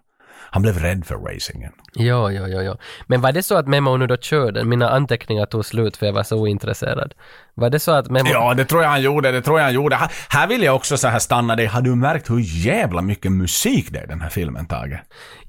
[0.51, 1.73] han blev rädd för racingen.
[1.95, 2.77] Ja, ja, ja, ja.
[3.07, 4.65] Men var det så att Memo nu då körde?
[4.65, 7.15] Mina anteckningar tog slut för jag var så ointresserad.
[7.55, 8.29] Var det så att Memo...
[8.29, 9.97] Ja, det tror jag han gjorde, det tror jag han gjorde.
[9.97, 11.67] Här, här vill jag också så här stanna dig.
[11.67, 14.99] Har du märkt hur jävla mycket musik det är i den här filmen, Tage?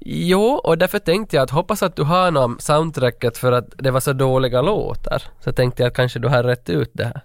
[0.00, 3.90] Jo, och därför tänkte jag att hoppas att du har någon soundtracket för att det
[3.90, 5.22] var så dåliga låtar.
[5.40, 7.22] Så tänkte jag att kanske du har rätt ut det här.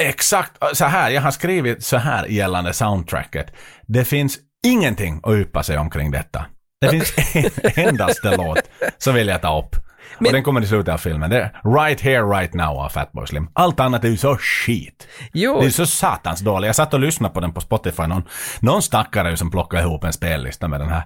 [0.00, 3.46] Exakt så här, jag har skrivit så här gällande soundtracket.
[3.86, 6.46] Det finns ingenting att yppa sig omkring detta.
[6.80, 8.58] Det finns en endaste låt
[8.98, 9.76] som vill jag ta upp.
[10.18, 11.30] Men- och den kommer i slutet av filmen.
[11.30, 13.48] Det är Right Here Right Now av Fatboy Slim.
[13.52, 15.08] Allt annat är ju så skit.
[15.32, 15.60] Jo.
[15.60, 16.66] Det är så satans dåligt.
[16.66, 18.02] Jag satt och lyssnade på den på Spotify.
[18.06, 18.22] Någon,
[18.60, 21.02] någon stackare ju som plockade ihop en spellista med den här.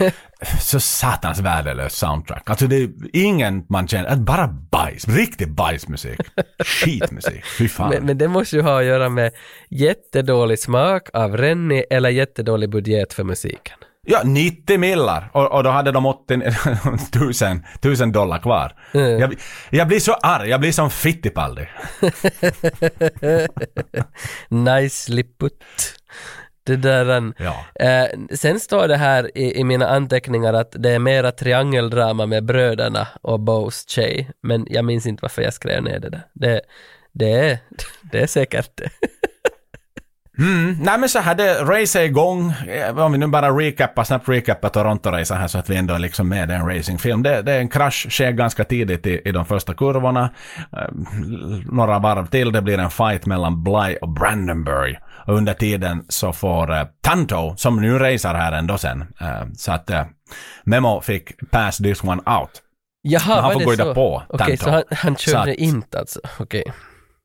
[0.60, 2.50] så satans värdelös soundtrack.
[2.50, 5.08] Alltså det är ingen man känner, bara bajs.
[5.08, 6.20] Riktig bajsmusik.
[6.64, 7.44] Skitmusik.
[7.58, 7.88] Fy fan.
[7.90, 9.32] Men, men det måste ju ha att göra med
[9.70, 13.76] jättedålig smak av Rennie eller jättedålig budget för musiken.
[14.06, 15.30] Ja, 90 millar.
[15.32, 16.40] Och, och då hade de 80
[17.18, 18.72] tusen, tusen dollar kvar.
[18.94, 19.20] Mm.
[19.20, 19.34] Jag,
[19.70, 20.48] jag blir så arg.
[20.48, 21.66] Jag blir som Fittipaldi.
[24.48, 25.64] Nicely put.
[26.64, 27.64] Det där, Ja.
[27.86, 28.06] eh,
[28.36, 33.08] sen står det här i, i mina anteckningar att det är mera triangeldrama med bröderna
[33.22, 36.22] och Bows tjej, men jag minns inte varför jag skrev ner det där.
[36.34, 36.60] Det,
[37.12, 37.58] det, är,
[38.12, 38.90] det är säkert det.
[40.40, 40.76] Mm.
[40.80, 42.50] Nej men så här, det, race är igång.
[42.68, 46.28] Eh, Om vi nu bara recapar, snabbt recapar Toronto-racen här så att vi ändå liksom
[46.28, 47.22] med i en racingfilm.
[47.22, 50.30] Det, det är en krasch, sker ganska tidigt i, i de första kurvorna.
[50.72, 50.88] Eh,
[51.72, 54.96] några varv till, det blir en fight mellan Bly och Brandenburg.
[55.26, 59.72] Och under tiden så får eh, Tanto, som nu racer här ändå sen, eh, så
[59.72, 60.04] att eh,
[60.64, 62.50] Memo fick pass this one out.
[63.02, 63.94] Jaha, Men han får gå så?
[63.94, 64.64] på Okej, Tanto.
[64.64, 66.20] så han, han Så körde att- inte alltså?
[66.38, 66.64] Okej.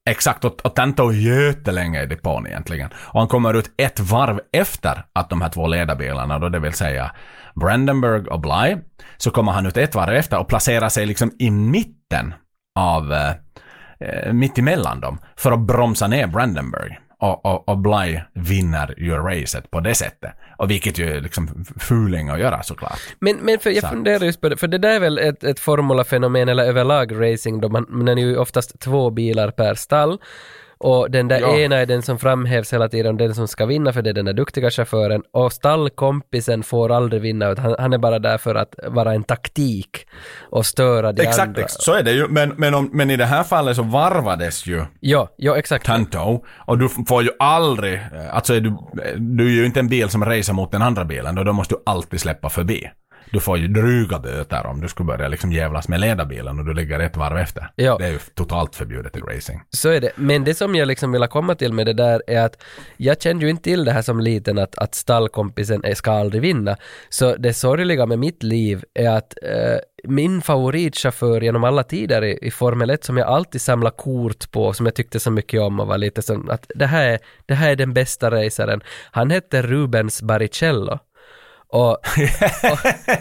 [0.09, 2.89] Exakt, och, och Tanto jättelänge i depån egentligen.
[2.95, 6.73] Och han kommer ut ett varv efter att de här två ledarbilarna, då det vill
[6.73, 7.11] säga
[7.55, 8.77] Brandenburg och Bly,
[9.17, 12.33] så kommer han ut ett varv efter och placerar sig liksom i mitten
[12.79, 13.33] av, eh,
[13.99, 16.99] eh, mitt emellan dem, för att bromsa ner Brandenburg.
[17.19, 20.31] Och, och, och Bly vinner ju racet på det sättet.
[20.57, 22.99] Och vilket ju är liksom fuling att göra såklart.
[23.19, 23.87] Men, men för jag Så.
[23.87, 27.61] funderar just på det, för det där är väl ett, ett formulafenomen eller överlag racing
[27.61, 30.19] då man, man är ju oftast två bilar per stall
[30.77, 31.57] och den där Ja.
[31.57, 34.25] ena är den som framhävs hela tiden, den som ska vinna för det är den
[34.25, 38.75] där duktiga chauffören och stallkompisen får aldrig vinna utan han, är bara där för att
[38.87, 40.07] vara en taktik
[40.49, 41.61] och störa de Exakt, andra.
[41.61, 42.27] ex- så är det ju.
[42.27, 45.85] Men, men, om, men i det här fallet så varvades ju Ja, ja exakt.
[45.85, 46.43] Tanto.
[46.57, 48.77] Och du får ju aldrig, eh, alltså är du,
[49.17, 51.75] du är ju inte en bil som racer mot den andra bilen, och då måste
[51.75, 52.89] du alltid släppa förbi.
[53.31, 56.73] Du får ju dryga böter om du skulle börja liksom jävlas med ledarbilen och du
[56.73, 57.71] ligger ett varv efter.
[57.75, 57.97] Ja.
[57.97, 59.61] Det är ju totalt förbjudet i racing.
[59.69, 60.11] Så är det.
[60.15, 62.63] Men det som jag liksom vill komma till med det där är att
[62.97, 66.77] jag kände ju inte till det här som liten att, att stallkompisen ska aldrig vinna.
[67.09, 69.77] Så det sorgliga med mitt liv är att eh,
[70.07, 74.73] min favoritchaufför genom alla tider i, i Formel 1 som jag alltid samlar kort på,
[74.73, 77.53] som jag tyckte så mycket om och var lite som att det här är, det
[77.53, 78.81] här är den bästa racaren.
[79.11, 80.99] Han hette Rubens Barrichello.
[81.75, 81.99] Och, och,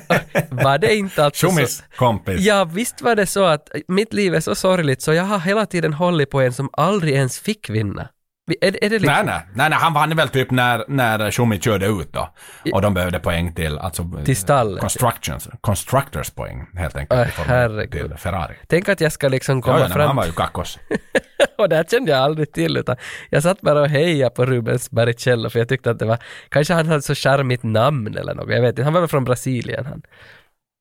[0.08, 2.40] och var det inte alltså så, Tjommis kompis.
[2.40, 5.66] Ja, visst var det så att mitt liv är så sorgligt så jag har hela
[5.66, 8.08] tiden hållit på en som aldrig ens fick vinna.
[8.46, 9.06] Är, är det liksom...
[9.06, 12.28] Nej, nej, nej, nej, han vann väl typ när, när Schumi körde ut då.
[12.72, 14.10] Och de behövde poäng till, alltså...
[14.24, 14.80] Till stallet.
[14.80, 17.38] Constructions, constructors poäng helt enkelt.
[17.38, 18.08] Äh, herregud.
[18.08, 18.54] till Ferrari.
[18.66, 20.78] Tänk att jag ska liksom komma Ja, ja, fram han var ju kackos.
[21.58, 22.96] och det här kände jag aldrig till utan
[23.30, 26.18] jag satt bara och hejade på Rubens Barrichello för jag tyckte att det var,
[26.48, 29.24] kanske han hade så charmigt namn eller något, jag vet inte, han var väl från
[29.24, 30.02] Brasilien han.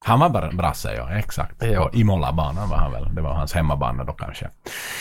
[0.06, 1.12] Han var bara brasse, ja.
[1.12, 1.64] Exakt.
[1.64, 1.84] Ja.
[1.84, 3.16] Och Imola-banan var han väl.
[3.16, 4.50] Det var hans hemmabana då kanske.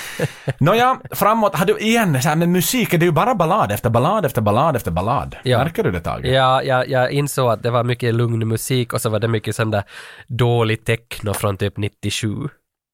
[0.58, 1.56] Nåja, framåt.
[1.56, 4.40] Har du igen, så här med musiken, det är ju bara ballad efter ballad efter
[4.40, 5.36] ballad efter ballad.
[5.42, 5.58] Ja.
[5.58, 6.26] Märker du det Tage?
[6.26, 9.56] Ja, jag, jag insåg att det var mycket lugn musik och så var det mycket
[9.56, 9.82] sån där
[10.26, 12.48] dålig techno från typ 97.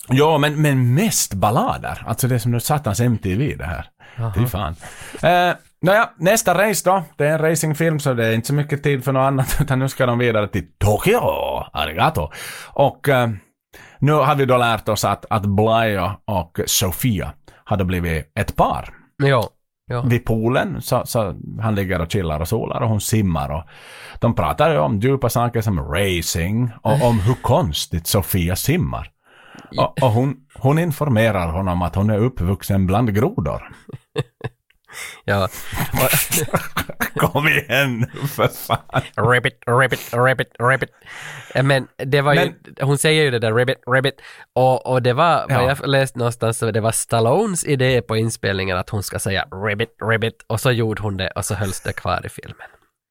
[0.08, 2.02] Ja, men, men mest ballader.
[2.06, 3.86] Alltså det är som nu satans MTV det här.
[4.34, 4.76] Fy fan.
[5.22, 7.02] Eh, nåja, nästa race då.
[7.16, 9.78] Det är en racingfilm så det är inte så mycket tid för något annat utan
[9.78, 11.20] nu ska de vidare till Tokyo.
[11.72, 12.30] Arigato.
[12.72, 13.28] Och eh,
[13.98, 17.32] nu har vi då lärt oss att, att Blya och Sofia
[17.64, 18.94] hade blivit ett par.
[19.16, 19.48] Ja,
[19.86, 20.02] ja.
[20.02, 23.62] vid poolen så, så han ligger och chillar och solar och hon simmar och
[24.20, 29.10] de pratar ju om djupa saker som racing och om hur konstigt Sofia simmar.
[29.78, 33.62] Och, och hon, hon informerar honom att hon är uppvuxen bland grodor.
[35.24, 35.48] ja.
[37.16, 39.02] Kom igen nu för fan.
[39.32, 40.90] Ribbit, ribbit, ribbit, ribbit.
[41.54, 44.14] Eh, Men det var ju, Men- hon säger ju det där ribbit, ribbit.
[44.52, 45.76] Och, och det var, vad Ja.
[45.80, 49.96] jag läste någonstans, så det var Stallones idé på inspelningen att hon ska säga ribbit,
[50.10, 50.44] ribbit.
[50.46, 52.66] Och så gjorde hon det och så hölls det kvar i filmen.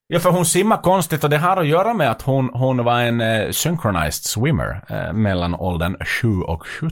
[0.09, 2.99] Ja, för hon simmar konstigt och det har att göra med att hon, hon var
[3.01, 6.91] en eh, synchronized swimmer eh, mellan åldern 7 och 17.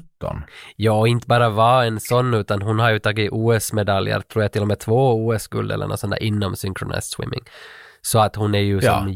[0.75, 4.51] Ja, och inte bara var en sån, utan hon har ju tagit OS-medaljer, tror jag
[4.51, 7.41] till och med två OS-guld eller något sånt där inom synchronized swimming.
[8.01, 8.97] Så att hon är ju Ja.
[8.99, 9.09] som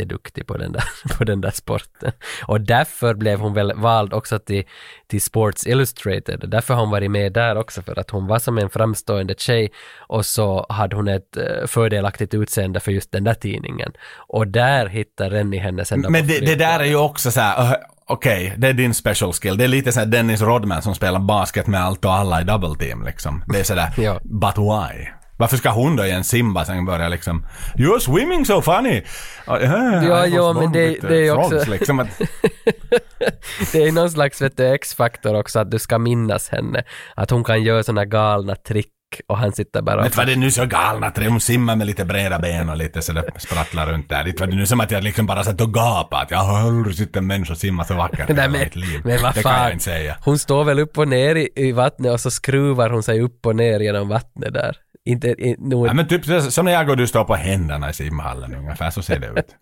[0.00, 0.84] jätteduktig på den, där,
[1.18, 2.12] på den där sporten.
[2.46, 4.64] Och därför blev hon väl vald också till,
[5.08, 6.44] till Sports Illustrated.
[6.48, 9.70] Därför har hon varit med där också, för att hon var som en framstående tjej
[10.08, 13.92] och så hade hon ett eh, fördelaktigt utseende för just den där tidningen.
[14.28, 17.72] Och där hittar Rennie henne sen Men det, det där är ju också så här,
[17.72, 19.56] ö, okej, det är din special skill.
[19.56, 22.86] Det är lite såhär Dennis Rodman som spelar basket med allt och alla i double
[22.86, 23.44] team liksom.
[23.52, 24.20] Det är sådär, Ja.
[24.24, 25.19] but why?
[25.40, 29.02] Varför ska hon då i en simbassäng börja liksom You're swimming so funny!
[29.46, 32.08] Ja, Ja, ja, men det- det är också- liksom att,
[33.72, 36.82] Det är någon slags vet du, X-faktor också att du ska minnas henne.
[37.16, 38.86] Att hon kan göra såna galna trick
[39.28, 41.86] och han sitter bara Vet vad det är nu så galna tre, hon simmar med
[41.86, 44.24] lite breda ben och lite sådär sprattlar runt där.
[44.24, 46.38] Vet du vad det nu som att jag liksom bara satt och gapade att jag
[46.38, 49.00] har aldrig sett en människa simma så vackert Nej, men, mitt liv.
[49.04, 49.54] men vad det fan.
[49.54, 50.16] kan jag inte säga.
[50.24, 53.46] Hon står väl upp och ner i, i vattnet och så skruvar hon sig upp
[53.46, 54.76] och ner genom vattnet där.
[55.04, 57.92] Inte, i, nog, Ja, men typ som när jag och du står på händerna i
[57.92, 59.56] simhallen ungefär, så ser det ut.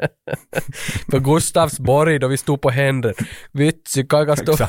[1.11, 3.15] På Gustavsborg då vi stod på händer.
[3.53, 4.53] Vitsi, kan jag stå...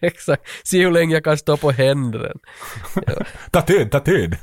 [0.00, 0.42] Exakt.
[0.64, 2.28] Se hur länge jag kan stå på händerna.
[3.50, 4.36] Ta tid, ta tid!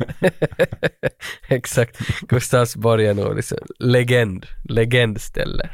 [1.48, 1.98] Exakt.
[2.22, 4.46] Gustavsborg är nog liksom legend.
[4.64, 5.70] Legendställe.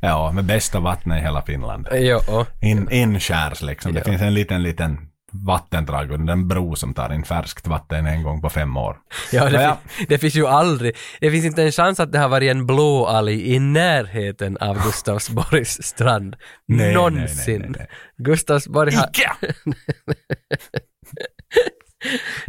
[0.00, 1.88] Ja, med bästa vattnet i hela Finland.
[1.92, 3.92] Jo, In, inskärs liksom.
[3.92, 4.98] Det finns en liten, liten
[5.32, 8.96] vattendrag och en bro som tar in färskt vatten en gång på fem år.
[9.32, 9.76] Ja, det, Nåja.
[9.88, 12.66] fin- det finns ju aldrig, det finns inte en chans att det har varit en
[12.66, 16.36] blå alg i närheten av Gustavsborgs strand.
[16.68, 17.60] Nej, Någonsin.
[17.60, 17.88] nej, nej, nej.
[18.18, 19.08] Gustavsborg har...
[19.08, 19.30] Icke!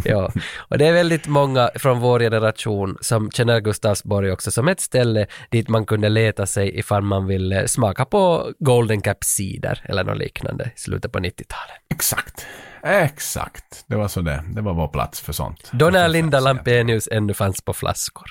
[0.05, 4.79] Ja, och det är väldigt många från vår generation som känner Gustavsborg också som ett
[4.79, 10.03] ställe dit man kunde leta sig ifall man ville smaka på Golden Cap cider eller
[10.03, 11.81] något liknande i slutet på 90-talet.
[11.93, 12.45] Exakt.
[12.85, 13.85] Exakt.
[13.87, 14.43] Det var så det.
[14.47, 15.71] Det var vår plats för sånt.
[15.71, 18.25] Då när Linda Lampenius ännu fanns på flaskor.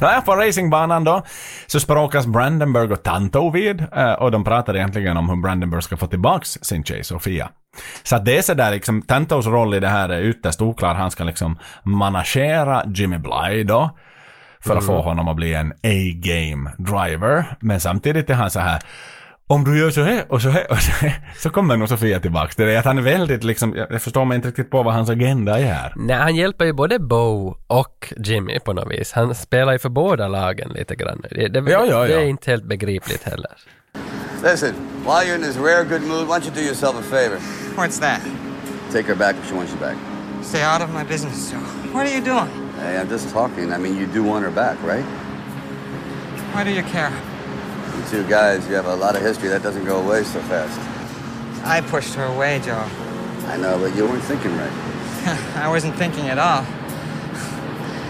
[0.00, 1.22] Nåja, på racingbanan då
[1.66, 5.96] så språkas Brandenburg och Tanto vid eh, och de pratar egentligen om hur Brandenburg ska
[5.96, 7.50] få tillbaks sin tjej Sofia.
[8.02, 10.94] Så att det är sådär liksom, Tantos roll i det här är ytterst oklar.
[10.94, 13.90] Han ska liksom managera Jimmy Bly då
[14.64, 17.44] för att få honom att bli en A-game driver.
[17.60, 18.82] Men samtidigt är han så här
[19.50, 22.20] om du gör så här och så här och så här så kommer nog Sofia
[22.20, 22.56] tillbaks.
[22.56, 25.10] Det är att han är väldigt liksom, jag förstår mig inte riktigt på vad hans
[25.10, 25.92] agenda är här.
[25.96, 29.12] Nej, han hjälper ju både Bo och Jimmy på något vis.
[29.12, 31.22] Han spelar ju för båda lagen lite grann.
[31.30, 32.24] Det, det, Ja, ja, det är ja.
[32.24, 33.50] inte helt begripligt heller.
[34.42, 34.74] Listen,
[35.04, 37.38] while you're in this rare good mood, why don't you do yourself a favor?
[37.76, 38.20] What's that?
[38.92, 39.96] Take her back if she wants you back.
[40.42, 41.58] Stay out of my business, Joe.
[41.92, 42.69] What are you doing?
[42.80, 43.72] Hey, I'm just talking.
[43.72, 45.04] I mean, you do want her back, right?
[46.54, 47.12] Why do you care?
[47.94, 49.50] You two guys, you have a lot of history.
[49.50, 50.80] That doesn't go away so fast.
[51.62, 52.88] I pushed her away, Joe.
[53.48, 54.72] I know, but you weren't thinking right.
[55.56, 56.64] I wasn't thinking at all.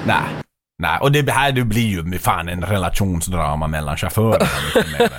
[0.06, 0.49] Nej.
[0.81, 4.47] Nej, och det här det blir ju fan en relationsdrama mellan chaufförerna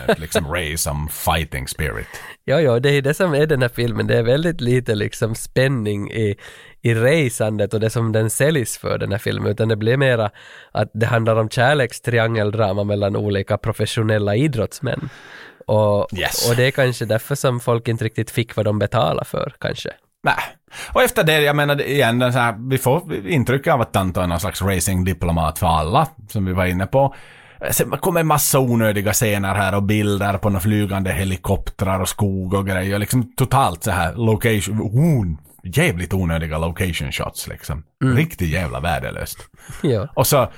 [0.07, 2.07] ett liksom race om fighting spirit.
[2.45, 4.07] Ja, ja, det är det som är den här filmen.
[4.07, 6.35] Det är väldigt lite liksom spänning i,
[6.81, 10.29] i racandet och det som den säljs för den här filmen, utan det blir mera
[10.71, 15.09] att det handlar om kärlekstriangeldrama mellan olika professionella idrottsmän.
[15.67, 16.49] Och, Yes.
[16.49, 19.89] och det är kanske därför som folk inte riktigt fick vad de betalade för, kanske.
[20.23, 20.35] Nej.
[20.93, 24.21] Och efter det, jag menar igen, den så här, vi får intryck av att Tanto
[24.21, 27.15] är någon slags racingdiplomat för alla, som vi var inne på.
[27.71, 32.53] Sen kommer en massa onödiga scener här och bilder på några flygande helikoptrar och skog
[32.53, 32.99] och grejer.
[32.99, 35.25] Liksom totalt så här location, oh,
[35.63, 37.83] jävligt onödiga location shots liksom.
[38.03, 39.37] Riktigt jävla värdelöst.
[39.81, 40.07] Ja.
[40.13, 40.51] Och så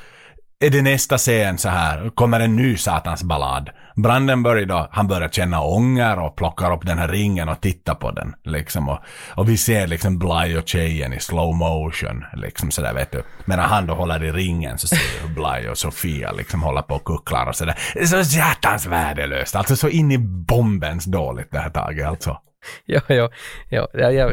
[0.65, 3.69] är det nästa scen så här, kommer en ny satans ballad.
[3.95, 8.11] Brandenburg då, han börjar känna ånger och plockar upp den här ringen och tittar på
[8.11, 8.35] den.
[8.43, 8.99] Liksom, och,
[9.35, 12.23] och vi ser liksom Bly och tjejen i slow motion.
[12.33, 13.23] Liksom sådär vet du.
[13.45, 16.81] Medan han då håller i ringen så ser vi hur Bly och Sofia liksom håller
[16.81, 17.75] på och kucklar och sådär.
[17.93, 19.55] Det är så hjärtans värdelöst.
[19.55, 22.37] Alltså så in i bombens dåligt det här taget alltså.
[22.85, 23.29] Ja, ja,
[23.69, 24.31] ja, ja, ja,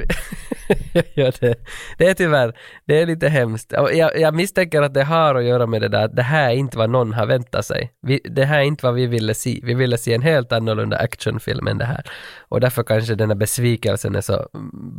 [1.14, 1.54] ja det,
[1.98, 3.72] det är tyvärr, det är lite hemskt.
[3.72, 6.54] Jag, jag misstänker att det har att göra med det där att det här är
[6.54, 7.92] inte vad någon har väntat sig.
[8.02, 9.60] Vi, det här är inte vad vi ville se.
[9.62, 12.04] Vi ville se en helt annorlunda actionfilm än det här.
[12.48, 14.48] Och därför kanske den här besvikelsen är så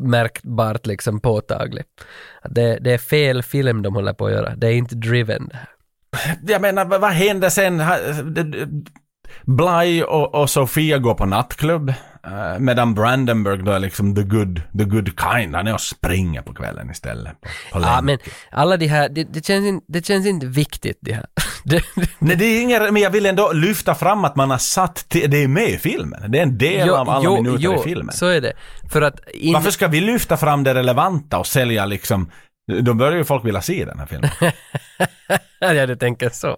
[0.03, 1.83] märkbart liksom påtaglig.
[2.49, 4.55] Det, det är fel film de håller på att göra.
[4.55, 5.69] Det är inte driven det här.
[6.47, 7.81] Jag menar, vad händer sen?
[9.45, 11.89] Bly och, och Sofia går på nattklubb.
[11.89, 15.55] eh, medan Brandenburg då är liksom the good, the good kind.
[15.55, 17.41] Han är och springer på kvällen istället.
[17.41, 18.03] På, på Ja, länk.
[18.03, 18.17] men
[18.51, 21.25] alla de här, det, det, känns inte, det känns inte viktigt det här.
[21.63, 21.83] Det,
[22.19, 25.29] Nej, det är inget, men jag vill ändå lyfta fram att man har satt till,
[25.31, 26.31] det är med i filmen.
[26.31, 28.15] Det är en del av alla minuter i filmen.
[28.15, 28.53] så är det.
[28.91, 32.31] För att in, Varför ska vi lyfta fram det relevanta och sälja liksom,
[32.81, 34.29] då börjar ju folk vilja se den här filmen.
[35.77, 36.57] ja, du tänker så.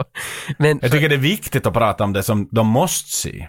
[0.57, 3.47] Men Jag tycker det är viktigt att prata om det som de måste se.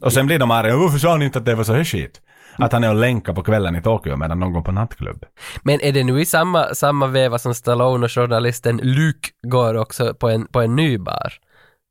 [0.00, 2.20] Och sen blir de arga, varför sa ni inte att det var så här skit?
[2.56, 5.24] Att han är och länkar på kvällen i Tokyo medan någon går på nattklubb.
[5.62, 10.14] Men är det nu i samma, samma veva som Stallone och journalisten Luke går också
[10.14, 11.32] på en, på en ny bar?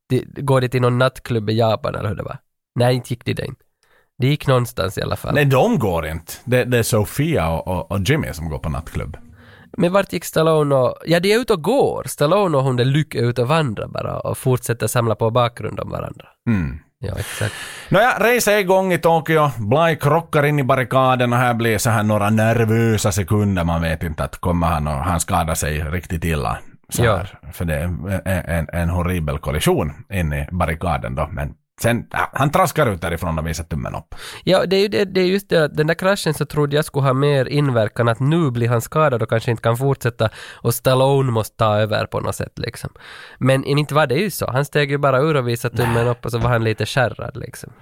[0.09, 2.37] De, går de till någon nattklubb i Japan eller hur det var?
[2.75, 3.59] Nej, inte gick de dit.
[4.17, 5.33] De gick någonstans i alla fall.
[5.33, 6.33] Nej, de går inte.
[6.45, 9.17] Det, det är Sofia och, och, och Jimmy som går på nattklubb.
[9.77, 10.95] Men vart gick Stallone och...
[11.05, 12.03] Ja, de är ute och går.
[12.07, 15.79] Stallone och hon där Luke är ute och vandrar bara och fortsätter samla på bakgrund
[15.79, 16.25] om varandra.
[16.49, 16.79] Mm.
[16.99, 17.53] Ja, exakt.
[17.89, 19.51] Nåja, race är igång i Tokyo.
[19.57, 23.63] Bly krockar in i barrikaden och här blir så här några nervösa sekunder.
[23.63, 26.57] Man vet inte att kommer han och han skadar sig riktigt illa.
[26.89, 27.15] Så Ja.
[27.17, 31.29] här, För det är en, en, en horribel kollision in i barrikaden då.
[31.31, 34.15] Men sen, han traskar ut därifrån och visar tummen upp.
[34.43, 36.75] Ja, det är ju det, det är just det att den där kraschen så trodde
[36.75, 40.29] jag skulle ha mer inverkan att nu blir han skadad och kanske inte kan fortsätta
[40.53, 42.89] och Stallone måste ta över på något sätt liksom.
[43.37, 44.51] Men inte var det ju så.
[44.51, 47.37] Han steg ju bara ur och visade tummen upp och så var han lite skärrad
[47.37, 47.73] liksom.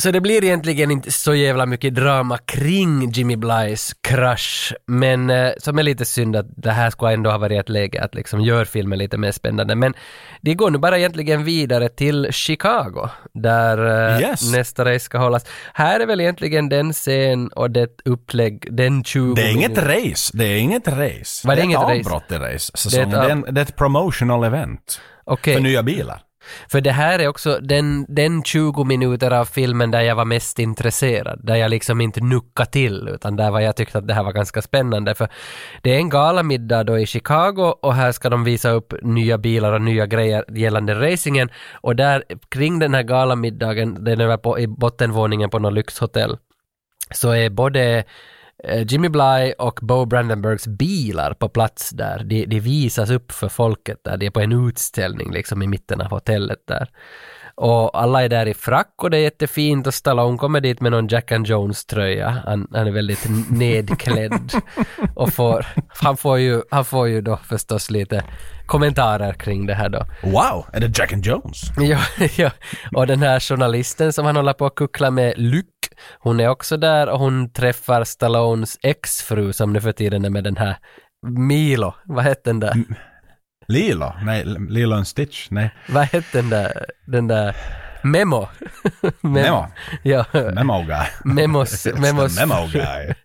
[0.00, 5.50] Så det blir egentligen inte så jävla mycket drama kring Jimmy Blys krasch, men eh,
[5.58, 8.40] som är lite synd att det här skulle ändå ha varit ett läge att liksom
[8.40, 9.74] gör filmen lite mer spännande.
[9.74, 9.94] Men
[10.40, 14.52] de går nu bara egentligen vidare till Chicago, där eh, Yes.
[14.52, 15.44] nästa race ska hållas.
[15.74, 20.36] Här är väl egentligen den scen och det upplägg, den 20 Det är inget race.
[20.36, 21.48] Det är inget race.
[21.48, 22.10] Var det är inget ett race?
[22.10, 23.10] avbrott i race-säsongen.
[23.10, 25.00] Det Det är är, ett en, det är ett promotional event.
[25.24, 25.54] Okej.
[25.54, 26.20] För nya bilar.
[26.68, 30.58] För det här är också den, den 20 minuter av filmen där jag var mest
[30.58, 34.24] intresserad, där jag liksom inte nuckade till, utan där var jag tyckte att det här
[34.24, 35.14] var ganska spännande.
[35.14, 35.28] För
[35.82, 39.72] det är en galamiddag då i Chicago och här ska de visa upp nya bilar
[39.72, 41.50] och nya grejer gällande racingen.
[41.72, 46.36] Och där kring den här galamiddagen, den är på, i bottenvåningen på något lyxhotell,
[47.10, 48.04] så är både
[48.64, 52.24] Jimmy Bly och Bo Brandenburgs bilar på plats där.
[52.24, 54.16] De, de visas upp för folket där.
[54.16, 56.88] De är på en utställning liksom i mitten av hotellet där.
[57.54, 60.92] Och alla är där i frack och det är jättefint och Stallone kommer dit med
[60.92, 62.42] någon Jack and Jones-tröja.
[62.46, 64.52] Han, han är väldigt nedklädd.
[65.14, 68.24] och får, han, får ju, han får ju då förstås lite
[68.66, 70.06] kommentarer kring det här då.
[70.22, 71.62] Wow, är det Jack and Jones?
[71.78, 71.98] Ja,
[72.36, 72.50] ja,
[72.94, 75.68] och den här journalisten som han håller på att kuckla med, Luke,
[76.18, 80.44] hon är också där och hon träffar Stallones exfru som nu för tiden är med
[80.44, 80.76] den här
[81.26, 82.74] Milo, vad hette den där?
[83.68, 84.12] Lilo?
[84.22, 85.50] Nej, Lilo and Stitch?
[85.50, 85.74] Nej.
[85.88, 87.56] Vad hette den där, den där
[88.02, 88.48] Memo?
[89.20, 89.66] Memo.
[90.02, 91.06] Ja, Memo guy.
[91.24, 92.38] Memos, memos.
[92.38, 93.14] memo guy.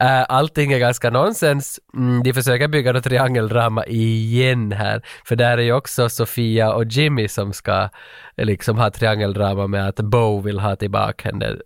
[0.00, 1.80] Äh, allting är ganska nonsens.
[1.94, 5.02] Mm, de försöker bygga något triangeldrama igen här.
[5.24, 7.88] För där är ju också Sofia och Jimmy som ska
[8.36, 11.56] liksom ha triangeldrama med att Bo vill ha tillbaka henne.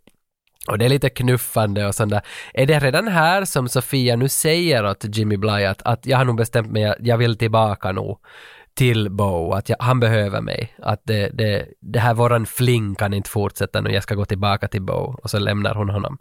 [0.69, 2.23] Och det är lite knuffande och sånt där.
[2.55, 6.24] Är det redan här som Sofia nu säger åt Jimmy Bly att, att jag har
[6.24, 8.16] nog bestämt mig, att jag vill tillbaka nu
[8.74, 10.74] till Bo, att jag, han behöver mig.
[10.78, 14.69] Att det, det, det här våran fling kan inte fortsätta nu, jag ska gå tillbaka
[14.69, 15.19] till Bo.
[15.23, 16.19] Och så lämnar hon honom.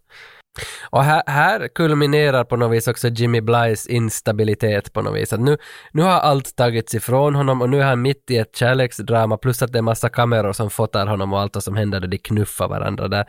[0.90, 5.34] Och här, här kulminerar på något vis också Jimmy Blys instabilitet på något vis.
[5.34, 5.58] Att nu,
[5.92, 9.62] nu har allt tagits ifrån honom och nu är han mitt i ett kärleksdrama plus
[9.62, 12.18] att det är massa kameror som fotar honom och allt vad som händer där de
[12.18, 13.26] knuffar varandra där.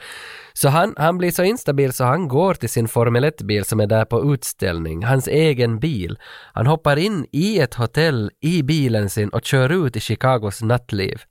[0.52, 3.86] Så han, han blir så instabil så han går till sin Formel 1-bil som är
[3.86, 6.18] där på utställning, hans egen bil.
[6.52, 11.22] Han hoppar in i ett hotell i bilen sin och kör ut i Chicagos nattliv.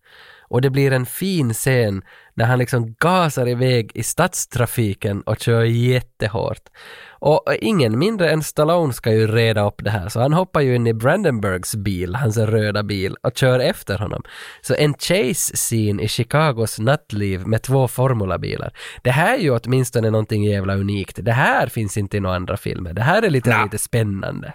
[0.54, 2.02] Och det blir en fin scen
[2.34, 6.70] när han liksom gasar iväg i stadstrafiken och kör jättehårt.
[7.10, 10.76] Och ingen mindre än Stallone ska ju reda upp det här, så han hoppar ju
[10.76, 14.24] in i Brandenburgs bil, hans röda bil, och kör efter honom.
[14.62, 18.74] Så en chase-scene i Chicagos nattliv med två formulabilar.
[19.02, 21.20] Det här är ju åtminstone någonting jävla unikt.
[21.22, 22.94] Det här finns inte i några andra filmer.
[22.94, 23.64] Det här är lite, Nä.
[23.64, 24.54] lite spännande.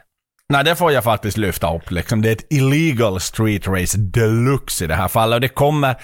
[0.53, 1.91] Nej, det får jag faktiskt lyfta upp.
[1.91, 2.23] Liksom.
[2.23, 5.35] Det är ett illegal street race deluxe i det här fallet.
[5.35, 5.97] Och det kommer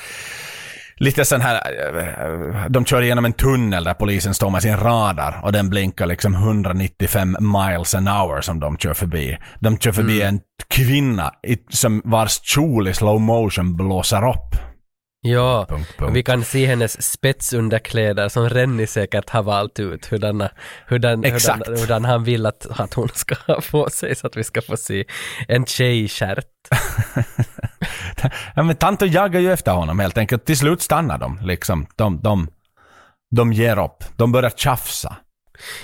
[0.96, 1.54] lite sån här...
[1.54, 6.06] eh, De kör igenom en tunnel där polisen står med sin radar och den blinkar
[6.06, 9.38] liksom 195 miles an hour som de kör förbi.
[9.60, 11.32] De kör förbi en kvinna
[11.70, 14.73] som vars kjol i slow motion blåser upp.
[15.26, 16.16] Ja, Punkt, punkt.
[16.16, 20.48] vi kan se hennes spetsunderkläder som Rennie säkert har valt ut hurdan,
[20.86, 24.44] hurdan, hurdan, hurdan han vill att, att hon ska ha på sig så att vi
[24.44, 25.04] ska få se
[25.48, 26.46] en tjejstjärt.
[28.56, 30.44] Ja, men Tanto jagar ju efter honom helt enkelt.
[30.44, 31.86] Till slut stannar de liksom.
[31.96, 32.48] De, de,
[33.36, 34.04] de ger upp.
[34.16, 35.16] De börjar tjafsa.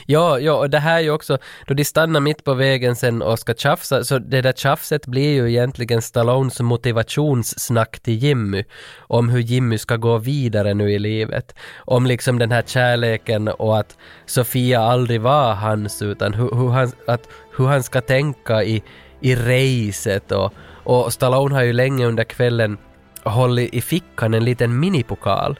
[0.06, 3.22] Ja, ja, och det här är ju också, då de stannar mitt på vägen sen
[3.22, 8.64] och ska tjafsa, så det där tjafset blir ju egentligen Stallones motivationssnack till Jimmy,
[8.98, 11.54] om hur Jimmy ska gå vidare nu i livet.
[11.76, 16.92] Om liksom den här kärleken och att Sofia aldrig var hans, utan hur, hur, han,
[17.06, 18.82] att, hur han ska tänka i,
[19.20, 20.52] i racet och,
[20.84, 22.78] och Stallone har ju länge under kvällen
[23.24, 25.58] hållit i fickan en liten minipokal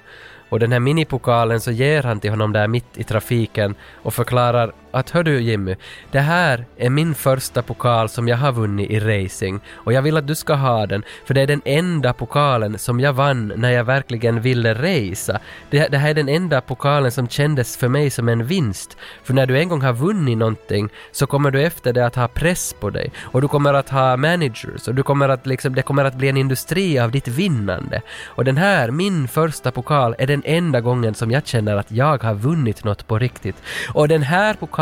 [0.51, 4.73] och den här minipokalen så ger han till honom där mitt i trafiken och förklarar
[4.91, 5.77] att hör du Jimmy,
[6.11, 10.17] det här är min första pokal som jag har vunnit i racing och jag vill
[10.17, 13.71] att du ska ha den för det är den enda pokalen som jag vann när
[13.71, 15.41] jag verkligen ville racea.
[15.71, 18.97] Det, det här är den enda pokalen som kändes för mig som en vinst.
[19.23, 22.29] För när du en gång har vunnit någonting så kommer du efter det att ha
[22.29, 25.83] press på dig och du kommer att ha managers och du kommer att liksom, det
[25.83, 28.03] kommer att bli en industri av ditt vinnande.
[28.27, 32.23] Och den här, min första pokal, är den enda gången som jag känner att jag
[32.23, 33.57] har vunnit något på riktigt.
[33.95, 34.80] Och den här pokalen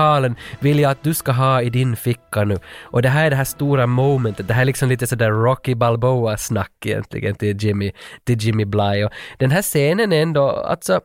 [0.60, 2.58] vill jag att du ska ha i din ficka nu.
[2.82, 5.74] Och det här är det här stora momentet, det här är liksom lite sådär Rocky
[5.74, 7.92] Balboa-snack egentligen till Jimmy,
[8.24, 9.04] till Jimmy Bly.
[9.04, 11.00] Och den här scenen är ändå, alltså,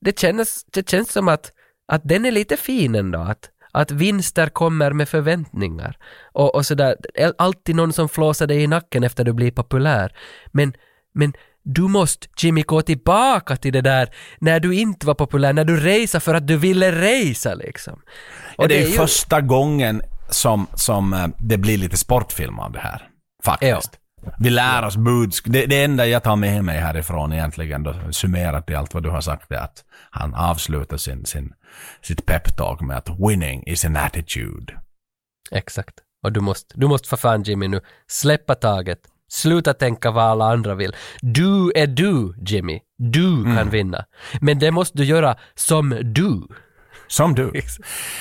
[0.00, 1.52] det känns, det känns som att,
[1.92, 3.18] att den är lite fin ändå.
[3.18, 5.96] Att, att vinster kommer med förväntningar.
[6.32, 6.96] Och, och sådär,
[7.38, 10.12] alltid någon som flåsar dig i nacken efter du blir populär.
[10.52, 10.72] Men,
[11.12, 11.32] men
[11.68, 15.76] du måste, Jimmy, gå tillbaka till det där när du inte var populär, när du
[15.76, 18.00] raceade för att du ville racea liksom.
[18.58, 22.78] Och det är ju första gången som, som eh, det blir lite sportfilm av det
[22.78, 23.08] här.
[23.44, 23.98] Faktiskt.
[24.38, 25.52] Vi lär oss budskap.
[25.52, 29.10] Det, det enda jag tar med mig härifrån egentligen, då, summerat i allt vad du
[29.10, 31.52] har sagt, är att han avslutar sin, sin,
[32.02, 34.74] sitt peptalk med att winning is an attitude.
[35.50, 35.94] Exakt.
[36.24, 38.98] Och du måste, du måste för fan Jimmy nu släppa taget.
[39.28, 40.92] Sluta tänka vad alla andra vill.
[41.20, 42.80] Du är du, Jimmy.
[42.98, 44.04] Du kan vinna.
[44.40, 46.42] Men det måste du göra som du.
[47.08, 47.52] Som du.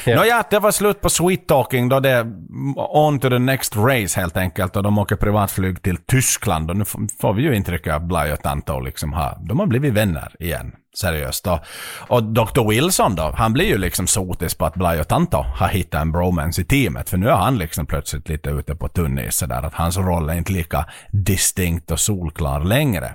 [0.06, 0.16] Ja.
[0.16, 2.34] Nåja, det var slut på sweet talking då det är
[2.76, 6.86] on to the next race helt enkelt och de åker privatflyg till Tyskland och nu
[7.22, 10.72] får vi ju intrycket att Bly och Tanto liksom har, de har blivit vänner igen.
[10.98, 11.60] Seriöst då.
[12.08, 12.70] Och Dr.
[12.70, 16.12] Wilson då, han blir ju liksom sotis på att Bly och Tanto har hittat en
[16.12, 19.64] bromance i teamet för nu är han liksom plötsligt lite ute på tunn is sådär
[19.64, 23.14] att hans roll är inte lika distinkt och solklar längre.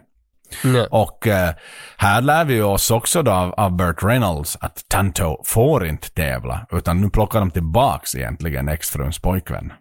[0.65, 0.87] Ja.
[0.91, 1.55] Och eh,
[1.97, 6.67] här lär vi oss också då av, av Burt Reynolds att Tanto får inte tävla,
[6.73, 9.73] utan nu plockar de tillbaks egentligen exfruns pojkvän.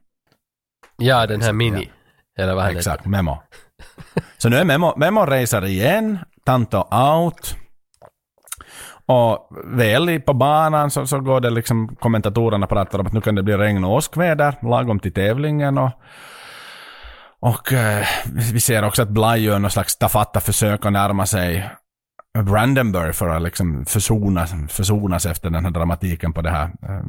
[0.97, 1.89] Ja, den här Mini.
[2.39, 2.79] Eller vad han heter.
[2.79, 3.37] Exakt, Memo.
[4.37, 7.55] Så nu är Memo, Memo racer igen, Tanto out.
[9.05, 13.35] Och väl på banan så, så går det liksom, kommentatorerna pratar om att nu kan
[13.35, 15.91] det bli regn och åskväder lagom till tävlingen och
[17.39, 18.05] och eh,
[18.53, 21.69] vi ser också att Bly gör någon slags tafatta-försök att närma sig
[22.37, 27.01] Brandenburg för att liksom försonas, försonas efter den här dramatiken på det här eh,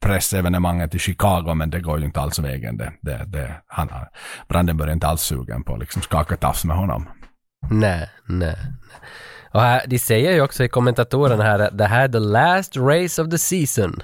[0.00, 2.76] pressevenemanget i Chicago, men det går ju inte alls vägen.
[2.76, 3.88] Det, det, det, han,
[4.48, 7.08] Brandenburg är inte alls sugen på att liksom skaka tafs med honom.
[7.70, 8.56] Nej, nej.
[9.52, 12.76] Och här, de säger ju också i kommentatorerna här att det här är the last
[12.76, 14.02] race of the season.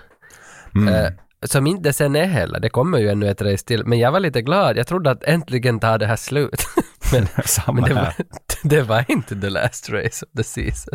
[0.88, 1.12] Eh,
[1.44, 3.84] som inte sen är heller, det kommer ju ännu ett race till.
[3.84, 6.66] Men jag var lite glad, jag trodde att äntligen tar det här slut.
[7.12, 7.26] men
[7.74, 8.14] men det, var,
[8.62, 10.94] det var inte the last race of the season.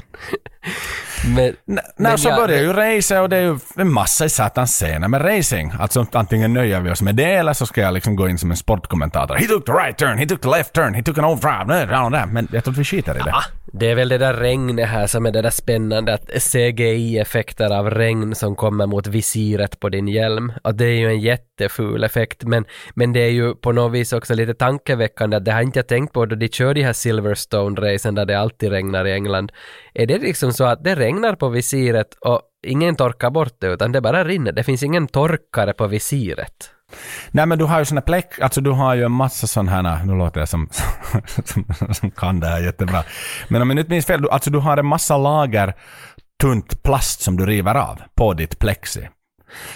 [1.26, 4.30] Men, Nej, men så ja, börjar ju race och det är ju en massa i
[4.30, 5.74] satans scener med racing.
[5.80, 8.52] Alltså antingen nöjer vi oss med det eller så ska jag liksom gå in som
[8.52, 9.36] en sportkommentator.
[9.36, 12.48] He took the right turn, he took the left turn, he took an overdrive, men
[12.52, 13.34] jag tror att vi skiter i det.
[13.76, 17.90] Det är väl det där regnet här som är det där spännande, att CGI-effekter av
[17.90, 20.54] regn som kommer mot visiret på din hjälm.
[20.64, 24.14] Och det är ju en jätteful effekt, men, men det är ju på något vis
[24.14, 26.94] också lite tankeväckande att det har inte jag tänkt på då de kör de här
[26.94, 29.52] Silverstone-racen där det alltid regnar i England.
[29.96, 33.92] Är det liksom så att det regnar på visiret och ingen torkar bort det utan
[33.92, 34.52] det bara rinner?
[34.52, 36.70] Det finns ingen torkare på visiret.
[37.32, 40.06] Nej men du har ju såna pläck, alltså du har ju en massa sådana här,
[40.06, 40.70] nu låter jag som,
[41.46, 43.04] som, som kan det här jättebra.
[43.48, 45.74] Men om jag inte minns fel, du, alltså du har en massa lager
[46.42, 49.10] tunt plast som du river av på ditt plexi.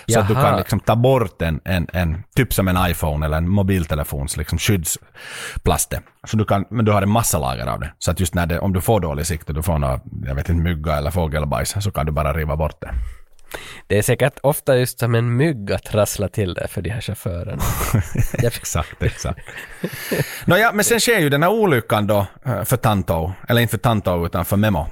[0.08, 0.44] Så att du Jaha.
[0.44, 4.58] kan liksom ta bort en, en, en, typ som en iPhone eller en mobiltelefons liksom
[4.58, 6.02] skyddsplaste.
[6.28, 7.94] Så du kan, men du har en massa lager av det.
[8.00, 10.36] Så att just när det, om du får dålig sikt och du får något, jag
[10.36, 12.94] vet inte, mygga eller fågelbajs så kan du bara riva bort det.
[13.88, 17.02] Det är säkert ofta just som en mygg att trassla till det för de här
[17.02, 17.64] chaufförerna.
[18.44, 19.40] Exakt, exakt.
[20.46, 23.78] Nåja, men sen sker ju den här olyckan då eh, för Tanto, eller inte för
[23.78, 24.88] Tanto utan för Memo.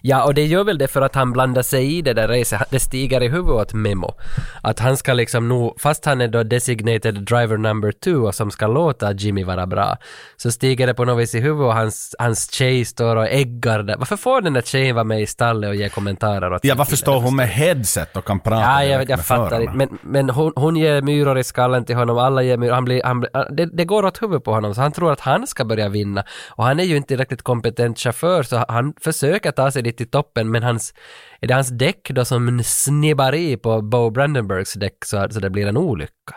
[0.00, 2.62] Ja, och det gör väl det för att han blandar sig i det där racet.
[2.70, 4.14] Det stiger i huvudet åt Memo.
[4.62, 8.50] Att han ska liksom nog, fast han är då designated driver number two och som
[8.50, 9.96] ska låta Jimmy vara bra,
[10.36, 13.82] så stiger det på något vis i huvudet och hans, hans tjej står och äggar
[13.82, 13.96] där.
[13.96, 16.96] Varför får den där tjejen vara med i stallet och ge kommentarer åt Ja, varför
[16.96, 19.76] står hon med headset och kan prata Ja, jag, jag med fattar inte.
[19.76, 22.74] Men, men hon, hon ger myror i skallen till honom, alla ger myror.
[22.74, 25.20] Han blir, han blir, det, det går åt huvudet på honom, så han tror att
[25.20, 26.24] han ska börja vinna.
[26.48, 30.10] Och han är ju inte tillräckligt kompetent chaufför, så han försöker ta sig dit till
[30.10, 30.94] toppen, men hans,
[31.40, 35.50] är det hans däck då som snibbar i på Bo Brandenburgs däck så, så det
[35.50, 36.36] blir en olycka?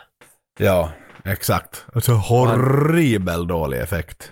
[0.60, 0.92] Ja,
[1.26, 1.86] exakt.
[1.94, 4.32] Alltså horribel dålig effekt.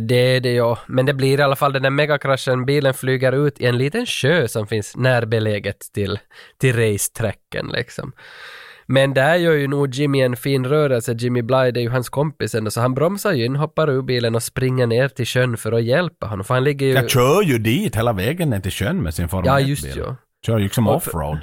[0.00, 2.66] Det är det ja, men det blir i alla fall den där megakraschen.
[2.66, 6.18] Bilen flyger ut i en liten sjö som finns närbeläget till,
[6.58, 8.12] till racetracken liksom.
[8.92, 11.12] Men där gör ju nog Jimmy en fin rörelse.
[11.12, 14.02] Jimmy Bly, det är ju hans kompis ändå, så han bromsar ju in, hoppar ur
[14.02, 16.44] bilen och springer ner till sjön för att hjälpa honom.
[16.44, 16.92] För han ligger ju...
[16.92, 19.68] Jag kör ju dit hela vägen ner till sjön med sin Formel Ja, 1-bil.
[19.68, 20.16] just ja.
[20.46, 21.38] Kör ju liksom offroad.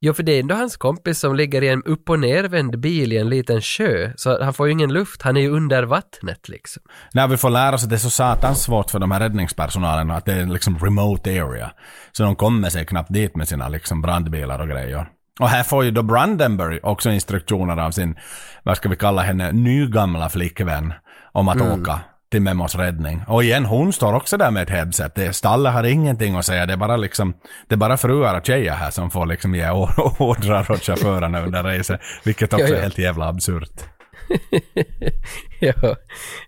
[0.00, 3.12] Jo, för det är ändå hans kompis som ligger i en upp och nervänd bil
[3.12, 6.48] i en liten sjö, så han får ju ingen luft, han är ju under vattnet
[6.48, 6.82] liksom.
[7.12, 10.10] När vi får lära oss att det är så satans svårt för de här räddningspersonalen
[10.10, 11.72] att det är liksom remote area.
[12.12, 15.06] Så de kommer sig knappt dit med sina liksom brandbilar och grejer.
[15.40, 18.16] Och här får ju då Brandenburg också instruktioner av sin,
[18.62, 20.92] vad ska vi kalla henne, nygamla flickvän
[21.32, 22.00] om att åka
[22.30, 23.22] till Memos räddning.
[23.28, 25.14] Och igen, hon står också där med ett headset.
[25.14, 26.66] Det, stallet har ingenting att säga.
[26.66, 27.34] Det är bara liksom,
[27.68, 31.40] det är bara fruar och tjejer här som får liksom ge or- ordrar åt chaufförerna
[31.40, 32.00] under racet.
[32.24, 32.76] Vilket också Ja, ja.
[32.76, 33.80] är helt jävla absurt.
[35.60, 35.96] ja,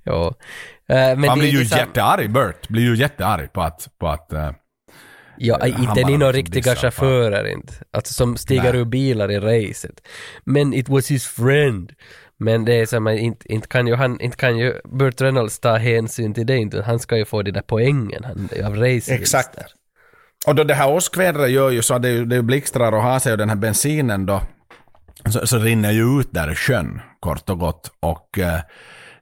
[0.05, 0.35] ja.
[0.89, 4.33] Eh, men Han blir ju liksom- jättearg, Bert blir ju jättearg på att, på att
[4.33, 4.51] eh,
[5.37, 7.73] Ja, Han inte ni några liksom riktiga chaufförer inte.
[7.91, 8.81] Alltså som stiger Nej.
[8.81, 10.01] ur bilar i racet.
[10.45, 11.93] Men it was his friend.
[12.39, 15.59] Men det är som att inte, inte kan ju han, inte kan ju Burt Reynolds
[15.59, 16.83] ta hänsyn till det inte.
[16.83, 19.59] Han ska ju få de där poängen han, av race Exakt.
[20.47, 23.03] Och då det här åskvädret gör ju så att det, är det är blixtrar och
[23.03, 24.43] har sig och den här bensinen då
[25.31, 28.61] så, så rinner ju ut där i sjön kort och gott och, eh,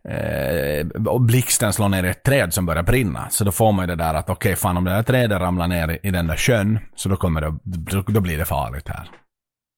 [0.08, 3.30] eh, och blixten slår ner i ett träd som börjar brinna.
[3.30, 5.68] Så då får man ju det där att okej fan om det där trädet ramlar
[5.68, 8.88] ner i, i den där sjön så då kommer det, då, då blir det farligt
[8.88, 9.10] här.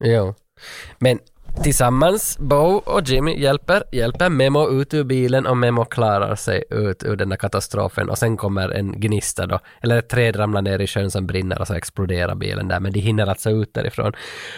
[0.05, 0.35] Ja.
[0.99, 1.19] Men
[1.63, 7.05] tillsammans, Bo och Jimmy hjälper, hjälper Memo ut ur bilen och Memo klarar sig ut
[7.05, 10.79] ur den där katastrofen och sen kommer en gnista då, eller ett träd ramlar ner
[10.79, 14.13] i sjön som brinner och så exploderar bilen där, men de hinner alltså ut därifrån.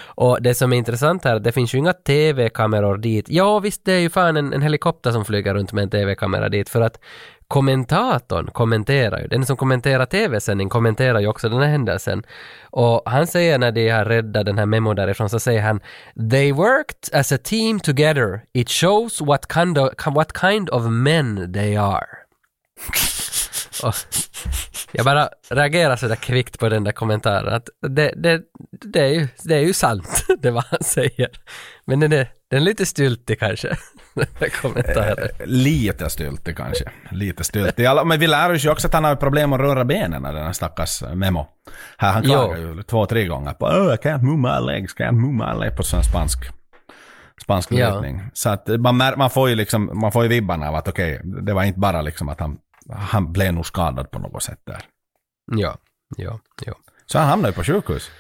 [0.05, 3.27] Och det som är intressant här, det finns ju inga TV-kameror dit.
[3.29, 6.49] Ja visst, det är ju fan en, en helikopter som flyger runt med en TV-kamera
[6.49, 7.01] dit för att
[7.49, 12.23] kommentatorn kommenterar ju, den som kommenterar TV-sändning kommenterar ju också den här händelsen.
[12.71, 15.81] Och han säger när de har räddat den här memo därifrån så säger han
[16.31, 18.41] “They worked as a team together.
[18.53, 22.07] It shows what kind of, what kind of men they are”.
[23.83, 23.95] Och
[24.93, 29.29] jag bara reagerar sådär kvickt på den där kommentaren att det, det, det, är, ju,
[29.45, 31.29] det är ju sant, det vad han säger.
[31.85, 33.77] Men den är, den är lite styltig kanske,
[34.63, 35.29] kommentaren.
[35.45, 36.91] Lite styltig kanske.
[37.11, 37.87] Lite styltig.
[38.07, 40.53] Men vi lär oss ju också att han har problem att röra benen, den här
[40.53, 41.47] stackars Memo.
[41.99, 45.13] Här, han klagar ju två, tre gånger på oh, I can't move my legs, can't
[45.13, 46.39] move my legs på sån spansk
[47.43, 47.95] spansk Ja.
[47.95, 48.23] lutning.
[48.33, 51.21] Så att man, mär, man får ju liksom, man får ju vibbarna av att okej,
[51.25, 52.59] det var inte bara liksom att han,
[52.93, 54.83] han blev nog skadad på något sätt där.
[55.53, 55.77] Ja,
[56.17, 56.75] ja, ja.
[57.07, 58.11] Så han hamnade ju på sjukhus.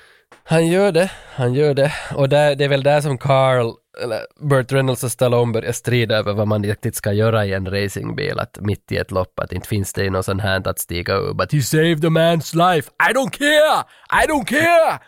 [0.49, 1.93] Han gör det, han gör det.
[2.15, 6.17] Och där, det är väl där som Carl, eller Burt Reynolds och Stallone börjar strida
[6.17, 8.39] över vad man riktigt ska göra i en racingbil.
[8.39, 11.35] Att mitt i ett lopp, att inte finns det något sånt här att stiga ur.
[11.35, 12.91] But he saved a man's life.
[13.11, 13.85] I don't care!
[14.23, 14.99] I don't care!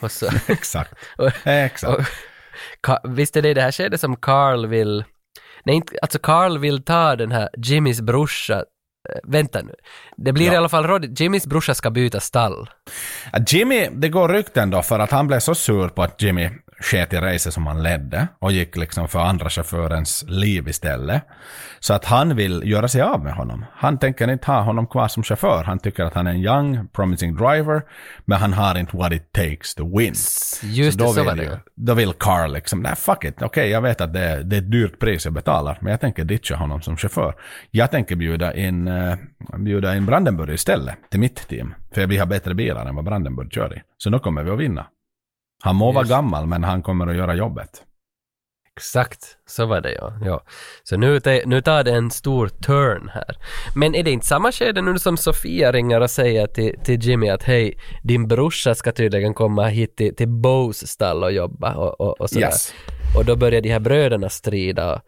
[0.00, 0.26] Och så...
[0.52, 0.94] Exakt.
[1.18, 1.98] och, Exakt.
[1.98, 2.04] och,
[2.82, 5.04] Ka- visst är det i det här skedet som Carl vill...
[5.64, 8.64] Nej, inte, alltså Carl vill ta den här Jimmys brorsa
[9.22, 9.74] Vänta nu.
[10.16, 10.52] Det blir Ja.
[10.52, 11.20] i alla fall rådigt.
[11.20, 12.70] Jimmys brorsa ska byta stall.
[13.48, 16.50] Jimmy, det går rykten då för att han blev så sur på att Jimmy
[16.80, 21.22] sket i racet som han ledde och gick liksom för andra chaufförens liv istället.
[21.80, 23.64] Så att han vill göra sig av med honom.
[23.72, 25.64] Han tänker inte ha honom kvar som chaufför.
[25.64, 27.82] Han tycker att han är en young, promising driver,
[28.24, 30.14] men han har inte what it takes to win.
[30.62, 31.60] Just då det, så vill var det.
[31.74, 34.60] Då vill Carl liksom, nej fuck it, okej jag vet att det är, det är
[34.60, 37.34] ett dyrt pris jag betalar, men jag tänker ditcha honom som chaufför.
[37.70, 39.16] Jag tänker bjuda in, uh,
[39.58, 41.74] bjuda in Brandenburg istället till mitt team.
[41.94, 43.82] För vi har bättre bilar än vad Brandenburg kör i.
[43.98, 44.86] Så då kommer vi att vinna.
[45.62, 46.10] Han må vara Just.
[46.10, 47.84] gammal, men han kommer att göra jobbet.
[48.76, 50.12] Exakt, så var det ja.
[50.24, 50.42] ja.
[50.82, 53.36] Så nu, nu tar det en stor turn här.
[53.74, 57.28] Men är det inte samma skede nu som Sofia ringer och säger till, till Jimmy
[57.28, 62.00] att hej, din brorsa ska tydligen komma hit till, till Bows stall och jobba och,
[62.00, 62.46] och, och sådär.
[62.46, 62.74] Yes.
[63.16, 65.02] Och då börjar de här bröderna strida.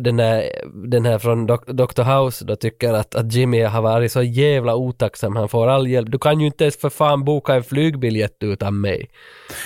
[0.00, 0.50] Den, här,
[0.90, 2.02] den här från Dr.
[2.02, 6.10] House då tycker att, att Jimmy har varit så jävla otacksam, han får all hjälp.
[6.10, 9.10] Du kan ju inte ens för fan boka en flygbiljett utan mig.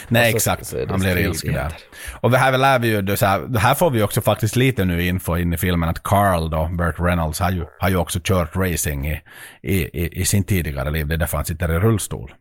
[0.08, 0.66] Nej, så- exakt.
[0.66, 1.72] så han blir ilsken där.
[2.20, 5.06] Och det här lär vi ju, så här, här får vi också faktiskt lite nu
[5.06, 8.56] info in i filmen att Carl då, Burt Reynolds, har ju, har ju också kört
[8.56, 9.20] racing i,
[9.62, 11.06] i, i, i sin tidigare liv.
[11.06, 12.34] Det är därför han sitter i rullstol.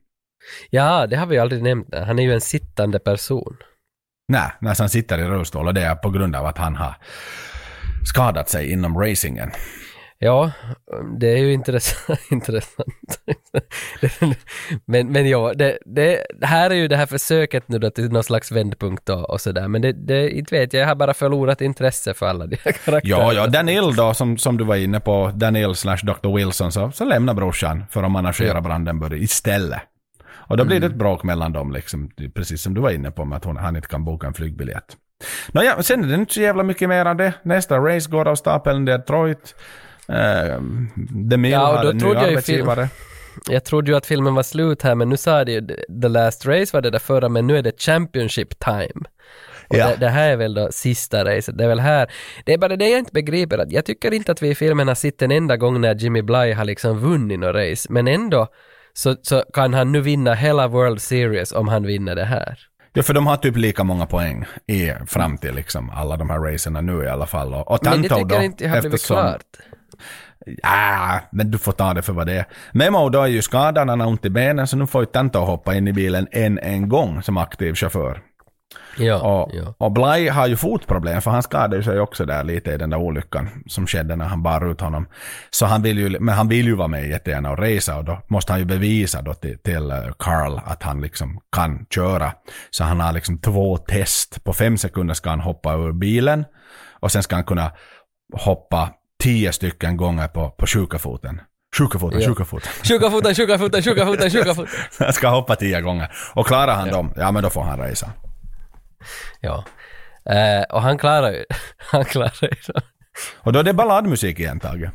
[0.69, 1.87] Ja, det har vi aldrig nämnt.
[1.95, 3.57] Han är ju en sittande person.
[4.31, 6.95] Nej, när han sitter i rullstol och det är på grund av att han har
[8.05, 9.51] skadat sig inom racingen.
[10.21, 10.51] Ja,
[11.19, 12.19] det är ju intressant.
[12.31, 13.19] intressant.
[14.85, 18.23] men, men ja, det, det, här är ju det här försöket nu då till någon
[18.23, 19.67] slags vändpunkt och, och sådär.
[19.67, 22.71] Men det, det, inte vet jag, jag har bara förlorat intresse för alla de här
[22.71, 23.23] karaktärerna.
[23.23, 26.35] Ja, ja, Daniel då, som, som du var inne på, Daniel slash Dr.
[26.35, 28.61] Wilson, så, så lämnar brorsan för att managera Ja.
[28.61, 29.81] Brandenburg istället.
[30.31, 30.99] Och då blir det ett Mm.
[30.99, 33.87] bråk mellan dem, liksom, precis som du var inne på, med att hon, han inte
[33.87, 34.97] kan boka en flygbiljett.
[35.51, 37.33] Nåja, sen är det inte så jävla mycket mer av det.
[37.43, 39.55] Nästa race går av stapeln, Detroit.
[40.09, 40.61] Uh,
[40.95, 42.89] DeMille Ja, och har då en ny arbetsgivare.
[43.49, 45.67] Jag trodde ju att filmen var slut här, men nu sa det ju
[46.01, 49.05] The Last Race var det där förra, men nu är det Championship Time.
[49.67, 49.87] Och Ja.
[49.87, 52.11] det, det här är väl då sista racet, det är väl här.
[52.45, 54.87] Det är bara det jag inte begriper, att jag tycker inte att vi i filmen
[54.87, 58.47] har sett en enda gång när Jimmy Bly har liksom vunnit något race, men ändå
[58.93, 62.68] så, så kan han nu vinna hela World Series om han vinner det här.
[62.93, 66.39] Ja, för de har typ lika många poäng i, fram till liksom alla de här
[66.39, 67.53] racerna nu i alla fall.
[67.53, 69.41] Och, och Men det tycker då, jag inte har blivit eftersom- klart.
[70.61, 72.45] Ja, men du får ta det för vad det är.
[72.71, 75.39] Memo då är ju skadad, han har ont i benen, så nu får ju Tanto
[75.39, 78.21] hoppa in i bilen en, en gång som aktiv chaufför.
[78.99, 79.73] Ja, Och, ja.
[79.77, 82.97] och Bly har ju fotproblem, för han skadade sig också där lite i den där
[82.97, 85.07] olyckan som skedde när han bar ut honom.
[85.49, 88.21] Så han vill ju, men han vill ju vara med jättegärna och racea och då
[88.27, 92.31] måste han ju bevisa då till, till eh, Carl att han liksom kan köra.
[92.69, 94.43] Så han har liksom två test.
[94.43, 96.45] På fem sekunder ska han hoppa ur bilen
[96.99, 97.71] och sen ska han kunna
[98.33, 98.89] hoppa
[99.23, 101.41] tio stycken gånger på, på sjukafoten.
[101.77, 102.27] Sjukafoten, Ja.
[102.29, 102.69] sjukafoten.
[102.83, 104.73] Sjukafoten, sjukafoten, sjukafoten, sjukafoten.
[104.99, 106.11] Han ska hoppa tio gånger.
[106.33, 108.09] Och klarar han dem, ja men då får han racea.
[109.41, 109.63] Ja.
[110.29, 111.43] Eh, och han klarar ju,
[111.77, 112.73] han klarar ju.
[113.37, 114.89] Och då är det balladmusik igen, Tage.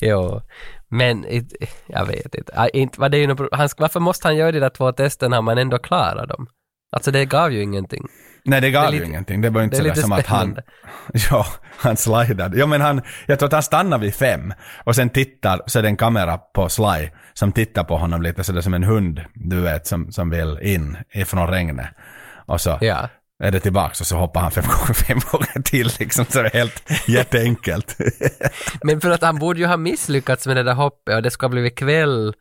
[0.00, 0.42] Jo,
[0.88, 1.52] men it,
[1.86, 2.52] jag vet inte.
[2.56, 5.38] Ah, inte var det ju något, han, varför måste han göra de där två testerna
[5.38, 6.46] om han ändå klarar dem?
[6.92, 8.06] Alltså det gav ju ingenting.
[8.44, 9.40] Nej, det gav Det ju lite- ingenting.
[9.40, 10.56] Det var inte sådär som att han...
[11.30, 11.46] Ja,
[11.76, 12.58] han slidade.
[12.58, 13.02] Ja, men han...
[13.26, 14.54] Jag tror att han stannade vid fem.
[14.84, 18.44] Och sen tittar, så är det en kamera på Sly som tittar på honom lite
[18.44, 21.86] sådär som en hund, du vet, som, som vill in ifrån regnet.
[22.46, 23.08] Och så Ja.
[23.44, 26.24] är det tillbaks och så hoppar han fem gånger, fem gånger till liksom.
[26.28, 27.96] Så det är helt jätteenkelt.
[28.82, 31.48] Men för att han borde ju ha misslyckats med det där hoppet och det ska
[31.48, 32.34] blivit kväll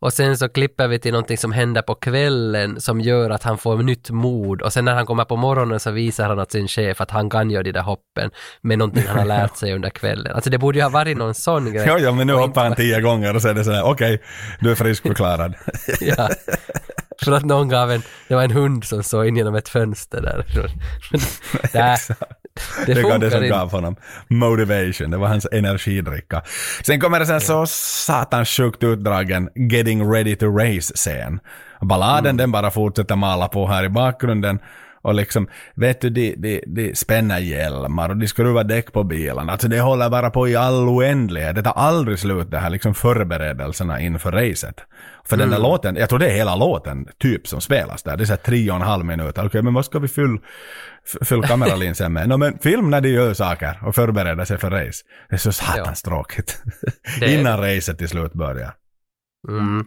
[0.00, 3.58] och sen så klipper vi till någonting som händer på kvällen som gör att han
[3.58, 6.68] får nytt mod och sen när han kommer på morgonen så visar han åt sin
[6.68, 8.30] chef att han kan göra de där hoppen
[8.62, 10.34] med någonting han har lärt sig under kvällen.
[10.34, 11.86] Alltså det borde ju ha varit någon sån grej.
[11.86, 14.22] ja, ja, men nu hoppar han tio gånger och så är det sådär, okej,
[14.60, 15.54] du är friskförklarad.
[16.00, 16.28] Ja.
[17.24, 20.20] För att någon gav en, det var en hund som såg in genom ett fönster
[20.22, 20.44] där.
[21.72, 21.96] Men
[22.86, 23.96] det, det, var det som gav honom
[24.28, 25.10] motivation.
[25.10, 26.42] Det var hans energidricka.
[26.82, 31.40] Sen kommer det sen så satans sjukt utdragen Getting Ready to Race-scen.
[31.80, 32.36] Balladen Mm.
[32.36, 34.58] den bara fortsätter mala på här i bakgrunden.
[35.02, 39.52] Och liksom, vet du, de, de, de spänner hjälmar och de skruvar däck på bilarna.
[39.52, 41.54] Alltså det håller bara på i all oändlighet.
[41.54, 44.80] Det tar aldrig slut det här liksom förberedelserna inför racet.
[45.28, 45.50] För den Mm.
[45.62, 48.16] där låten, jag tror det är hela låten typ som spelas där.
[48.16, 49.38] Det är så här tre och en halv minut.
[49.38, 50.38] Okej, men vad ska vi fylla
[51.24, 52.28] fyll kameralinsen med?
[52.28, 55.04] No, men film när de gör saker och förbereder sig för race.
[55.28, 56.62] Det är så satans tråkigt.
[57.20, 58.74] Det är- Innan racet till slut börjar.
[59.48, 59.84] Mm.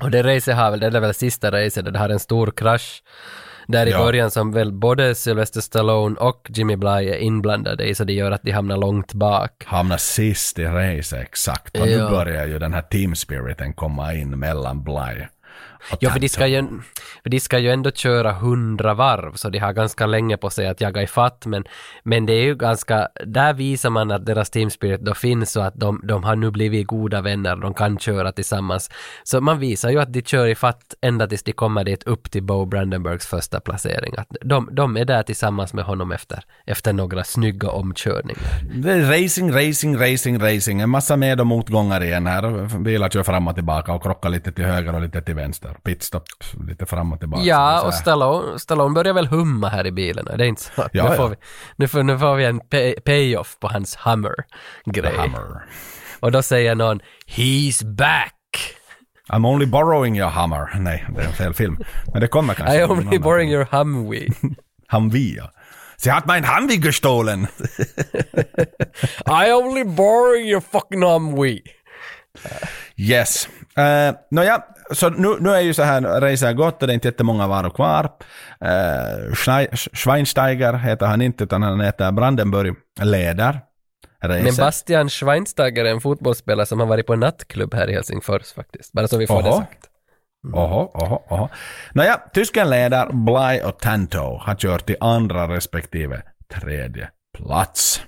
[0.00, 3.02] Och det racet har väl, det är väl sista racet, det har en stor krasch
[3.66, 3.98] där i Ja.
[3.98, 8.30] början som väl både Sylvester Stallone och Jimmy Bly är inblandade i så det gör
[8.32, 9.50] att de hamnar långt bak.
[9.66, 11.80] Hamnar sist i racet, exakt.
[11.80, 11.96] Och Ja.
[12.04, 15.26] nu börjar ju den här team spiriten komma in mellan Bly
[16.00, 16.62] Ja, för de, ska ju,
[17.22, 20.68] för de ska ju ändå köra hundra varv, så de har ganska länge på sig
[20.68, 21.64] att jaga ifatt, men,
[22.02, 25.66] men det är ju ganska, där visar man att deras team spirit då finns och
[25.66, 28.90] att de, de har nu blivit goda vänner, de kan köra tillsammans.
[29.24, 32.42] Så man visar ju att de kör ifatt ända tills de kommer dit upp till
[32.42, 34.14] Bo Brandenburgs första placering.
[34.18, 38.42] Att de, de är där tillsammans med honom efter, efter några snygga omkörningar.
[39.10, 40.80] Racing, racing, racing, racing.
[40.80, 42.78] En massa med och motgångar igen här.
[42.78, 45.73] Bilar kör fram och tillbaka och krockar lite till höger och lite till vänster.
[45.82, 46.22] Pitstop
[46.68, 47.42] lite fram och tillbaka.
[47.42, 47.94] Ja, och.
[47.94, 50.88] Stallone, Stallone börjar väl humma här i bilen, är det inte så?
[50.92, 51.28] Ja, nu, får ja.
[51.28, 51.36] vi,
[51.76, 55.16] nu, får, nu får vi en pay, payoff på hans Hummer-grej.
[55.16, 55.62] Hammer.
[56.20, 58.34] Och då säger någon “He's back!”
[59.28, 60.68] I'm only borrowing your hammer.
[60.78, 61.78] Nej, det är en fel film.
[62.12, 62.76] Men det kommer kanske.
[62.80, 63.60] I only annan borrowing film.
[63.60, 64.28] your Humvee.
[64.88, 65.50] Humvee, ja.
[65.96, 67.46] Sie hat mein Humvee gestohlen.
[69.26, 71.62] I only borrowing your fucking Humvee.
[72.96, 73.48] yes.
[73.78, 74.62] Uh, Nåja,
[74.92, 77.46] så nu, nu är ju så här, racet har gått och det är inte jättemånga
[77.46, 78.10] varor kvar.
[79.34, 83.60] Schnei- Schweinsteiger heter han inte, utan han heter Brandenburg, leder
[84.22, 84.44] racet.
[84.44, 88.52] Men Bastian Schweinsteiger är en fotbollsspelare som har varit på en nattklubb här i Helsingfors
[88.52, 88.92] faktiskt.
[88.92, 89.58] Bara så vi får det Oho.
[89.58, 89.90] sagt.
[90.52, 91.48] Oho, oho, oho.
[91.92, 96.22] Nåja, tysken leder, Bly och Tanto har kört till andra respektive
[96.60, 97.08] tredje
[97.38, 98.02] plats.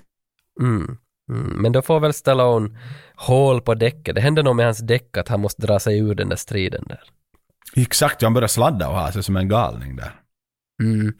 [0.61, 0.97] Mm.
[1.29, 2.69] Mm, men då får väl Stallone
[3.17, 4.15] hål på däcket.
[4.15, 6.83] Det händer nog med hans däck att han måste dra sig ur den där striden
[6.87, 6.99] där.
[7.75, 10.11] Exakt, han börjar sladda och ha sig som en galning där.
[10.83, 11.13] Mm.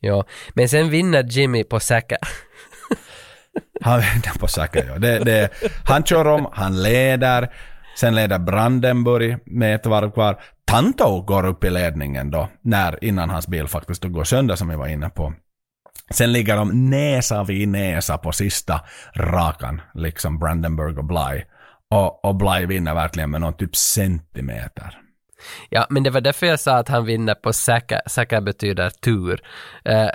[0.00, 2.18] Ja, men sen vinner Jimmy på säker.
[3.82, 4.98] Han vänder på saker, ja.
[4.98, 5.50] Det, det,
[5.84, 7.52] han kör om, han leder,
[7.96, 10.42] sen leder Brandenburg med ett varv kvar.
[10.64, 14.68] Tanto går upp i ledningen då, när, innan hans bil faktiskt då går sönder som
[14.68, 15.32] vi var inne på.
[16.10, 18.80] Sen ligger de näsa vid näsa på sista
[19.14, 21.42] rakan, liksom Brandenburg och Bly.
[21.90, 25.00] Och, och Bly vinner verkligen med någon typ centimeter.
[25.68, 28.00] Ja, men det var därför jag sa att han vinner på säker.
[28.06, 29.42] Säker betyder tur.
[29.84, 30.08] Eh,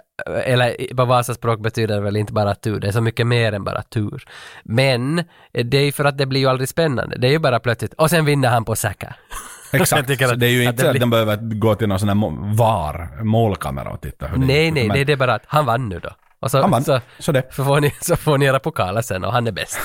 [0.43, 3.63] eller på Vasaspråk betyder det väl inte bara tur, det är så mycket mer än
[3.63, 4.23] bara tur.
[4.63, 5.19] Men
[5.53, 7.17] eh, det är ju för att det blir ju aldrig spännande.
[7.17, 9.15] Det är ju bara plötsligt, och sen vinner han på säker.
[9.81, 12.09] Exakt, så det är ju inte det att blir- de behöver gå till någon sån
[12.09, 15.43] här VAR, målkamera och titta hur det Nej, nej, Men nej, det är bara att
[15.47, 16.09] han vann nu då.
[16.39, 17.53] Och så, Han vann, så, så det.
[17.53, 19.79] så, får ni, så får ni era pokaler sen och han är bäst.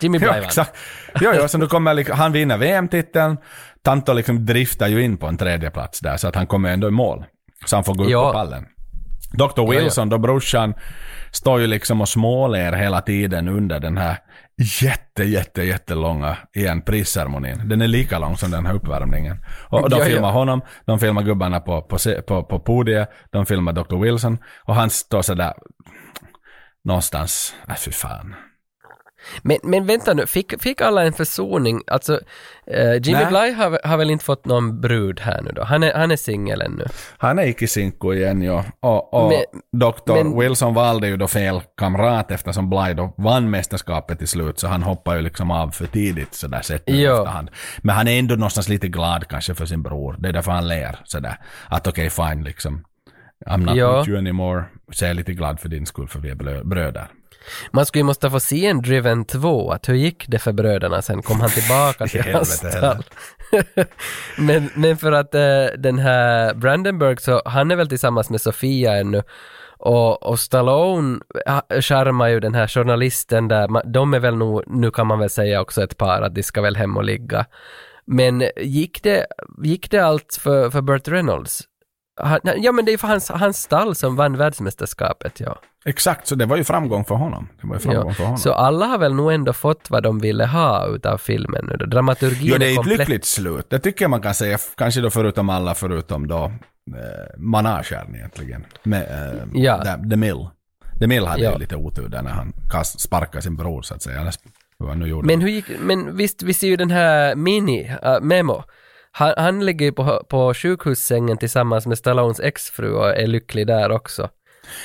[0.00, 0.76] Jimmy Bly Ja, exakt.
[1.20, 3.36] Jo, jo, så nu kommer liksom, han vinner VM-titeln,
[3.82, 6.88] Tanto liksom driftar ju in på en tredje plats där, så att han kommer ändå
[6.88, 7.24] i mål.
[7.66, 8.26] Så han får gå upp Ja.
[8.26, 8.66] på pallen.
[9.32, 9.70] Dr.
[9.70, 10.74] Wilson, då brorsan,
[11.30, 14.18] står ju liksom och småler hela tiden under den här
[14.82, 17.68] jätte, jätte, jättelånga igen prisceremonin.
[17.68, 19.36] Den är lika lång som den här uppvärmningen.
[19.68, 20.10] Och, de Ja, ja.
[20.10, 23.96] filmar honom, de filmar gubbarna på, på, på, på podiet, de filmar Dr.
[23.96, 25.52] Wilson och han står sådär
[26.84, 28.34] någonstans, äh, fy fan.
[29.42, 31.80] Men, men vänta nu, fick, fick alla en försoning?
[31.86, 32.20] Alltså,
[32.66, 33.26] eh, Jimmy Nej.
[33.26, 35.64] Bly har, har väl inte fått någon brud här nu då?
[35.64, 36.84] Han är, han är singel ännu.
[37.18, 38.64] Han är icke sinko igen ja.
[38.80, 40.14] Och, och Men- Dr.
[40.14, 44.68] men- Wilson valde ju då fel kamrat eftersom Bly då vann mästerskapet till slut så
[44.68, 46.94] han hoppar ju liksom av för tidigt sådär sett Ja.
[47.18, 47.50] efterhand.
[47.82, 50.16] Men han är ändå någonstans lite glad kanske för sin bror.
[50.18, 51.36] Det är därför han ler sådär.
[51.68, 52.84] Att okej fine liksom.
[53.46, 53.98] I'm not Ja.
[53.98, 54.64] with you anymore.
[54.92, 57.06] Så jag är lite glad för din skull för vi är bröder.
[57.72, 61.02] Man skulle ju måste få se en Driven 2, att hur gick det för bröderna
[61.02, 61.22] sen?
[61.22, 63.04] Kom han tillbaka till hans stall?
[64.38, 68.96] men, men för att eh, den här Brandenburg, så han är väl tillsammans med Sofia
[68.96, 69.22] ännu.
[69.78, 74.90] Och, och Stallone ha- charmar ju den här journalisten där, de är väl nog, nu
[74.90, 77.46] kan man väl säga också ett par, att de ska väl hem och ligga.
[78.06, 79.26] Men gick det,
[79.62, 81.62] gick det allt för, för Burt Reynolds?
[82.16, 85.58] Han, ja men det är för hans, hans stall som vann världsmästerskapet, ja.
[85.84, 87.48] Exakt, så det var ju framgång för honom.
[87.60, 88.14] Det var ju framgång Ja.
[88.14, 88.38] för honom.
[88.38, 91.86] Så alla har väl nog ändå fått vad de ville ha utav filmen nu då?
[91.86, 92.98] Dramaturgin Jo, det är ett komplett.
[92.98, 93.70] lyckligt slut.
[93.70, 98.66] Det tycker jag man kan säga, kanske då förutom alla förutom då eh, managern egentligen.
[98.82, 99.84] Med eh, Ja.
[99.84, 100.46] The, The Mill.
[100.98, 101.52] The Mill hade Ja.
[101.52, 104.30] ju lite otur där när han kast, sparkade sin bror så att säga.
[105.22, 108.64] Men hur gick, men visst, vi ser ju den här Mini, äh, Memo.
[109.16, 113.90] Han, han ligger ju på, på sjukhussängen tillsammans med Stallones exfru och är lycklig där
[113.92, 114.22] också.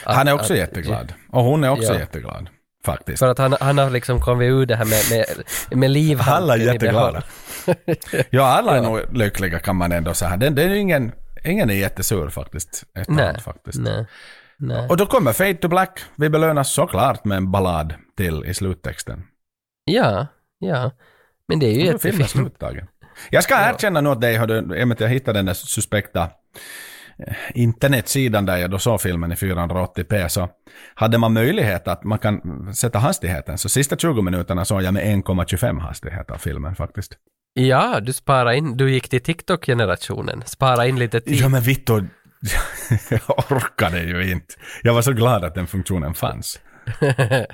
[0.04, 1.14] Att- han är också att- jätteglad.
[1.30, 2.00] Och hon är också Ja.
[2.00, 2.50] jätteglad.
[2.86, 3.20] Faktiskt.
[3.20, 5.02] För att han, han har liksom kommit ur det här med,
[5.70, 7.24] med, med livhanken Alla är jätteglada.
[8.30, 10.38] Ja, alla är nog lyckliga kan man ändå säga.
[10.38, 11.12] Det, det är ingen,
[11.46, 12.84] ingen är jättesur faktiskt.
[13.08, 13.80] Nej, faktiskt.
[13.80, 14.06] nej,
[14.58, 14.88] nej.
[14.90, 16.00] Och då kommer Fade to Black.
[16.16, 19.24] Vi belönas såklart med en ballad till i sluttexten.
[19.86, 20.28] Ja,
[20.60, 20.92] ja.
[21.48, 22.60] Men det är ju filmen jättefint.
[23.30, 26.22] Jag ska erkänna nog åt dig, att jag hittade den där suspekta
[27.28, 30.50] eh, internetsidan där jag då såg filmen i 480p så
[30.94, 32.42] hade man möjlighet att man kan
[32.74, 33.58] sätta hastigheten.
[33.58, 37.18] Så sista 20 minuterna såg jag med 1,25 hastighet av filmen faktiskt.
[37.54, 40.44] Ja, du sparar in, du gick till TikTok-generationen.
[40.46, 41.36] Spara in lite tid.
[41.36, 41.94] Ja men Vitto,
[43.10, 44.54] jag orkade ju inte.
[44.84, 46.60] Jag var så glad att den funktionen fanns.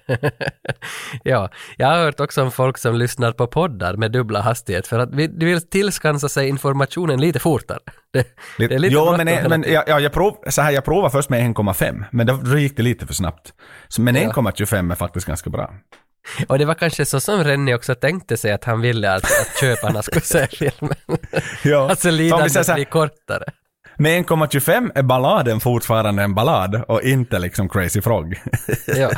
[1.24, 5.00] ja, jag har hört också om folk som lyssnar på poddar med dubbla hastighet för
[5.00, 7.80] att vi, vill tillskansa sig informationen lite fortare.
[8.58, 9.76] Det, det är lite jo, bråttom men, hela men tiden.
[9.76, 12.78] ja, ja, jag, prov, så här, jag provade först med 1,5, men då, då gick
[12.78, 13.54] det lite för snabbt.
[13.88, 14.32] Så, men Ja.
[14.32, 15.74] 1,25 är faktiskt ganska bra.
[16.48, 19.60] Och det var kanske så som Rennie också tänkte sig att han ville att, att
[19.60, 20.98] köparna skulle se filmen.
[21.64, 21.90] Ja.
[21.90, 23.46] alltså lidandet blir kortare.
[23.98, 28.36] Med 1,25 är balladen fortfarande en ballad och inte liksom Crazy Frog.
[28.88, 29.12] Ja,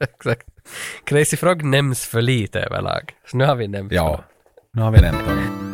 [0.00, 0.46] exakt.
[1.04, 3.12] Crazy Frog nämns för lite överlag.
[3.30, 4.20] Så nu har vi nämnt ja, honom.
[4.72, 5.64] nu har vi nämnt honom.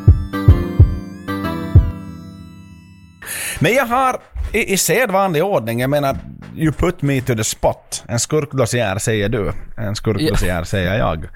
[3.58, 4.20] Men jag har
[4.52, 6.16] i, i sedvanlig ordning, jag menar,
[6.56, 8.04] you put me to the spot.
[8.08, 11.26] En skurkdossiär säger du, en skurkdossiär säger jag.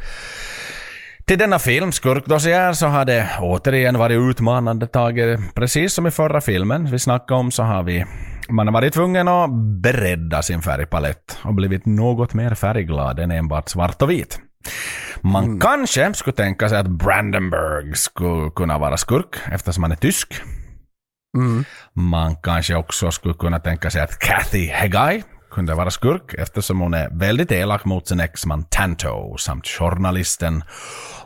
[1.28, 5.40] Till denna film, Skurkdossiär, så har det återigen varit utmanande taget.
[5.54, 8.04] Precis som i förra filmen vi snackade om så har vi
[8.48, 9.50] man har varit tvungen att
[9.82, 14.40] bredda sin färgpalett och blivit något mer färgglad än enbart svart och vit.
[15.20, 20.34] Man kanske skulle tänka sig att Brandenburg skulle kunna vara skurk eftersom han är tysk.
[21.36, 21.64] Mm.
[21.94, 25.22] Man kanske också skulle kunna tänka sig att Kathy Heggai
[25.58, 30.64] kunde vara skurk eftersom hon är väldigt elak mot sin exman Tanto samt journalisten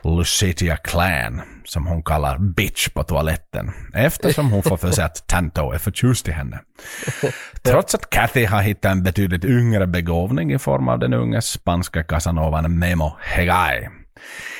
[0.04, 5.72] Lucitia Clan, som hon kallar bitch på toaletten, eftersom hon får för sig att Tanto
[5.72, 6.60] är förtjust i henne.
[7.62, 12.02] Trots att Kathy har hittat en betydligt yngre begåvning i form av den unge spanska
[12.02, 14.02] casanovan Memo Hegai.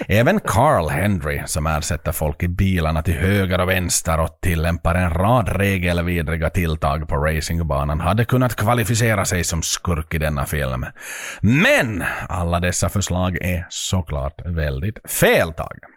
[0.09, 5.15] Även Carl Henry, som ersätter folk i bilarna till höger och vänster och tillämpar en
[5.15, 10.87] rad regelvidriga tilltag på racingbanan, hade kunnat kvalificera sig som skurk i denna film.
[11.41, 15.89] Men alla dessa förslag är såklart väldigt feltagna.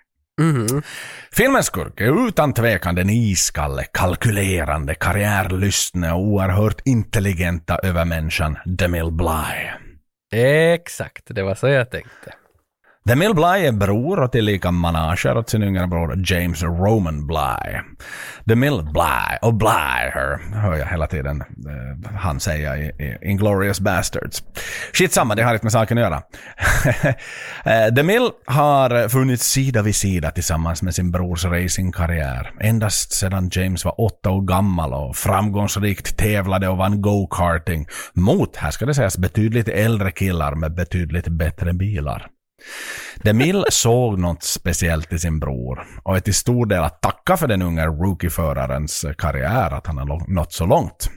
[1.32, 9.70] Filmens skurk är utan tvekan den iskalle, kalkylerande, karriärlystne och oerhört intelligenta övermänniskan DeMille Bly.
[10.32, 12.34] Exakt, det var så jag tänkte.
[13.10, 17.80] DeMille Bly är bror och tillika manager åt sin yngre bror James Roman Bly.
[18.46, 23.80] DeMille Bly och Bly hör, hör jag hela tiden eh, han säga i, i Inglourious
[23.80, 24.44] Bastards.
[24.94, 26.22] Skitsamma, det har inte med saken att göra.
[27.66, 33.50] Eh, The Mill har funnits sida vid sida tillsammans med sin brors racingkarriär endast sedan
[33.52, 38.94] James var åtta år gammal och framgångsrikt tävlade och vann go-karting mot, här ska det
[38.94, 42.28] sägas, betydligt äldre killar med betydligt bättre bilar.
[43.24, 47.48] DeMille såg något speciellt i sin bror och är till stor del att tacka för
[47.48, 51.10] den unga rookieförarens karriär att han har nått så långt.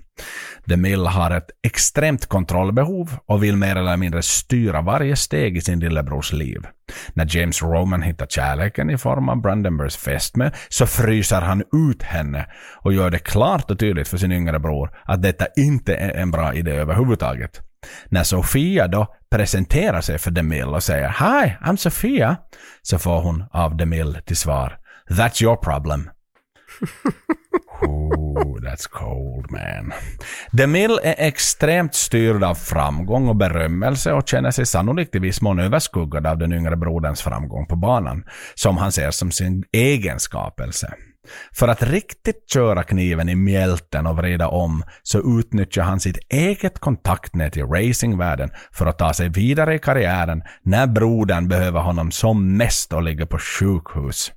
[0.65, 5.81] DeMille har ett extremt kontrollbehov och vill mer eller mindre styra varje steg i sin
[5.81, 6.67] lillebrors liv.
[7.13, 12.47] När James Roman hittar kärleken i form av Brandenburgs fästmö så fryser han ut henne
[12.75, 16.31] och gör det klart och tydligt för sin yngre bror att detta inte är en
[16.31, 17.68] bra idé överhuvudtaget.
[18.09, 22.37] När Sofia då presenterar sig för DeMille och säger Hi, I'm Sofia,
[22.83, 24.79] så får hon av DeMille till svar
[25.11, 26.11] That's your problem.
[27.83, 29.93] Ooh, that's cold man.
[30.53, 35.59] DeMille är extremt styrd av framgång och berömmelse och känner sig sannolikt i viss mån
[35.59, 38.25] överskuggad av den yngre broderns framgång på banan,
[38.55, 40.95] som han ser som sin egen skapelse.
[41.53, 46.79] För att riktigt köra kniven i mjälten och vrida om så utnyttjar han sitt eget
[46.79, 52.57] kontaktnät i racingvärlden för att ta sig vidare i karriären när brodern behöver honom som
[52.57, 54.33] mest och ligger på sjukhus.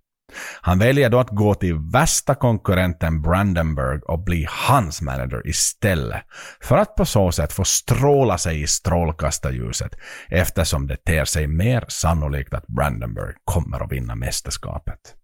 [0.62, 6.22] Han väljer då att gå till värsta konkurrenten Brandenburg och bli hans manager istället.
[6.62, 9.92] För att på så sätt få stråla sig i strålkastarljuset
[10.30, 15.16] eftersom det ter sig mer sannolikt att Brandenburg kommer att vinna mästerskapet.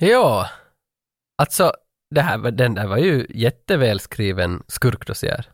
[0.00, 0.48] Ja,
[1.38, 1.72] alltså
[2.10, 5.50] det här, den där var ju jättevälskriven skurkdossier.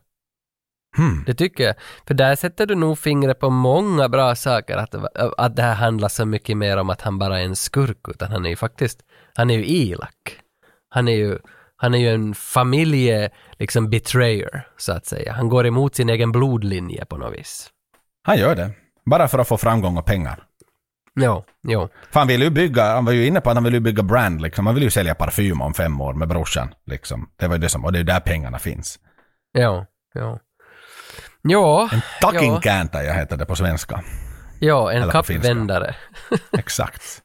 [0.97, 1.23] Hmm.
[1.25, 1.75] Det tycker jag.
[2.07, 4.77] För där sätter du nog fingret på många bra saker.
[4.77, 4.95] Att,
[5.37, 8.31] att det här handlar så mycket mer om att han bara är en skurk, utan
[8.31, 8.99] han är ju faktiskt,
[9.35, 10.39] han är ju elak.
[10.89, 11.39] Han är ju,
[11.75, 15.33] han är ju en familje, liksom betrayer, så att säga.
[15.33, 17.69] Han går emot sin egen blodlinje på något vis.
[18.23, 18.71] Han gör det.
[19.05, 20.43] Bara för att få framgång och pengar.
[21.19, 21.89] Jo, jo.
[22.11, 24.03] För han vill ju bygga, han var ju inne på att han vill ju bygga
[24.03, 24.65] brand liksom.
[24.65, 27.29] Han vill ju sälja parfym om fem år med brorsan liksom.
[27.39, 28.99] Det var ju det som, och det är där pengarna finns.
[29.57, 29.85] Jo,
[30.15, 30.39] jo.
[31.41, 34.03] Ja, En talking ja, kääntäjä heter det på svenska.
[34.59, 35.95] ja en kappvändare.
[36.57, 37.21] Exakt.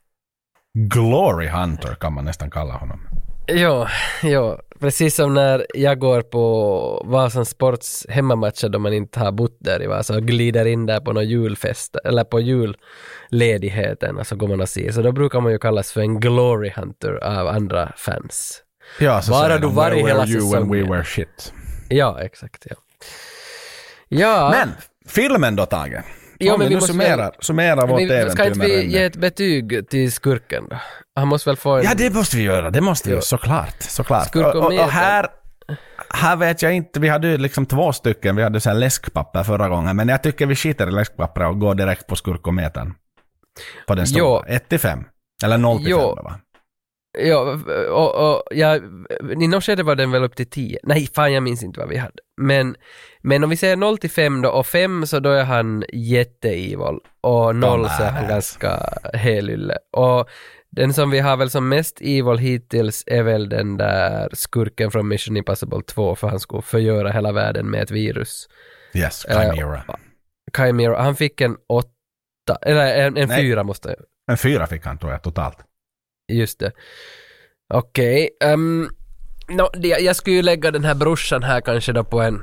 [0.74, 3.00] Glory Hunter kan man nästan kalla honom.
[3.46, 3.88] Ja,
[4.22, 9.56] ja, precis som när jag går på Vasan Sports hemmamatcher då man inte har bott
[9.60, 14.36] där i Vasa och glider in där på någon julfest eller på julledigheten och så
[14.36, 14.92] går man och ser.
[14.92, 18.62] Så då brukar man ju kallas för en glory hunter av andra fans.
[19.00, 21.52] Ja, så Bara du varit "Where hela you when we säsongen?" were shit.
[21.88, 22.66] Ja, exakt.
[22.70, 22.76] Ja,
[24.08, 24.68] ja Men,
[25.08, 26.02] filmen då Tage?
[26.38, 29.04] Ja, men vi nu måste summerar, väl- summerar vårt vi, äventyr ska inte vi ge
[29.04, 30.76] ett betyg till skurken då?
[31.16, 31.84] Han måste väl få en...
[31.84, 32.70] Ja, det måste vi göra.
[32.70, 33.82] Det måste vi göra, såklart.
[33.82, 34.36] såklart.
[34.36, 35.26] Och och, och, här,
[36.10, 39.42] här vet jag inte, vi hade ju liksom två stycken, vi hade så här läskpapper
[39.42, 42.94] förra gången, men jag tycker vi skiter i läskpapper och går direkt på skurkometern.
[43.86, 44.46] På den stora.
[44.48, 45.04] 1 till 5.
[45.44, 46.14] Eller 0 till 5 Jo.
[46.16, 46.40] då va?
[47.18, 47.58] Ja,
[47.90, 48.76] och, och ja,
[49.40, 50.78] i något skede var den väl upp till 10.
[50.82, 52.14] Nej, fan jag minns inte vad vi hade.
[52.40, 52.76] Men,
[53.26, 56.98] men om vi säger 0 till 5 då, och 5 så då är han jätteevil
[57.20, 58.80] och 0 så är han ganska
[59.14, 59.78] helylle.
[59.92, 60.28] Och
[60.70, 65.08] den som vi har väl som mest evil hittills är väl den där skurken från
[65.08, 68.48] Mission Impossible 2 för han skulle förgöra hela världen med ett virus.
[68.94, 69.82] Yes, Eh, Chimera.
[70.56, 71.88] Chimera, han fick en 8,
[72.62, 73.40] eller en, en Nej.
[73.42, 73.98] 4 måste jag
[74.30, 75.58] En fyra fick han tror jag totalt.
[76.32, 76.72] Just det.
[77.74, 78.30] Okej.
[78.44, 78.88] ehm,
[79.48, 82.42] nå, det- jag skulle ju lägga den här brorsan här kanske då på en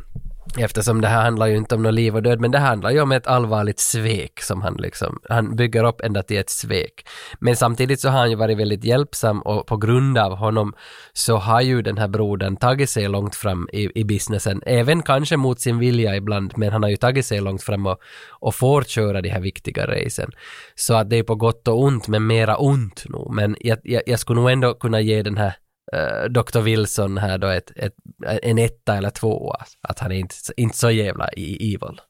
[0.57, 3.01] Eftersom det här handlar ju inte om något liv och död, men det handlar ju
[3.01, 7.07] om ett allvarligt svek som han liksom, han bygger upp ända till ett svek.
[7.39, 10.73] Men samtidigt så har han ju varit väldigt hjälpsam och på grund av honom
[11.13, 15.37] så har ju den här brodern tagit sig långt fram i, i businessen, även kanske
[15.37, 17.97] mot sin vilja ibland, men han har ju tagit sig långt fram och,
[18.29, 20.31] och får köra de här viktiga racen.
[20.75, 23.33] Så att det är på gott och ont, men mera ont nog.
[23.35, 25.53] Men jag, jag, jag skulle nog ändå kunna ge den här
[25.95, 26.59] eh, Dr.
[26.59, 27.93] Wilson här då ett, ett,
[28.41, 29.55] en etta eller två.
[29.81, 32.01] Att han är inte, inte så jävla i- evil.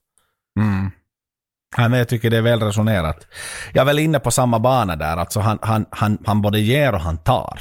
[0.60, 0.92] Mm.
[1.78, 3.28] Ja, men jag tycker det är väl resonerat.
[3.74, 6.94] Jag är väl inne på samma bana där, alltså han, han, han, han både ger
[6.94, 7.60] och han tar.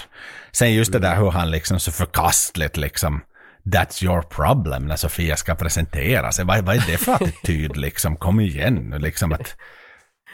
[0.52, 3.20] Sen just det där hur han liksom så förkastligt liksom
[3.64, 6.44] That's your problem när Sofia ska presentera sig.
[6.44, 8.16] Vad, vad är det för attityd liksom?
[8.16, 9.56] Kom igen nu liksom att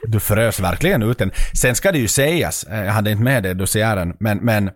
[0.03, 1.31] du frös verkligen ut den.
[1.55, 4.71] Sen ska det ju sägas, eh, jag hade inte med det i dossiären, men, men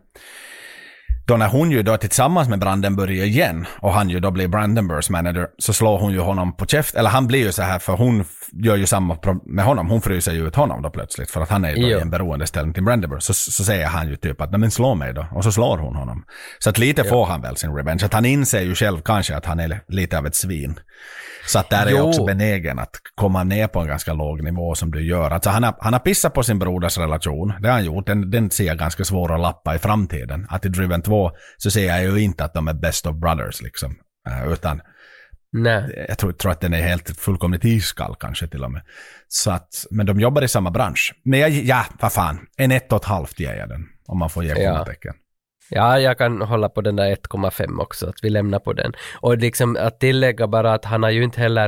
[1.32, 5.10] då när hon ju då tillsammans med Brandenburg igen och han ju då blir Brandenburgs
[5.10, 7.92] manager så slår hon ju honom på käft, eller han blir ju så här för
[7.92, 11.48] hon gör ju samma med honom, hon fryser ju ut honom då plötsligt för att
[11.48, 11.98] han är ju då Jo.
[11.98, 13.22] i en beroendeställning till Brandenburg.
[13.22, 15.78] Så, så säger han ju typ att nej men slå mig då och så slår
[15.78, 16.24] hon honom.
[16.58, 19.46] Så att lite får han väl sin revenge, att han inser ju själv kanske att
[19.46, 20.78] han är lite av ett svin.
[21.46, 24.74] Så att där är jag också benägen att komma ner på en ganska låg nivå
[24.74, 25.30] som du gör.
[25.30, 28.06] Alltså han har, han har pissat på sin broders relation, det har han gjort.
[28.06, 30.46] Den, den ser jag ganska svår att lappa i framtiden.
[30.48, 33.62] Att i Driven 2 så ser jag ju inte att de är best of brothers
[33.62, 33.96] liksom.
[34.28, 34.80] Eh, utan
[35.52, 36.04] Nej.
[36.08, 38.82] jag tror, tror att den är helt fullkomligt iskall kanske till och med.
[39.28, 41.14] Så att, men de jobbar i samma bransch.
[41.24, 43.84] Men jag, ja, vad fan, en ett och ett halvt ger jag den.
[44.06, 44.86] Om man får ge Ja.
[45.74, 48.92] Ja, jag kan hålla på den där 1,5 också, att vi lämnar på den.
[49.20, 51.66] Och liksom att tillägga bara att han har ju inte heller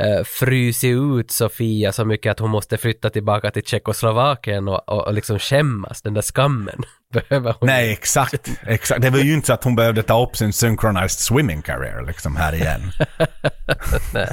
[0.00, 5.06] uh, frysit ut Sofia så mycket att hon måste flytta tillbaka till Tjeckoslovakien och, och,
[5.06, 6.82] och liksom skämmas, den där skammen.
[7.12, 8.50] Behöver hon Nej, exakt.
[8.66, 9.02] exakt.
[9.02, 12.36] Det var ju inte så att hon behövde ta upp sin synchronized swimming career liksom
[12.36, 12.80] här igen.
[14.14, 14.28] Nej.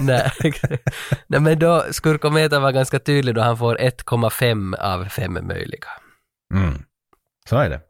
[0.00, 0.30] Nej.
[1.26, 5.88] Nej, men då, skurkometern var ganska tydlig då han får 1,5 av 5 möjliga.
[6.54, 6.82] Mm.
[7.48, 7.80] Så är det.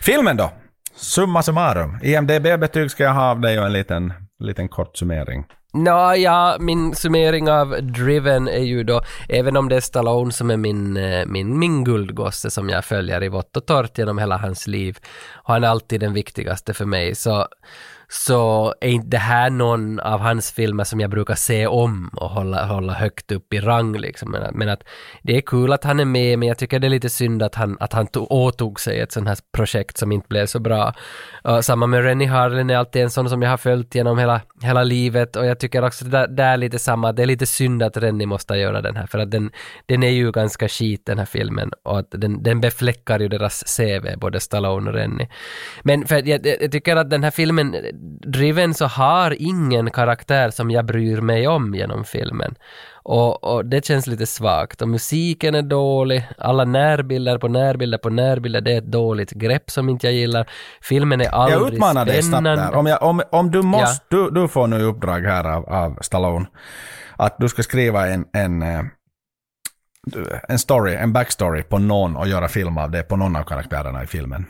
[0.00, 0.52] Filmen då?
[0.96, 1.98] Summa summarum.
[2.02, 5.44] IMDB-betyg ska jag ha av dig och en liten, liten kort summering.
[5.72, 10.50] Nå, ja, min summering av Driven är ju då, även om det är Stallone som
[10.50, 14.36] är min, eh, min, min guldgosse som jag följer i vått och torrt genom hela
[14.36, 14.98] hans liv,
[15.34, 17.46] och han är alltid den viktigaste för mig, så,
[18.08, 22.30] så är inte det här någon av hans filmer som jag brukar se om och
[22.30, 24.30] hålla, hålla högt upp i rang liksom.
[24.30, 24.82] Men, att- men att
[25.22, 27.54] det är kul att han är med, men jag tycker det är lite synd att
[27.54, 30.92] han, att han tog, åtog sig ett sånt här projekt som inte blev så bra.
[31.48, 34.40] Uh, samma med Rennie Harlin är alltid en sån som jag har följt genom hela,
[34.62, 37.82] hela livet och jag tycker också det där, är lite samma, det är lite synd
[37.82, 39.50] att Rennie måste göra den här för att den,
[39.86, 43.76] den är ju ganska skit den här filmen och att den, den befläckar ju deras
[43.76, 45.28] CV, både Stallone och Rennie.
[45.82, 47.76] Men för att jag, jag tycker att den här filmen,
[48.26, 52.54] Driven så har ingen karaktär som jag bryr mig om genom filmen.
[53.06, 54.82] Och, och det känns lite svagt.
[54.82, 59.70] Och musiken är dålig, alla närbilder på närbilder på närbilder, det är ett dåligt grepp
[59.70, 60.50] som inte jag gillar.
[60.82, 62.62] Filmen är aldrig Jag utmanar dig snabbt spännande.
[62.62, 62.74] där.
[62.74, 66.46] Om, jag, om, om du måste, du, du får nu uppdrag här av, av Stallone,
[67.16, 68.84] att du ska skriva en, en, eh,
[70.48, 74.02] en story, en backstory på någon och göra film av det på någon av karaktärerna
[74.02, 74.46] i filmen.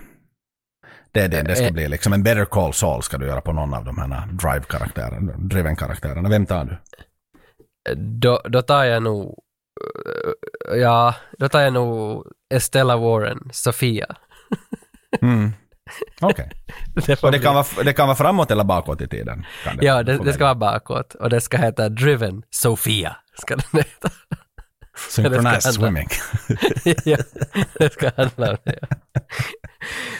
[1.14, 1.88] Det är det det ska Eh, bli.
[1.88, 6.28] Liksom en Better Call Saul ska du göra på någon av de här drive-karaktärerna, driven-karaktärerna.
[6.28, 6.76] Vem tar du?
[7.94, 9.38] Då, då tar jag nog,
[10.70, 14.06] eh, ja, då tar jag nog Estella Warren, Sofia.
[15.22, 15.52] Mm.
[16.20, 16.50] Okej.
[16.94, 19.46] Det Och det bli- kan, vara, det kan vara framåt eller bakåt i tiden?
[19.64, 23.16] Kan Ja, det, det ska vara bakåt och det ska heta Driven Sofia.
[23.38, 24.10] Ska den heta.
[24.96, 26.08] Synchronized swimming.
[27.04, 27.16] ja,
[27.78, 28.78] det ska handla om det.
[28.80, 29.20] Ja.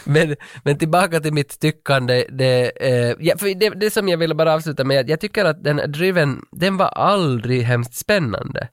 [0.03, 2.25] Men, men tillbaka till mitt tyckande.
[2.29, 5.63] Det, eh, ja, för det, det som jag ville bara avsluta med, jag tycker att
[5.63, 8.67] den Driven, den var aldrig hemskt spännande.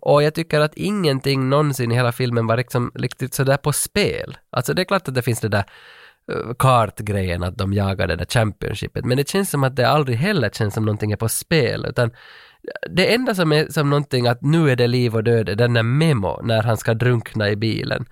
[0.00, 4.36] Och jag tycker att ingenting någonsin i hela filmen var liksom riktigt sådär på spel.
[4.50, 5.64] Alltså det är klart att det finns det där
[6.32, 10.18] eh, kartgrejen att de jagar det där championshipet, men det känns som att det aldrig
[10.18, 12.10] heller känns som någonting är på spel, utan
[12.90, 15.74] det enda som är som någonting att nu är det liv och död är den
[15.74, 18.06] där memo när han ska drunkna i bilen.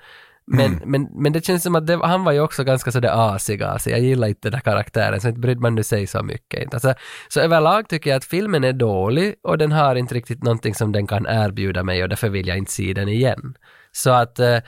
[0.46, 3.62] Men, men, men det känns som att det, han var ju också ganska sådär asig,
[3.62, 3.92] asig.
[3.92, 6.74] Jag gillar inte den där karaktären, så inte brydde man nu sig så mycket.
[6.74, 6.94] Alltså,
[7.28, 10.92] så överlag tycker jag att filmen är dålig och den har inte riktigt någonting som
[10.92, 13.54] den kan erbjuda mig och därför vill jag inte se den igen.
[13.92, 14.58] Så att eh,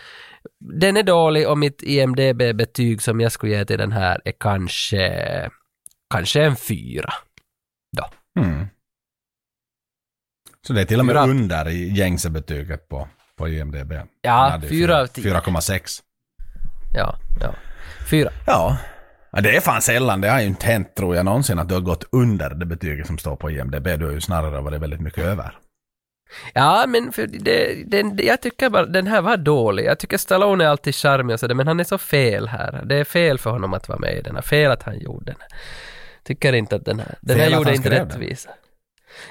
[0.60, 5.50] den är dålig och mitt IMDB-betyg som jag skulle ge till den här är kanske,
[6.10, 7.12] kanske en fyra.
[7.96, 8.04] Då.
[8.40, 8.66] Mm.
[10.66, 11.24] Så det är till och med Fyra.
[11.24, 13.92] under i gängse betyget på, på IMDB.
[13.92, 15.34] Ja, Den hade ju fyra av tio.
[15.34, 16.00] 4,6.
[16.94, 17.54] Ja, ja.
[18.10, 18.30] Fyra.
[18.46, 18.76] Ja,
[19.36, 21.74] Ja, det är fan sällan, det har ju inte hänt tror jag någonsin att du
[21.74, 23.84] har gått under det betyget som står på IMDB.
[23.98, 25.58] Du har ju snarare varit väldigt mycket över.
[26.52, 29.84] Ja, men för det, den, jag tycker bara den här var dålig.
[29.84, 32.82] Jag tycker Stallone är alltid charmig och sådär, men han är så fel här.
[32.84, 34.42] Det är fel för honom att vara med i den här.
[34.42, 35.48] Fel att han gjorde den här.
[36.24, 38.20] Tycker inte att den här, den här Fel att gjorde inte skrev den.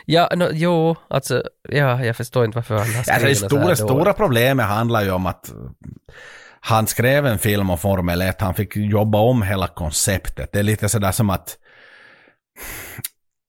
[0.06, 3.50] Ja, no, jo, alltså, ja, jag förstår inte varför han har Alltså, det skrivit den
[3.50, 5.52] så stora, här stora problemet handlar ju om att
[6.60, 10.52] han skrev en film om Formel 1, han fick jobba om hela konceptet.
[10.52, 11.58] Det är lite sådär som att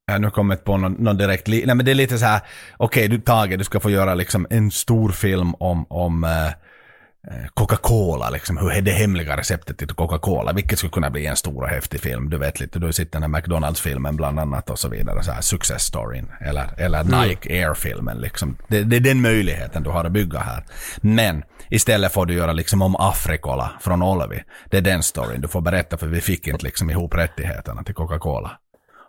[0.06, 1.46] Ja, nu kommer jag inte på någon, någon direkt...
[1.48, 2.40] Nej men det är lite så här,
[2.76, 6.50] okej du Tage, du ska få göra liksom en stor film om, om eh,
[7.54, 11.62] Coca-Cola, liksom, hur är det hemliga receptet till Coca-Cola, vilket skulle kunna bli en stor
[11.62, 12.30] och häftig film.
[12.30, 15.40] Du vet lite, du sett den här McDonalds-filmen bland annat och så vidare, så här
[15.40, 18.56] success storyn, eller, eller Nike Air-filmen liksom.
[18.68, 20.64] Det, det är den möjligheten du har att bygga här.
[20.96, 24.42] Men istället får du göra liksom om Afrikola från Olvi.
[24.70, 27.94] Det är den storyn du får berätta för vi fick inte liksom ihop rättigheterna till
[27.94, 28.50] Coca-Cola.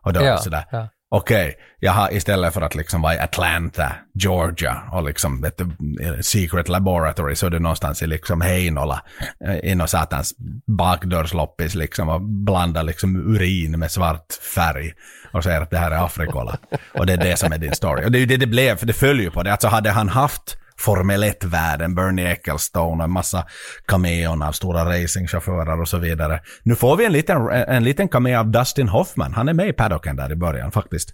[0.04, 3.96] Och då Ja, sådär, ja okej, jag har istället för att liksom vara i Atlanta,
[4.14, 5.64] Georgia och liksom vet du,
[6.06, 9.02] eh, secret laboratory så är du någonstans i liksom Heinola,
[9.46, 10.34] eh, i någon satans
[10.68, 14.94] bakdörrsloppis liksom och blandar liksom urin med svart färg
[15.32, 16.58] och säger att det här är Afrikola.
[16.94, 18.06] och det är det som är din story.
[18.06, 19.52] Och det är ju det det blev, för det följer ju på det.
[19.52, 23.46] Alltså hade han haft Formel 1-världen, Bernie Ecclestone och en massa
[23.88, 26.40] cameon av stora racingchaufförer och så vidare.
[26.64, 29.34] Nu får vi en liten, en liten cameo av Dustin Hoffman.
[29.34, 31.12] Han är med i paddocken där i början faktiskt.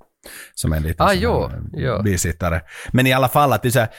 [0.55, 2.01] Som en liten Ah, jo, här, jo.
[2.03, 2.61] bisittare.
[2.91, 3.89] Men i alla fall att det är så här,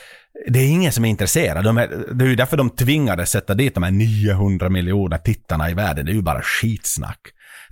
[0.48, 1.64] det är ingen som är intresserad.
[1.64, 5.70] De är, det är ju därför de tvingades sätta dit de här 900 miljoner tittarna
[5.70, 6.06] i världen.
[6.06, 7.20] Det är ju bara skitsnack.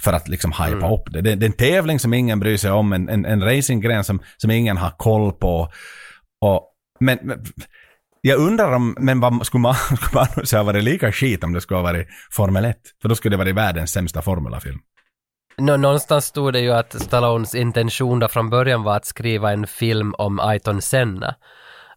[0.04, 0.90] För att liksom hypa Mm.
[0.92, 1.20] upp det.
[1.20, 1.34] det.
[1.34, 4.50] Det är en tävling som ingen bryr sig om, en, en, en racinggren som, som
[4.50, 5.72] ingen har koll på.
[6.40, 6.66] Och,
[7.00, 7.44] men, men
[8.20, 11.60] jag undrar om, men vad, skulle man, skulle man säga varit lika skit om det
[11.60, 12.76] skulle ha varit Formel 1?
[13.02, 14.78] För då skulle det varit världens sämsta formulafilm.
[15.58, 19.66] Nå, någonstans stod det ju att Stallones intention då från början var att skriva en
[19.66, 21.34] film om Ayton Senna.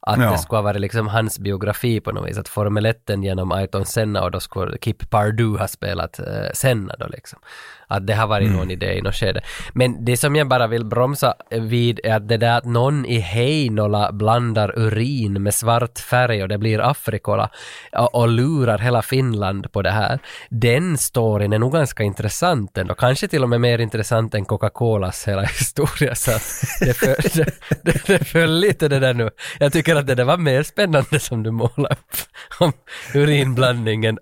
[0.02, 0.32] Att Ja.
[0.32, 3.86] det skulle ha varit liksom hans biografi på något vis, att Formel 1 genom Ayton
[3.86, 7.40] Senna och då skulle Kip Pardue ha spelat eh, Senna då liksom.
[7.88, 8.57] Att det har varit Mm.
[8.57, 9.41] någon idé i något skede.
[9.73, 13.19] Men det som jag bara vill bromsa vid är att det där att någon i
[13.19, 17.49] Heinola blandar urin med svart färg och det blir Afrikola
[17.91, 20.19] och, och lurar hela Finland på det här.
[20.49, 22.95] Den storyn är nog ganska intressant ändå.
[22.95, 26.15] Kanske till och med mer intressant än Coca-Colas hela historia.
[26.15, 26.31] Så
[26.80, 27.51] det, föll, det,
[27.84, 29.30] det, det föll lite det där nu.
[29.60, 32.18] Jag tycker att det där var mer spännande som du målade upp
[32.60, 32.73] om
[33.14, 34.18] urinblandningen.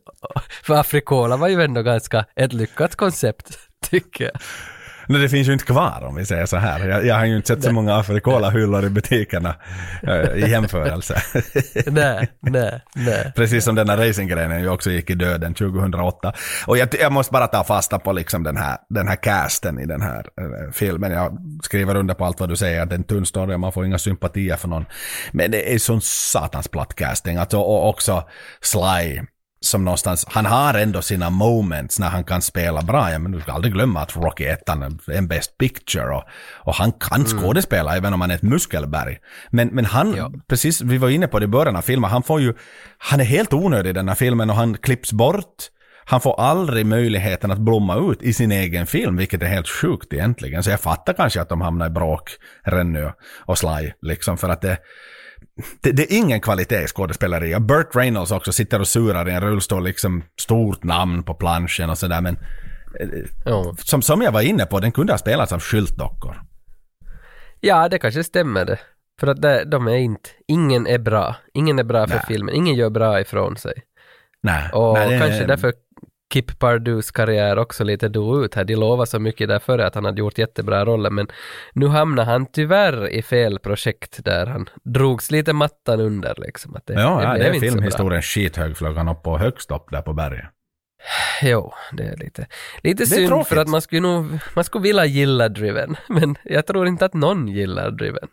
[0.63, 3.59] För Afrikola var ju ändå ganska ett lyckat koncept,
[3.89, 4.33] tycker jag.
[5.11, 6.87] Nej, det finns ju inte kvar om vi säger så här.
[6.87, 9.55] Jag, jag har ju inte sett så många Afrikola-hyllor i butikerna
[10.03, 11.21] eh, i jämförelse.
[11.85, 13.31] nej, nej, nej.
[13.35, 16.33] Precis som den här racinggrenen ju också gick i döden 2008.
[16.67, 19.85] Och jag, jag måste bara ta fasta på liksom den här, den här casten i
[19.85, 21.11] den här eh, filmen.
[21.11, 23.59] Jag skriver under på allt vad du säger, att det är en tunn story och
[23.59, 24.85] man får inga sympatier för någon.
[25.31, 27.37] Men det är sån satans platt casting.
[27.37, 28.23] Alltså, och också
[28.61, 29.21] Sly
[29.65, 33.11] som någonstans, han har ändå sina moments när han kan spela bra.
[33.11, 36.23] Ja, men du ska aldrig glömma att Rocky 1 är en best picture och,
[36.55, 39.17] och han kan skådespela även om han är ett muskelberg.
[39.49, 40.31] Men, men han, Ja.
[40.47, 42.53] precis, vi var inne på det i början av filmen, han får ju,
[42.97, 45.55] han är helt onödig i den här filmen och han klipps bort.
[46.05, 50.13] Han får aldrig möjligheten att blomma ut i sin egen film, vilket är helt sjukt
[50.13, 50.63] egentligen.
[50.63, 52.31] Så jag fattar kanske att de hamnar i bråk,
[52.63, 53.09] Renny
[53.45, 54.77] och Sly, liksom för att det
[55.81, 57.59] det, det är ingen kvalitet i skådespeleri.
[57.59, 61.97] Burt Reynolds också sitter och surar i en rullstol, liksom stort namn på planschen och
[61.97, 62.21] sådär.
[62.21, 62.35] Men
[62.99, 63.07] eh,
[63.45, 63.75] Ja.
[63.77, 66.41] som, som jag var inne på, den kunde ha spelats av skyltdockor.
[67.59, 68.79] Ja, det kanske stämmer det.
[69.19, 71.35] För att det, de är inte, ingen är bra.
[71.53, 72.25] Ingen är bra för Nej.
[72.27, 72.55] filmen.
[72.55, 73.73] Ingen gör bra ifrån sig.
[74.43, 74.69] Nej.
[74.73, 75.73] Och det- kanske därför
[76.33, 78.63] Kip Pardues karriär också lite dog ut här.
[78.63, 81.27] De lovade så mycket där före att han hade gjort jättebra roller men
[81.73, 86.75] nu hamnar han tyvärr i fel projekt där han drogs lite mattan under liksom.
[86.75, 87.71] Att det, Ja, ja, det är inte så bra.
[87.71, 90.45] filmhistorien skithög flög han upp på högst upp där på berget.
[91.41, 92.47] Jo, det är lite,
[92.83, 93.47] lite är synd tråkigt.
[93.47, 97.13] för att man skulle nog, man skulle vilja gilla Driven, men jag tror inte att
[97.13, 98.27] någon gillar Driven.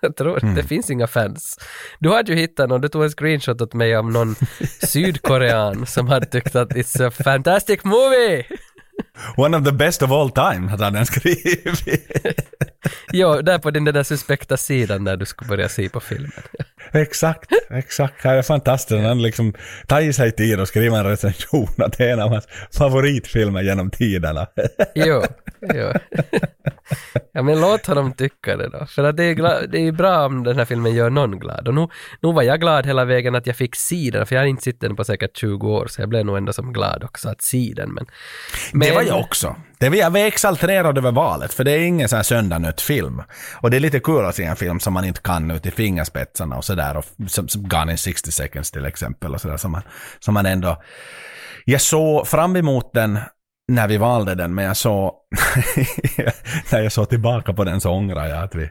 [0.00, 0.54] Jag tror Mm.
[0.54, 1.58] det finns inga fans.
[1.98, 4.36] Du hade ju hittat någon, du tog en screenshot åt mig av någon
[4.86, 8.44] sydkorean som hade tyckt att it's a fantastic movie!
[9.36, 11.84] One of the best of all time, hade han skrivit.
[13.12, 16.32] Jo, där på den där suspekta sidan där du skulle börja se på filmen.
[16.92, 18.22] exakt, exakt.
[18.22, 19.00] Det är fantastiskt.
[19.02, 19.54] Han liksom
[19.86, 22.46] tagit sig tid och skriva en recension att det är en av hans
[22.78, 24.46] favoritfilmer genom tiderna.
[24.94, 25.22] Jo,
[25.74, 25.92] jo.
[27.32, 28.86] Ja men låt honom tycka det då.
[28.86, 31.68] För att det är, gla- det är bra om den här filmen gör någon glad.
[31.68, 31.88] Och nu,
[32.22, 34.62] nu var jag glad hela vägen att jag fick se den, för jag har inte
[34.62, 37.42] sett den på säkert 20 år, så jag blev nog ändå som glad också att
[37.42, 37.90] se den.
[37.94, 38.06] Men,
[38.72, 39.56] men Det var jag också.
[39.78, 43.22] Det var, jag var exalterad över valet, för det är ingen sån här söndagnöt-film.
[43.60, 45.70] Och det är lite kul att se en film som man inte kan ut i
[45.70, 47.02] fingerspetsarna och sådär.
[47.28, 49.56] Som, som Gone in 60 seconds till exempel och sådär.
[49.56, 49.82] Som man,
[50.20, 50.82] som man ändå...
[51.64, 53.18] Jag såg fram emot den
[53.68, 55.12] när vi valde den, men jag såg...
[56.72, 58.70] när jag såg tillbaka på den så ångrar jag att vi...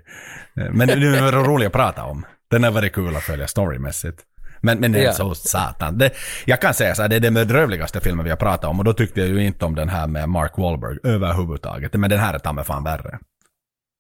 [0.56, 2.26] Men det är roligt att prata om.
[2.50, 4.20] Den har varit kul att följa storymässigt.
[4.62, 5.14] Men, men det är Ja.
[5.14, 5.98] så satan.
[5.98, 6.12] Det,
[6.46, 8.86] jag kan säga så här, det är den bedrövligaste filmen vi har pratat om och
[8.86, 11.94] då tyckte jag ju inte om den här med Mark Wahlberg överhuvudtaget.
[11.94, 13.20] Men den här är ta mig fan värre.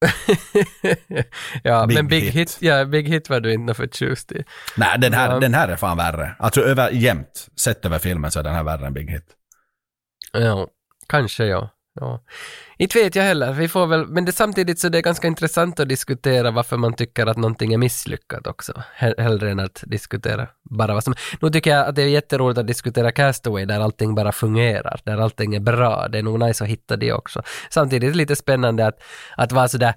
[1.63, 2.33] ja, Big men Big Hit.
[2.35, 2.57] hit.
[2.61, 4.43] ja, Big Hit var du inte förtjust i.
[4.77, 5.39] Nej, den här, Ja.
[5.39, 6.35] den här är fan värre.
[6.39, 9.25] Alltså över, jämt, sett över filmen så är den här värre än Big Hit.
[10.33, 10.67] Ja,
[11.07, 11.69] kanske ja.
[11.99, 12.23] ja.
[12.77, 15.79] Inte vet jag heller, vi får väl, men det, samtidigt så det är ganska intressant
[15.79, 18.83] att diskutera varför man tycker att någonting är misslyckat också.
[18.95, 21.13] Hellre än att diskutera bara vad som...
[21.41, 25.17] Nu tycker jag att det är jätteroligt att diskutera Castaway där allting bara fungerar, där
[25.17, 26.07] allting är bra.
[26.07, 27.41] Det är nog nice att hitta det också.
[27.69, 29.03] Samtidigt är det lite spännande att,
[29.37, 29.93] att vara sådär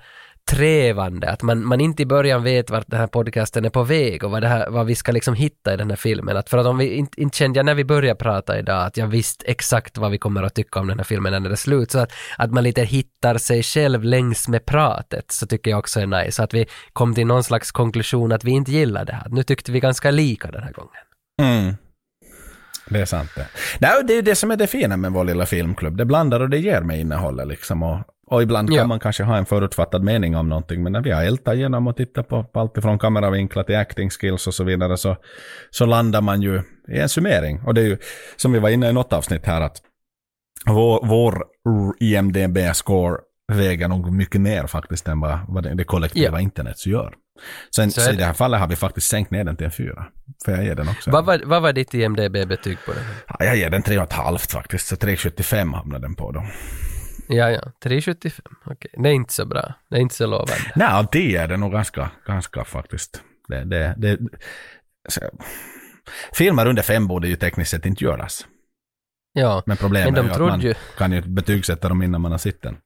[0.51, 4.24] trevande, att man, man inte i början vet vart den här podcasten är på väg
[4.24, 6.36] och vad, det här, vad vi ska liksom hitta i den här filmen.
[6.36, 8.97] Att för att om vi inte, inte kände jag när vi började prata idag att
[8.97, 11.56] jag visste exakt vad vi kommer att tycka om den här filmen när den är
[11.56, 11.90] slut.
[11.90, 16.01] Så att, att man lite hittar sig själv längs med pratet så tycker jag också
[16.01, 16.32] är nice.
[16.32, 19.27] Så att vi kom till någon slags konklusion att vi inte gillar det här.
[19.31, 21.02] Nu tyckte vi ganska lika den här gången.
[21.43, 21.74] Mm.
[22.89, 23.47] Det är sant det.
[23.78, 25.97] Nej, det är ju det som är det fina med vår lilla filmklubb.
[25.97, 27.82] Det blandar och det ger mig innehållet liksom.
[27.82, 27.98] Och,
[28.31, 28.86] och ibland kan Ja.
[28.86, 31.97] man kanske ha en förutfattad mening om någonting, men när vi har ältat igenom och
[31.97, 35.16] tittat på, på allt ifrån kameravinklar till acting skills och så vidare så,
[35.70, 37.61] så landar man ju i en summering.
[37.66, 37.98] Och det är ju,
[38.36, 39.77] som vi var inne i något avsnitt här, att
[40.66, 41.44] vår, vår
[42.01, 43.16] IMDB-score
[43.53, 46.40] väger nog mycket mer faktiskt än vad, vad det, kollektiva Ja.
[46.40, 47.15] internet gör.
[47.77, 48.19] Sen, Så så, i det.
[48.19, 50.07] det här fallet har vi faktiskt sänkt ner den till en fyra.
[50.44, 51.11] För jag ger den också.
[51.11, 53.03] Vad var, vad var ditt IMDB-betyg på den?
[53.28, 56.44] Ja, jag ger den 3,5 faktiskt, så 3,75 hamnar den på då.
[57.28, 58.40] Ja, ja, 3,75.
[58.65, 59.74] Okej, det är inte så bra.
[59.90, 60.55] Det är inte så lovande.
[60.77, 63.23] Nej, av 10 är det nog ganska, ganska faktiskt.
[63.48, 64.19] Det, det, det,
[65.09, 65.20] så,
[66.32, 68.47] filmer under fem borde ju tekniskt sett inte göras.
[69.32, 72.31] Ja, Men problemet Men är ju att man ju- kan ju betygsätta dem innan man
[72.31, 72.77] har sett den.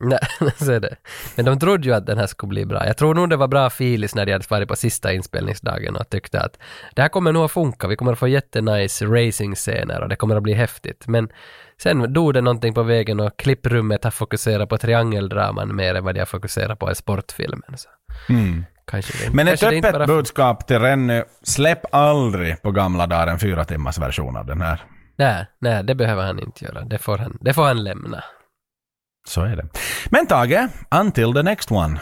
[0.00, 0.18] Nej,
[0.56, 0.96] så är det.
[1.36, 2.86] Men de trodde ju att den här skulle bli bra.
[2.86, 6.10] Jag tror nog det var bra filis när de hade varit på sista inspelningsdagen och
[6.10, 6.58] tyckte att
[6.94, 7.88] det här kommer nog att funka.
[7.88, 11.06] Vi kommer att få jättenice racing-scener och det kommer att bli häftigt.
[11.08, 11.28] Men
[11.82, 16.14] sen dog det någonting på vägen och klipprummet har fokuserat på triangeldraman mer än vad
[16.14, 17.76] de har fokuserat på i sportfilmen.
[17.76, 17.88] Så.
[18.86, 19.36] Kanske det, Mm.
[19.36, 23.98] Men ett öppet bara- budskap till Renny, släpp aldrig på gamla dagar en fyra timmars
[23.98, 24.82] version av den här.
[25.18, 26.80] Nej, nej, det behöver han inte göra.
[26.84, 28.24] Det får han, det får han lämna.
[29.28, 29.68] Så är det.
[30.10, 30.68] Men Tage,
[31.00, 32.00] until the next one.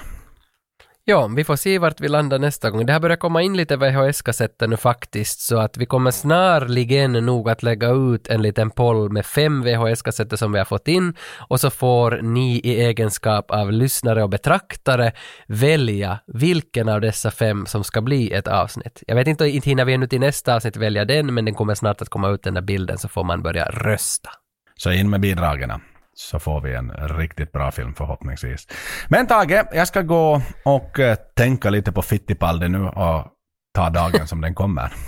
[1.11, 2.87] Ja, vi får se vart vi landar nästa gång.
[2.87, 7.51] Det har börjat komma in lite VHS-kassetter nu faktiskt, så att vi kommer snarligen nog
[7.51, 11.61] att lägga ut en liten poll med fem VHS-kassetter som vi har fått in och
[11.61, 15.13] så får ni i egenskap av lyssnare och betraktare
[15.47, 19.03] välja vilken av dessa fem som ska bli ett avsnitt.
[19.07, 21.75] Jag vet inte, inte hinner vi ännu till nästa avsnitt välja den, men den kommer
[21.75, 24.31] snart att komma ut den där bilden så får man börja rösta.
[24.77, 25.71] Så in med bidragen.
[26.19, 28.69] Så får vi en riktigt bra film förhoppningsvis.
[29.09, 33.27] Men Tage, jag ska gå och eh, tänka lite på Fittipaldi nu och
[33.75, 34.93] ta dagen som den kommer.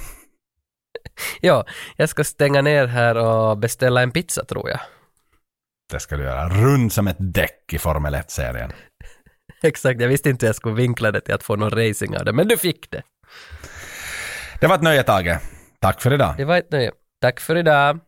[1.41, 1.65] Ja,
[1.97, 4.81] jag ska stänga ner här och beställa en pizza tror jag.
[5.93, 6.49] Det ska du göra.
[6.49, 8.73] Rund som ett däck i Formel 1-serien.
[9.63, 12.25] Exakt, jag visste inte hur jag skulle vinkla det till att få någon racing av
[12.25, 13.03] det, men du fick det.
[14.61, 15.39] Det var ett nöje Tage.
[15.81, 16.35] Tack för idag.
[16.37, 16.93] Det var ett nöje.
[17.21, 18.01] Tack för idag.